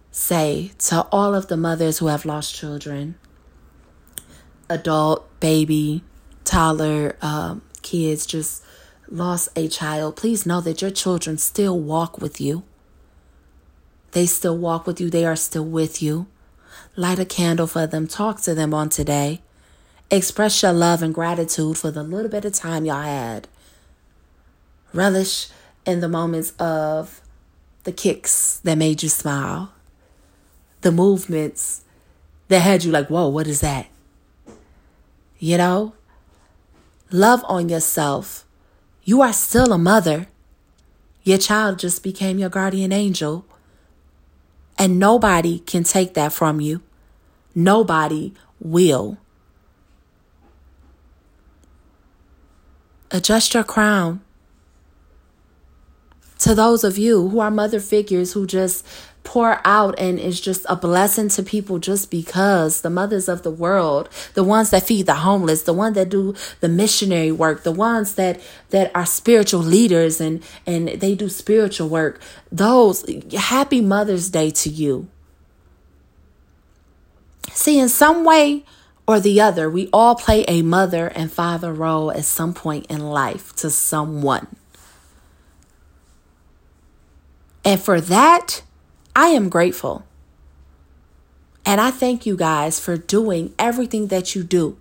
say 0.09 0.71
to 0.77 1.01
all 1.11 1.35
of 1.35 1.47
the 1.47 1.57
mothers 1.57 1.97
who 1.97 2.07
have 2.07 2.23
lost 2.23 2.55
children 2.55 3.15
adult, 4.69 5.27
baby, 5.39 6.03
toddler, 6.43 7.15
um, 7.21 7.61
kids 7.81 8.25
just 8.25 8.63
lost 9.09 9.49
a 9.55 9.67
child, 9.67 10.15
please 10.15 10.45
know 10.45 10.61
that 10.61 10.81
your 10.81 10.91
children 10.91 11.37
still 11.37 11.79
walk 11.79 12.19
with 12.19 12.39
you. 12.39 12.63
They 14.11 14.25
still 14.25 14.57
walk 14.57 14.87
with 14.87 14.99
you, 14.99 15.09
they 15.09 15.25
are 15.25 15.35
still 15.35 15.65
with 15.65 16.01
you. 16.01 16.27
Light 16.95 17.19
a 17.19 17.25
candle 17.25 17.67
for 17.67 17.87
them. 17.87 18.07
Talk 18.07 18.41
to 18.41 18.53
them 18.53 18.73
on 18.73 18.89
today. 18.89 19.41
Express 20.11 20.61
your 20.63 20.73
love 20.73 21.03
and 21.03 21.13
gratitude 21.13 21.77
for 21.77 21.91
the 21.91 22.03
little 22.03 22.31
bit 22.31 22.45
of 22.45 22.53
time 22.53 22.85
y'all 22.85 23.01
had. 23.01 23.47
Relish 24.93 25.49
in 25.85 25.99
the 25.99 26.09
moments 26.09 26.51
of 26.59 27.21
the 27.83 27.91
kicks 27.91 28.57
that 28.63 28.77
made 28.77 29.03
you 29.03 29.09
smile, 29.09 29.71
the 30.81 30.91
movements 30.91 31.83
that 32.47 32.61
had 32.61 32.83
you 32.83 32.91
like, 32.91 33.07
whoa, 33.07 33.27
what 33.27 33.47
is 33.47 33.61
that? 33.61 33.87
You 35.39 35.57
know? 35.57 35.93
Love 37.11 37.43
on 37.47 37.69
yourself. 37.69 38.45
You 39.03 39.21
are 39.21 39.33
still 39.33 39.73
a 39.73 39.77
mother. 39.77 40.27
Your 41.23 41.37
child 41.37 41.79
just 41.79 42.03
became 42.03 42.37
your 42.37 42.49
guardian 42.49 42.91
angel. 42.91 43.45
And 44.77 44.99
nobody 44.99 45.59
can 45.59 45.83
take 45.83 46.13
that 46.13 46.33
from 46.33 46.61
you. 46.61 46.81
Nobody 47.55 48.33
will. 48.59 49.17
Adjust 53.11 53.53
your 53.53 53.63
crown. 53.63 54.21
To 56.39 56.55
those 56.55 56.83
of 56.83 56.97
you 56.97 57.29
who 57.29 57.39
are 57.39 57.51
mother 57.51 57.79
figures 57.79 58.33
who 58.33 58.45
just 58.45 58.85
pour 59.23 59.61
out 59.65 59.97
and 59.99 60.19
is 60.19 60.41
just 60.41 60.65
a 60.69 60.75
blessing 60.75 61.29
to 61.29 61.43
people 61.43 61.77
just 61.77 62.09
because 62.09 62.81
the 62.81 62.89
mothers 62.89 63.29
of 63.29 63.43
the 63.43 63.51
world, 63.51 64.09
the 64.33 64.43
ones 64.43 64.71
that 64.71 64.83
feed 64.83 65.05
the 65.05 65.15
homeless, 65.15 65.63
the 65.63 65.73
ones 65.73 65.95
that 65.95 66.09
do 66.09 66.33
the 66.61 66.69
missionary 66.69 67.31
work, 67.31 67.63
the 67.63 67.71
ones 67.71 68.15
that 68.15 68.41
that 68.69 68.91
are 68.95 69.05
spiritual 69.05 69.61
leaders 69.61 70.19
and 70.19 70.43
and 70.65 70.87
they 70.87 71.15
do 71.15 71.29
spiritual 71.29 71.89
work. 71.89 72.21
Those 72.51 73.05
happy 73.33 73.81
Mother's 73.81 74.29
Day 74.29 74.49
to 74.51 74.69
you. 74.69 75.07
See, 77.51 77.79
in 77.79 77.89
some 77.89 78.23
way 78.23 78.63
or 79.07 79.19
the 79.19 79.41
other, 79.41 79.69
we 79.69 79.89
all 79.91 80.15
play 80.15 80.45
a 80.47 80.61
mother 80.61 81.07
and 81.07 81.31
father 81.31 81.73
role 81.73 82.11
at 82.11 82.25
some 82.25 82.53
point 82.53 82.85
in 82.87 83.09
life 83.09 83.55
to 83.57 83.69
someone. 83.69 84.47
And 87.65 87.81
for 87.81 87.99
that, 88.01 88.61
I 89.19 89.35
am 89.35 89.49
grateful. 89.49 90.05
And 91.65 91.81
I 91.81 91.91
thank 91.91 92.25
you 92.25 92.37
guys 92.37 92.79
for 92.79 92.95
doing 92.95 93.53
everything 93.59 94.07
that 94.07 94.33
you 94.33 94.43
do. 94.43 94.77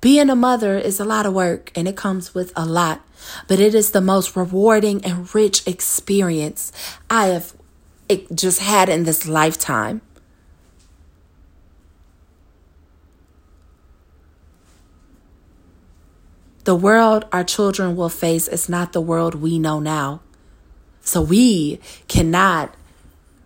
Being 0.00 0.30
a 0.30 0.36
mother 0.36 0.78
is 0.78 1.00
a 1.00 1.04
lot 1.04 1.26
of 1.26 1.34
work 1.34 1.72
and 1.74 1.88
it 1.88 1.96
comes 1.96 2.36
with 2.36 2.52
a 2.54 2.64
lot, 2.64 3.04
but 3.48 3.58
it 3.58 3.74
is 3.74 3.90
the 3.90 4.00
most 4.00 4.36
rewarding 4.36 5.04
and 5.04 5.34
rich 5.34 5.66
experience 5.66 6.70
I 7.10 7.26
have 7.34 7.52
just 8.32 8.60
had 8.60 8.88
in 8.88 9.02
this 9.02 9.26
lifetime. 9.26 10.02
The 16.64 16.74
world 16.74 17.26
our 17.32 17.44
children 17.44 17.94
will 17.94 18.08
face 18.08 18.48
is 18.48 18.68
not 18.68 18.92
the 18.92 19.00
world 19.00 19.34
we 19.34 19.58
know 19.58 19.80
now. 19.80 20.20
So 21.02 21.20
we 21.20 21.80
cannot 22.08 22.74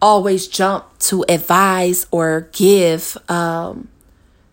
always 0.00 0.46
jump 0.46 0.86
to 1.00 1.24
advise 1.28 2.06
or 2.10 2.48
give 2.52 3.16
um, 3.28 3.88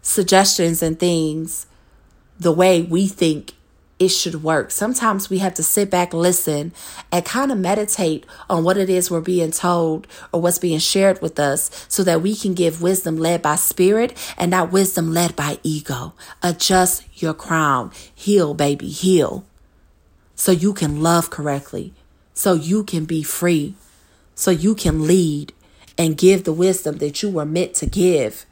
suggestions 0.01 0.81
and 0.81 0.99
things 0.99 1.67
the 2.39 2.51
way 2.51 2.81
we 2.81 3.07
think 3.07 3.53
it 3.97 4.09
should 4.09 4.43
work. 4.43 4.71
Sometimes 4.71 5.29
we 5.29 5.37
have 5.37 5.53
to 5.53 5.63
sit 5.63 5.89
back, 5.89 6.13
listen, 6.13 6.73
and 7.11 7.23
kind 7.23 7.51
of 7.51 7.57
meditate 7.57 8.25
on 8.49 8.63
what 8.63 8.77
it 8.77 8.89
is 8.89 9.09
we're 9.09 9.21
being 9.21 9.51
told 9.51 10.05
or 10.33 10.41
what's 10.41 10.59
being 10.59 10.79
shared 10.79 11.21
with 11.21 11.39
us 11.39 11.85
so 11.87 12.03
that 12.03 12.21
we 12.21 12.35
can 12.35 12.53
give 12.53 12.81
wisdom 12.81 13.17
led 13.17 13.41
by 13.41 13.55
spirit 13.55 14.13
and 14.37 14.51
not 14.51 14.71
wisdom 14.71 15.13
led 15.13 15.35
by 15.35 15.59
ego. 15.63 16.13
Adjust 16.43 17.03
your 17.21 17.33
crown. 17.33 17.91
Heal, 18.13 18.53
baby, 18.53 18.89
heal. 18.89 19.45
So 20.35 20.51
you 20.51 20.73
can 20.73 21.01
love 21.01 21.29
correctly, 21.29 21.93
so 22.33 22.53
you 22.53 22.83
can 22.83 23.05
be 23.05 23.23
free, 23.23 23.75
so 24.35 24.51
you 24.51 24.75
can 24.75 25.07
lead 25.07 25.53
and 25.97 26.17
give 26.17 26.43
the 26.43 26.51
wisdom 26.51 26.97
that 26.97 27.23
you 27.23 27.29
were 27.29 27.45
meant 27.45 27.73
to 27.75 27.85
give 27.85 28.45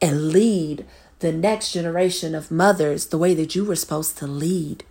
and 0.00 0.28
lead 0.28 0.86
the 1.22 1.32
next 1.32 1.72
generation 1.72 2.34
of 2.34 2.50
mothers 2.50 3.06
the 3.06 3.16
way 3.16 3.32
that 3.32 3.54
you 3.54 3.64
were 3.64 3.76
supposed 3.76 4.18
to 4.18 4.26
lead. 4.26 4.84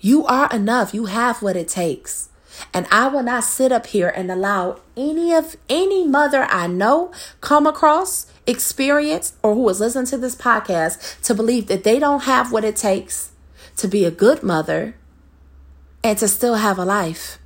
You 0.00 0.24
are 0.26 0.48
enough. 0.52 0.94
You 0.94 1.06
have 1.06 1.42
what 1.42 1.56
it 1.56 1.68
takes. 1.68 2.28
And 2.72 2.86
I 2.90 3.08
will 3.08 3.24
not 3.24 3.44
sit 3.44 3.72
up 3.72 3.86
here 3.88 4.08
and 4.08 4.30
allow 4.30 4.80
any 4.96 5.34
of 5.34 5.56
any 5.68 6.06
mother 6.06 6.44
I 6.44 6.68
know 6.68 7.12
come 7.40 7.66
across, 7.66 8.26
experience, 8.46 9.34
or 9.42 9.54
who 9.54 9.68
is 9.68 9.80
listening 9.80 10.06
to 10.06 10.16
this 10.16 10.36
podcast 10.36 11.20
to 11.22 11.34
believe 11.34 11.66
that 11.66 11.84
they 11.84 11.98
don't 11.98 12.22
have 12.22 12.52
what 12.52 12.64
it 12.64 12.76
takes 12.76 13.32
to 13.76 13.88
be 13.88 14.04
a 14.04 14.10
good 14.10 14.42
mother 14.42 14.94
and 16.04 16.16
to 16.18 16.28
still 16.28 16.54
have 16.54 16.78
a 16.78 16.84
life. 16.84 17.38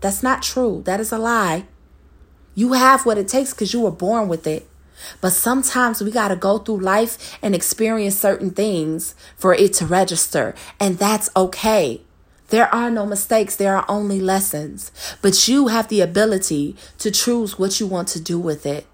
That's 0.00 0.22
not 0.22 0.42
true. 0.42 0.82
That 0.84 1.00
is 1.00 1.10
a 1.10 1.18
lie. 1.18 1.64
You 2.56 2.72
have 2.72 3.04
what 3.04 3.18
it 3.18 3.28
takes 3.28 3.52
because 3.52 3.74
you 3.74 3.80
were 3.80 3.90
born 3.92 4.28
with 4.28 4.46
it. 4.46 4.66
But 5.20 5.34
sometimes 5.34 6.00
we 6.00 6.10
got 6.10 6.28
to 6.28 6.36
go 6.36 6.58
through 6.58 6.80
life 6.80 7.38
and 7.42 7.54
experience 7.54 8.16
certain 8.16 8.50
things 8.50 9.14
for 9.36 9.54
it 9.54 9.74
to 9.74 9.86
register. 9.86 10.54
And 10.80 10.98
that's 10.98 11.28
okay. 11.36 12.00
There 12.48 12.74
are 12.74 12.90
no 12.90 13.04
mistakes, 13.04 13.56
there 13.56 13.76
are 13.76 13.84
only 13.88 14.20
lessons. 14.20 14.90
But 15.20 15.46
you 15.46 15.68
have 15.68 15.88
the 15.88 16.00
ability 16.00 16.76
to 16.98 17.10
choose 17.10 17.58
what 17.58 17.78
you 17.78 17.86
want 17.86 18.08
to 18.08 18.20
do 18.20 18.38
with 18.38 18.64
it. 18.64 18.86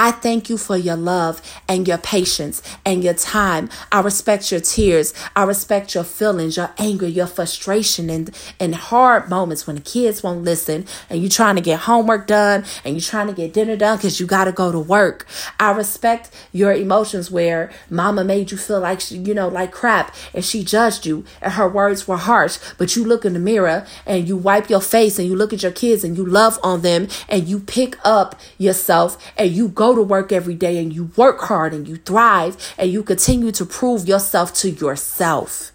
I 0.00 0.12
thank 0.12 0.48
you 0.48 0.56
for 0.56 0.78
your 0.78 0.96
love 0.96 1.42
and 1.68 1.86
your 1.86 1.98
patience 1.98 2.62
and 2.86 3.04
your 3.04 3.12
time. 3.12 3.68
I 3.92 4.00
respect 4.00 4.50
your 4.50 4.62
tears. 4.62 5.12
I 5.36 5.42
respect 5.42 5.94
your 5.94 6.04
feelings, 6.04 6.56
your 6.56 6.72
anger, 6.78 7.06
your 7.06 7.26
frustration, 7.26 8.08
and, 8.08 8.34
and 8.58 8.74
hard 8.74 9.28
moments 9.28 9.66
when 9.66 9.76
the 9.76 9.82
kids 9.82 10.22
won't 10.22 10.42
listen 10.42 10.86
and 11.10 11.20
you're 11.20 11.28
trying 11.28 11.56
to 11.56 11.60
get 11.60 11.80
homework 11.80 12.26
done 12.26 12.64
and 12.82 12.94
you're 12.94 13.02
trying 13.02 13.26
to 13.26 13.34
get 13.34 13.52
dinner 13.52 13.76
done 13.76 13.98
because 13.98 14.18
you 14.18 14.24
got 14.24 14.44
to 14.44 14.52
go 14.52 14.72
to 14.72 14.80
work. 14.80 15.26
I 15.58 15.70
respect 15.72 16.30
your 16.50 16.72
emotions 16.72 17.30
where 17.30 17.70
mama 17.90 18.24
made 18.24 18.52
you 18.52 18.56
feel 18.56 18.80
like, 18.80 19.00
she, 19.00 19.18
you 19.18 19.34
know, 19.34 19.48
like 19.48 19.70
crap 19.70 20.14
and 20.32 20.42
she 20.42 20.64
judged 20.64 21.04
you 21.04 21.26
and 21.42 21.52
her 21.52 21.68
words 21.68 22.08
were 22.08 22.16
harsh, 22.16 22.58
but 22.78 22.96
you 22.96 23.04
look 23.04 23.26
in 23.26 23.34
the 23.34 23.38
mirror 23.38 23.86
and 24.06 24.26
you 24.26 24.38
wipe 24.38 24.70
your 24.70 24.80
face 24.80 25.18
and 25.18 25.28
you 25.28 25.36
look 25.36 25.52
at 25.52 25.62
your 25.62 25.72
kids 25.72 26.04
and 26.04 26.16
you 26.16 26.24
love 26.24 26.58
on 26.62 26.80
them 26.80 27.06
and 27.28 27.48
you 27.48 27.60
pick 27.60 27.98
up 28.02 28.40
yourself 28.56 29.18
and 29.36 29.50
you 29.50 29.68
go 29.68 29.89
to 29.94 30.02
work 30.02 30.32
every 30.32 30.54
day 30.54 30.78
and 30.78 30.92
you 30.92 31.10
work 31.16 31.40
hard 31.40 31.72
and 31.72 31.86
you 31.88 31.96
thrive 31.96 32.74
and 32.78 32.90
you 32.90 33.02
continue 33.02 33.52
to 33.52 33.64
prove 33.64 34.06
yourself 34.06 34.52
to 34.54 34.70
yourself. 34.70 35.72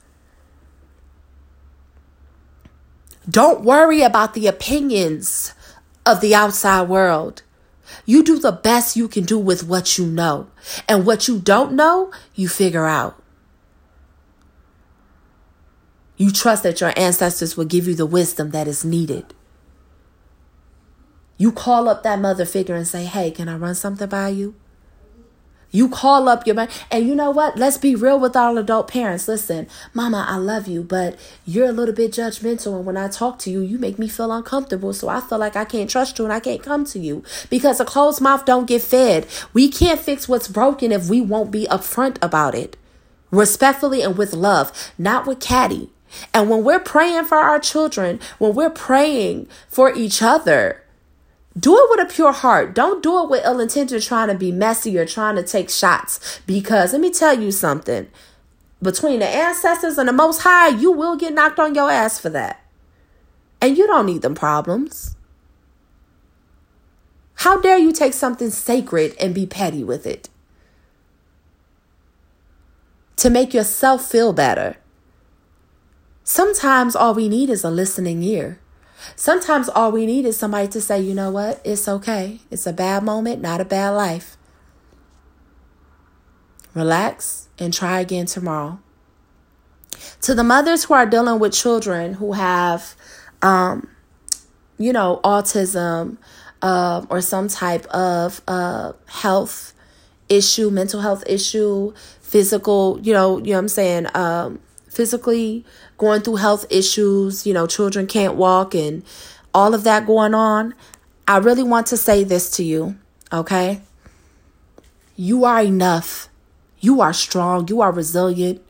Don't 3.30 3.64
worry 3.64 4.02
about 4.02 4.34
the 4.34 4.48
opinions 4.48 5.54
of 6.06 6.22
the 6.22 6.36
outside 6.36 6.88
world. 6.88 7.42
You 8.06 8.24
do 8.24 8.40
the 8.40 8.52
best 8.52 8.96
you 8.96 9.08
can 9.08 9.24
do 9.24 9.38
with 9.40 9.64
what 9.64 9.98
you 9.98 10.06
know. 10.06 10.48
And 10.88 11.06
what 11.06 11.28
you 11.28 11.40
don't 11.40 11.74
know, 11.74 12.12
you 12.34 12.48
figure 12.48 12.86
out. 12.86 13.22
You 16.18 16.32
trust 16.32 16.64
that 16.64 16.82
your 16.82 16.94
ancestors 16.96 17.58
will 17.58 17.66
give 17.66 17.88
you 17.88 17.96
the 17.96 18.06
wisdom 18.06 18.52
that 18.52 18.68
is 18.68 18.86
needed. 18.86 19.34
You 21.38 21.52
call 21.52 21.90
up 21.90 22.04
that 22.04 22.20
mother 22.20 22.46
figure 22.46 22.76
and 22.76 22.88
say, 22.88 23.06
Hey, 23.06 23.32
can 23.32 23.50
I 23.50 23.56
run 23.56 23.76
something 23.76 24.08
by 24.08 24.30
you? 24.30 24.56
You 25.76 25.90
call 25.90 26.30
up 26.30 26.48
your 26.48 26.56
man, 26.56 26.70
and 26.90 27.06
you 27.06 27.16
know 27.16 27.32
what? 27.32 27.58
Let's 27.58 27.78
be 27.78 27.96
real 27.96 28.18
with 28.18 28.34
all 28.34 28.58
adult 28.58 28.88
parents. 28.88 29.28
Listen, 29.28 29.68
mama, 29.94 30.26
I 30.26 30.38
love 30.38 30.70
you, 30.70 30.82
but 30.82 31.20
you're 31.46 31.68
a 31.68 31.74
little 31.74 31.94
bit 31.94 32.14
judgmental. 32.14 32.78
And 32.78 32.86
when 32.86 32.96
I 32.96 33.10
talk 33.10 33.40
to 33.40 33.52
you, 33.52 33.60
you 33.60 33.78
make 33.78 34.00
me 34.00 34.08
feel 34.08 34.32
uncomfortable. 34.32 34.94
So 34.94 35.10
I 35.10 35.20
feel 35.20 35.38
like 35.38 35.58
I 35.58 35.66
can't 35.66 35.90
trust 35.90 36.18
you 36.18 36.24
and 36.24 36.34
I 36.34 36.40
can't 36.40 36.64
come 36.64 36.86
to 36.86 37.00
you 37.00 37.24
because 37.50 37.82
a 37.82 37.86
closed 37.86 38.22
mouth 38.22 38.46
don't 38.46 38.68
get 38.68 38.84
fed. 38.84 39.28
We 39.52 39.68
can't 39.68 40.00
fix 40.00 40.30
what's 40.30 40.48
broken 40.48 40.94
if 40.94 41.10
we 41.10 41.20
won't 41.20 41.52
be 41.52 41.68
upfront 41.70 42.20
about 42.22 42.56
it. 42.56 42.78
Respectfully 43.30 44.02
and 44.02 44.18
with 44.18 44.32
love, 44.32 44.72
not 44.98 45.28
with 45.28 45.42
catty. 45.42 45.90
And 46.34 46.50
when 46.50 46.64
we're 46.64 46.80
praying 46.80 47.26
for 47.26 47.40
our 47.40 47.60
children, 47.60 48.22
when 48.38 48.56
we're 48.56 48.70
praying 48.70 49.50
for 49.68 49.94
each 49.94 50.22
other, 50.22 50.85
do 51.58 51.78
it 51.78 51.90
with 51.90 52.10
a 52.10 52.14
pure 52.14 52.32
heart. 52.32 52.76
Don't 52.76 53.02
do 53.02 53.24
it 53.24 53.30
with 53.30 53.46
ill 53.46 53.60
intention 53.60 54.00
trying 54.02 54.28
to 54.28 54.36
be 54.36 54.52
messy 54.52 54.98
or 54.98 55.06
trying 55.06 55.36
to 55.36 55.44
take 55.44 55.70
shots. 55.70 56.42
Because 56.46 56.92
let 56.92 57.02
me 57.02 57.12
tell 57.12 57.40
you 57.40 57.52
something 57.52 58.08
between 58.82 59.20
the 59.20 59.28
ancestors 59.28 59.98
and 59.98 60.08
the 60.08 60.14
Most 60.14 60.42
High, 60.42 60.68
you 60.68 60.92
will 60.92 61.16
get 61.16 61.34
knocked 61.34 61.60
on 61.60 61.74
your 61.74 61.90
ass 61.90 62.20
for 62.20 62.30
that. 62.30 62.62
And 63.62 63.78
you 63.78 63.88
don't 63.88 64.06
need 64.06 64.22
them 64.22 64.36
problems. 64.36 65.16
How 67.36 67.60
dare 67.60 67.78
you 67.78 67.92
take 67.92 68.14
something 68.14 68.50
sacred 68.50 69.16
and 69.20 69.34
be 69.34 69.46
petty 69.46 69.84
with 69.84 70.06
it? 70.06 70.30
to 73.26 73.30
make 73.30 73.54
yourself 73.54 74.06
feel 74.06 74.34
better. 74.34 74.78
Sometimes 76.24 76.96
all 76.96 77.14
we 77.14 77.30
need 77.30 77.50
is 77.50 77.64
a 77.64 77.70
listening 77.70 78.22
ear. 78.24 78.60
Sometimes 79.16 79.70
all 79.70 79.92
we 79.92 80.06
need 80.06 80.26
is 80.26 80.38
somebody 80.38 80.68
to 80.70 80.82
say, 80.82 81.00
you 81.00 81.14
know 81.14 81.32
what, 81.32 81.62
it's 81.64 81.88
okay. 81.88 82.40
It's 82.52 82.68
a 82.68 82.74
bad 82.74 83.04
moment, 83.04 83.42
not 83.42 83.62
a 83.62 83.66
bad 83.66 83.90
life. 83.92 84.38
Relax 86.74 87.48
and 87.58 87.74
try 87.74 88.00
again 88.00 88.26
tomorrow. 88.26 88.80
To 90.22 90.36
the 90.36 90.44
mothers 90.44 90.86
who 90.86 90.94
are 90.94 91.06
dealing 91.06 91.40
with 91.40 91.54
children 91.54 92.16
who 92.16 92.34
have, 92.34 92.96
um, 93.42 93.88
you 94.78 94.92
know, 94.92 95.22
autism 95.24 96.18
uh, 96.62 97.06
or 97.10 97.22
some 97.22 97.48
type 97.48 97.86
of 97.88 98.42
uh, 98.48 98.94
health 99.08 99.74
issue, 100.28 100.70
mental 100.70 101.02
health 101.02 101.24
issue, 101.28 101.94
physical, 102.22 103.00
you 103.02 103.14
know, 103.14 103.38
you 103.38 103.54
know 103.54 103.60
I'm 103.60 103.68
saying, 103.68 104.08
um, 104.16 104.60
physically 104.96 105.66
going 105.98 106.22
through 106.22 106.38
health 106.38 106.66
issues, 106.70 107.46
you 107.46 107.54
know, 107.54 107.68
children 107.68 108.08
can't 108.08 108.36
walk 108.36 108.74
and 108.74 109.04
all 109.54 109.74
of 109.74 109.84
that 109.84 110.08
going 110.08 110.34
on. 110.34 110.74
I 111.28 111.38
really 111.38 111.64
want 111.64 111.88
to 111.88 111.98
say 111.98 112.24
this 112.24 112.50
to 112.52 112.64
you, 112.64 112.96
okay? 113.32 113.82
You 115.18 115.44
are 115.44 115.62
enough. 115.62 116.30
You 116.80 117.02
are 117.02 117.12
strong. 117.12 117.68
You 117.68 117.82
are 117.82 117.92
resilient. 117.92 118.62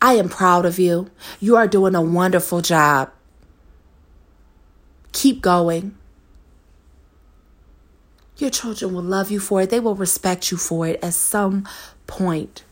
I 0.00 0.14
am 0.14 0.28
proud 0.28 0.66
of 0.66 0.78
you. 0.78 1.10
You 1.40 1.56
are 1.56 1.66
doing 1.66 1.96
a 1.96 2.02
wonderful 2.02 2.60
job. 2.60 3.10
Keep 5.10 5.42
going. 5.42 5.96
Your 8.36 8.50
children 8.50 8.94
will 8.94 9.02
love 9.02 9.32
you 9.32 9.40
for 9.40 9.62
it. 9.62 9.70
They 9.70 9.80
will 9.80 9.96
respect 9.96 10.52
you 10.52 10.56
for 10.56 10.86
it 10.86 11.02
at 11.02 11.14
some 11.14 11.68
point. 12.06 12.62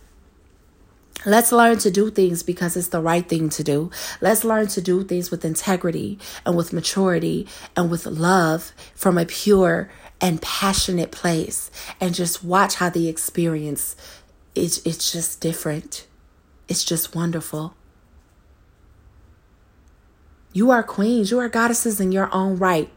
Let's 1.26 1.52
learn 1.52 1.78
to 1.78 1.90
do 1.90 2.10
things 2.10 2.42
because 2.42 2.76
it's 2.76 2.88
the 2.88 3.00
right 3.00 3.28
thing 3.28 3.50
to 3.50 3.62
do. 3.62 3.90
Let's 4.20 4.42
learn 4.42 4.68
to 4.68 4.80
do 4.80 5.04
things 5.04 5.30
with 5.30 5.44
integrity 5.44 6.18
and 6.46 6.56
with 6.56 6.72
maturity 6.72 7.46
and 7.76 7.90
with 7.90 8.06
love 8.06 8.72
from 8.94 9.18
a 9.18 9.26
pure 9.26 9.90
and 10.20 10.40
passionate 10.40 11.10
place 11.10 11.70
and 12.00 12.14
just 12.14 12.42
watch 12.42 12.76
how 12.76 12.90
the 12.90 13.08
experience 13.08 13.96
it's 14.54 14.84
it's 14.86 15.12
just 15.12 15.40
different. 15.40 16.06
It's 16.68 16.84
just 16.84 17.14
wonderful. 17.14 17.74
You 20.52 20.70
are 20.70 20.82
queens, 20.82 21.30
you 21.30 21.38
are 21.38 21.48
goddesses 21.48 22.00
in 22.00 22.12
your 22.12 22.32
own 22.34 22.56
right. 22.56 22.90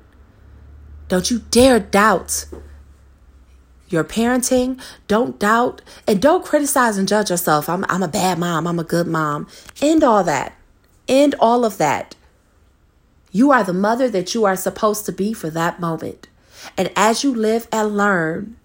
Don't 1.08 1.30
you 1.30 1.40
dare 1.52 1.80
doubt 1.80 2.46
your 3.94 4.04
parenting. 4.04 4.82
Don't 5.08 5.40
doubt 5.40 5.82
and 6.08 6.22
don't 6.22 6.44
criticize 6.44 6.98
and 6.98 7.08
judge 7.08 7.30
yourself. 7.30 7.70
I'm, 7.70 7.86
I'm 7.88 8.04
a 8.04 8.08
bad 8.08 8.40
mom. 8.40 8.68
I'm 8.68 8.80
a 8.80 8.84
good 8.84 9.08
mom. 9.08 9.48
End 9.82 10.04
all 10.04 10.24
that. 10.24 10.54
End 11.08 11.36
all 11.40 11.64
of 11.64 11.78
that. 11.78 12.16
You 13.32 13.52
are 13.52 13.64
the 13.64 13.74
mother 13.74 14.10
that 14.10 14.34
you 14.34 14.46
are 14.46 14.56
supposed 14.56 15.06
to 15.06 15.12
be 15.12 15.34
for 15.34 15.50
that 15.50 15.80
moment. 15.80 16.28
And 16.78 16.92
as 16.96 17.24
you 17.24 17.34
live 17.34 17.68
and 17.72 17.96
learn, 17.96 18.58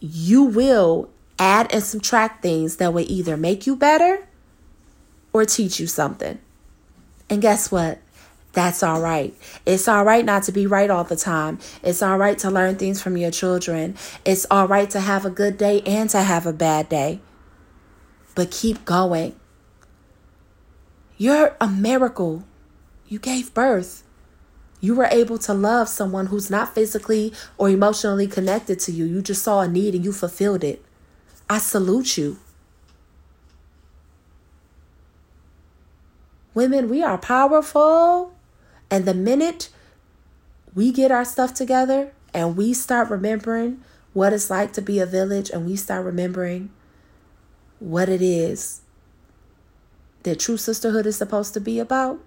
you 0.00 0.44
will 0.44 1.10
add 1.38 1.72
and 1.72 1.82
subtract 1.82 2.42
things 2.42 2.76
that 2.76 2.92
will 2.92 3.06
either 3.08 3.36
make 3.36 3.66
you 3.66 3.76
better 3.76 4.26
or 5.32 5.44
teach 5.44 5.78
you 5.78 5.86
something. 5.86 6.38
And 7.30 7.42
guess 7.42 7.70
what? 7.70 7.98
That's 8.52 8.82
all 8.82 9.00
right. 9.00 9.34
It's 9.66 9.86
all 9.86 10.04
right 10.04 10.24
not 10.24 10.44
to 10.44 10.52
be 10.52 10.66
right 10.66 10.90
all 10.90 11.04
the 11.04 11.16
time. 11.16 11.58
It's 11.82 12.02
all 12.02 12.18
right 12.18 12.38
to 12.38 12.50
learn 12.50 12.76
things 12.76 13.02
from 13.02 13.16
your 13.16 13.30
children. 13.30 13.96
It's 14.24 14.46
all 14.50 14.66
right 14.66 14.88
to 14.90 15.00
have 15.00 15.24
a 15.24 15.30
good 15.30 15.58
day 15.58 15.82
and 15.82 16.08
to 16.10 16.22
have 16.22 16.46
a 16.46 16.52
bad 16.52 16.88
day. 16.88 17.20
But 18.34 18.50
keep 18.50 18.84
going. 18.84 19.36
You're 21.16 21.56
a 21.60 21.68
miracle. 21.68 22.44
You 23.06 23.18
gave 23.18 23.52
birth. 23.52 24.04
You 24.80 24.94
were 24.94 25.08
able 25.10 25.38
to 25.38 25.52
love 25.52 25.88
someone 25.88 26.26
who's 26.26 26.50
not 26.50 26.74
physically 26.74 27.32
or 27.58 27.68
emotionally 27.68 28.28
connected 28.28 28.78
to 28.80 28.92
you. 28.92 29.04
You 29.04 29.22
just 29.22 29.42
saw 29.42 29.60
a 29.60 29.68
need 29.68 29.94
and 29.94 30.04
you 30.04 30.12
fulfilled 30.12 30.62
it. 30.62 30.84
I 31.50 31.58
salute 31.58 32.16
you. 32.16 32.38
Women, 36.54 36.88
we 36.88 37.02
are 37.02 37.18
powerful. 37.18 38.32
And 38.90 39.04
the 39.04 39.14
minute 39.14 39.68
we 40.74 40.92
get 40.92 41.10
our 41.10 41.24
stuff 41.24 41.54
together 41.54 42.12
and 42.32 42.56
we 42.56 42.72
start 42.72 43.10
remembering 43.10 43.82
what 44.12 44.32
it's 44.32 44.50
like 44.50 44.72
to 44.74 44.82
be 44.82 44.98
a 44.98 45.06
village 45.06 45.50
and 45.50 45.66
we 45.66 45.76
start 45.76 46.04
remembering 46.04 46.70
what 47.78 48.08
it 48.08 48.22
is 48.22 48.80
that 50.22 50.40
true 50.40 50.56
sisterhood 50.56 51.06
is 51.06 51.16
supposed 51.16 51.54
to 51.54 51.60
be 51.60 51.78
about, 51.78 52.18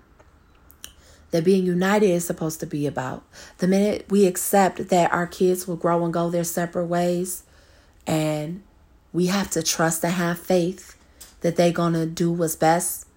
that 1.31 1.43
being 1.43 1.65
united 1.65 2.09
is 2.09 2.25
supposed 2.25 2.59
to 2.59 2.65
be 2.65 2.87
about. 2.87 3.23
The 3.59 3.67
minute 3.67 4.05
we 4.09 4.25
accept 4.25 4.89
that 4.89 5.13
our 5.13 5.27
kids 5.27 5.67
will 5.67 5.75
grow 5.75 6.03
and 6.03 6.13
go 6.13 6.29
their 6.29 6.43
separate 6.43 6.85
ways, 6.85 7.43
and 8.07 8.63
we 9.13 9.27
have 9.27 9.49
to 9.51 9.63
trust 9.63 10.03
and 10.03 10.13
have 10.13 10.39
faith 10.39 10.97
that 11.41 11.55
they're 11.55 11.71
going 11.71 11.93
to 11.93 12.05
do 12.05 12.31
what's 12.31 12.55
best 12.55 13.07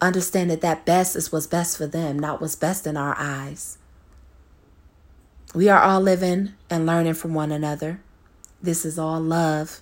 understand 0.00 0.50
that 0.50 0.60
that 0.60 0.84
best 0.84 1.16
is 1.16 1.32
what's 1.32 1.46
best 1.46 1.76
for 1.76 1.86
them, 1.86 2.18
not 2.18 2.40
what's 2.40 2.56
best 2.56 2.86
in 2.86 2.96
our 2.96 3.14
eyes. 3.18 3.78
We 5.54 5.68
are 5.68 5.80
all 5.80 6.00
living 6.00 6.52
and 6.68 6.86
learning 6.86 7.14
from 7.14 7.32
one 7.32 7.50
another. 7.50 8.00
This 8.62 8.84
is 8.84 8.98
all 8.98 9.20
love. 9.20 9.80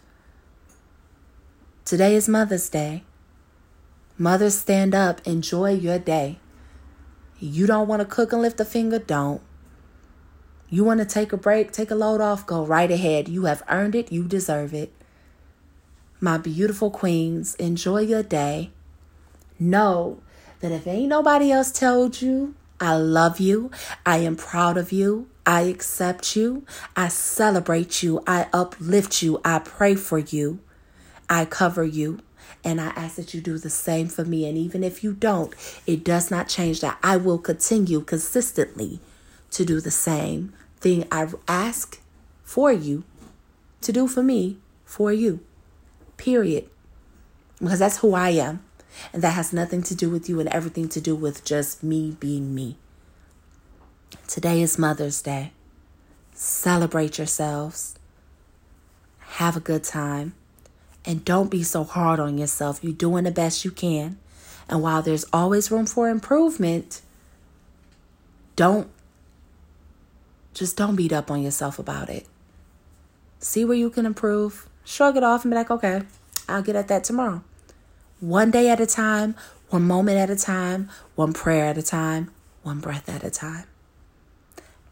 Today 1.85 2.15
is 2.15 2.29
Mother's 2.29 2.69
Day. 2.69 3.03
Mothers, 4.17 4.57
stand 4.57 4.95
up, 4.95 5.21
enjoy 5.27 5.73
your 5.73 5.99
day. 5.99 6.39
You 7.41 7.67
don't 7.67 7.89
want 7.89 8.01
to 8.01 8.07
cook 8.07 8.33
and 8.33 8.41
lift 8.41 8.61
a 8.61 8.65
finger? 8.65 8.99
Don't. 8.99 9.43
You 10.69 10.85
want 10.85 11.01
to 11.01 11.07
take 11.07 11.33
a 11.33 11.37
break, 11.37 11.73
take 11.73 11.91
a 11.91 11.97
load 11.97 12.21
off? 12.21 12.47
Go 12.47 12.65
right 12.65 12.91
ahead. 12.91 13.29
You 13.29 13.47
have 13.47 13.62
earned 13.69 13.95
it, 13.95 14.12
you 14.12 14.25
deserve 14.25 14.73
it. 14.73 14.93
My 16.21 16.39
beautiful 16.39 16.91
queens, 16.91 17.55
enjoy 17.57 18.03
your 18.03 18.23
day. 18.23 18.71
Know 19.59 20.21
that 20.61 20.73
if 20.73 20.87
ain't 20.87 21.09
nobody 21.09 21.51
else 21.53 21.71
told 21.71 22.21
you, 22.21 22.55
I 22.81 22.97
love 22.97 23.39
you, 23.41 23.71
I 24.05 24.19
am 24.19 24.37
proud 24.37 24.77
of 24.77 24.93
you, 24.93 25.29
I 25.47 25.63
accept 25.63 26.37
you, 26.37 26.65
I 26.97 27.09
celebrate 27.09 28.03
you, 28.03 28.23
I 28.27 28.49
uplift 28.53 29.23
you, 29.23 29.41
I 29.45 29.59
pray 29.61 29.95
for 29.95 30.19
you, 30.19 30.59
I 31.29 31.45
cover 31.45 31.85
you. 31.85 32.21
And 32.63 32.81
I 32.81 32.87
ask 32.97 33.17
that 33.17 33.35
you 33.35 33.43
do 33.43 33.59
the 33.59 33.69
same 33.69 34.09
for 34.09 34.25
me. 34.25 34.49
And 34.49 34.57
even 34.57 34.83
if 34.83 35.05
you 35.05 35.13
don't, 35.13 35.55
it 35.87 36.03
does 36.03 36.31
not 36.31 36.49
change 36.49 36.81
that. 36.81 36.99
I 37.03 37.19
will 37.19 37.39
continue 37.39 38.01
consistently 38.01 39.01
to 39.51 39.67
do 39.67 39.81
the 39.81 39.91
same 39.91 40.55
thing 40.81 41.07
I 41.13 41.29
ask 41.47 42.01
for 42.43 42.73
you 42.73 43.05
to 43.83 43.93
do 43.93 44.09
for 44.09 44.23
me, 44.23 44.59
for 44.85 45.13
you. 45.13 45.41
Period. 46.17 46.71
Because 47.59 47.81
that's 47.81 47.99
who 47.99 48.15
I 48.15 48.31
am. 48.31 48.65
And 49.12 49.22
that 49.22 49.30
has 49.34 49.53
nothing 49.53 49.82
to 49.84 49.95
do 49.95 50.11
with 50.11 50.28
you 50.28 50.40
and 50.40 50.49
everything 50.49 50.88
to 50.90 51.01
do 51.01 51.14
with 51.14 51.45
just 51.45 51.82
me 51.82 52.16
being 52.18 52.55
me. 52.55 52.76
Today 54.28 54.62
is 54.62 54.78
Mother's 54.78 55.22
Day. 55.22 55.53
Celebrate 56.34 57.18
yourselves. 57.18 57.95
Have 59.18 59.57
a 59.57 59.61
good 59.61 59.84
time. 59.84 60.34
And 61.05 61.24
don't 61.24 61.51
be 61.51 61.62
so 61.62 61.84
hard 61.84 62.18
on 62.18 62.38
yourself. 62.38 62.82
You're 62.82 62.92
doing 62.92 63.24
the 63.24 63.30
best 63.30 63.64
you 63.64 63.70
can. 63.70 64.18
And 64.68 64.82
while 64.82 65.03
there's 65.03 65.26
always 65.32 65.70
room 65.70 65.86
for 65.86 66.09
improvement, 66.09 67.03
don't 68.57 68.88
just 70.55 70.76
don't 70.76 70.97
beat 70.97 71.12
up 71.12 71.30
on 71.30 71.42
yourself 71.42 71.78
about 71.78 72.09
it. 72.09 72.26
See 73.40 73.64
where 73.64 73.76
you 73.76 73.90
can 73.90 74.07
improve. 74.07 74.68
Shrug 74.84 75.16
it 75.16 75.24
off 75.24 75.45
and 75.45 75.51
be 75.51 75.57
like, 75.57 75.70
okay, 75.70 76.03
I'll 76.49 76.62
get 76.62 76.76
at 76.76 76.88
that 76.88 77.05
tomorrow 77.05 77.42
one 78.29 78.51
day 78.51 78.70
at 78.70 78.81
a 78.81 78.87
time, 78.87 79.35
one 79.68 79.83
moment 79.83 80.18
at 80.18 80.31
a 80.31 80.37
time, 80.37 80.89
one 81.14 81.33
prayer 81.33 81.66
at 81.66 81.79
a 81.79 81.83
time, 81.83 82.31
one 82.62 82.81
breath 82.81 83.09
at 83.09 83.22
a 83.22 83.31
time. 83.31 83.66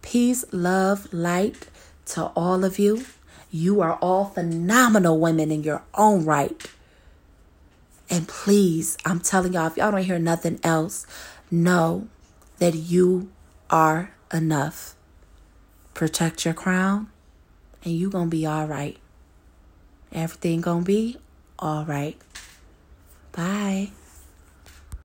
Peace, 0.02 0.44
love, 0.52 1.12
light 1.12 1.68
to 2.06 2.26
all 2.36 2.64
of 2.64 2.78
you. 2.78 3.04
You 3.50 3.80
are 3.80 3.94
all 3.94 4.26
phenomenal 4.26 5.18
women 5.18 5.50
in 5.50 5.62
your 5.62 5.82
own 5.94 6.24
right. 6.24 6.70
And 8.10 8.28
please, 8.28 8.98
I'm 9.04 9.20
telling 9.20 9.54
y'all, 9.54 9.68
if 9.68 9.76
y'all 9.76 9.92
don't 9.92 10.02
hear 10.02 10.18
nothing 10.18 10.60
else, 10.62 11.06
know 11.50 12.08
that 12.58 12.74
you 12.74 13.30
are 13.70 14.12
enough. 14.32 14.94
Protect 15.94 16.44
your 16.44 16.54
crown, 16.54 17.08
and 17.84 17.94
you 17.94 18.10
gonna 18.10 18.26
be 18.26 18.44
all 18.44 18.66
right. 18.66 18.98
Everything 20.12 20.60
gonna 20.60 20.84
be 20.84 21.16
all 21.58 21.84
right. 21.84 22.20
Bye. 23.32 23.96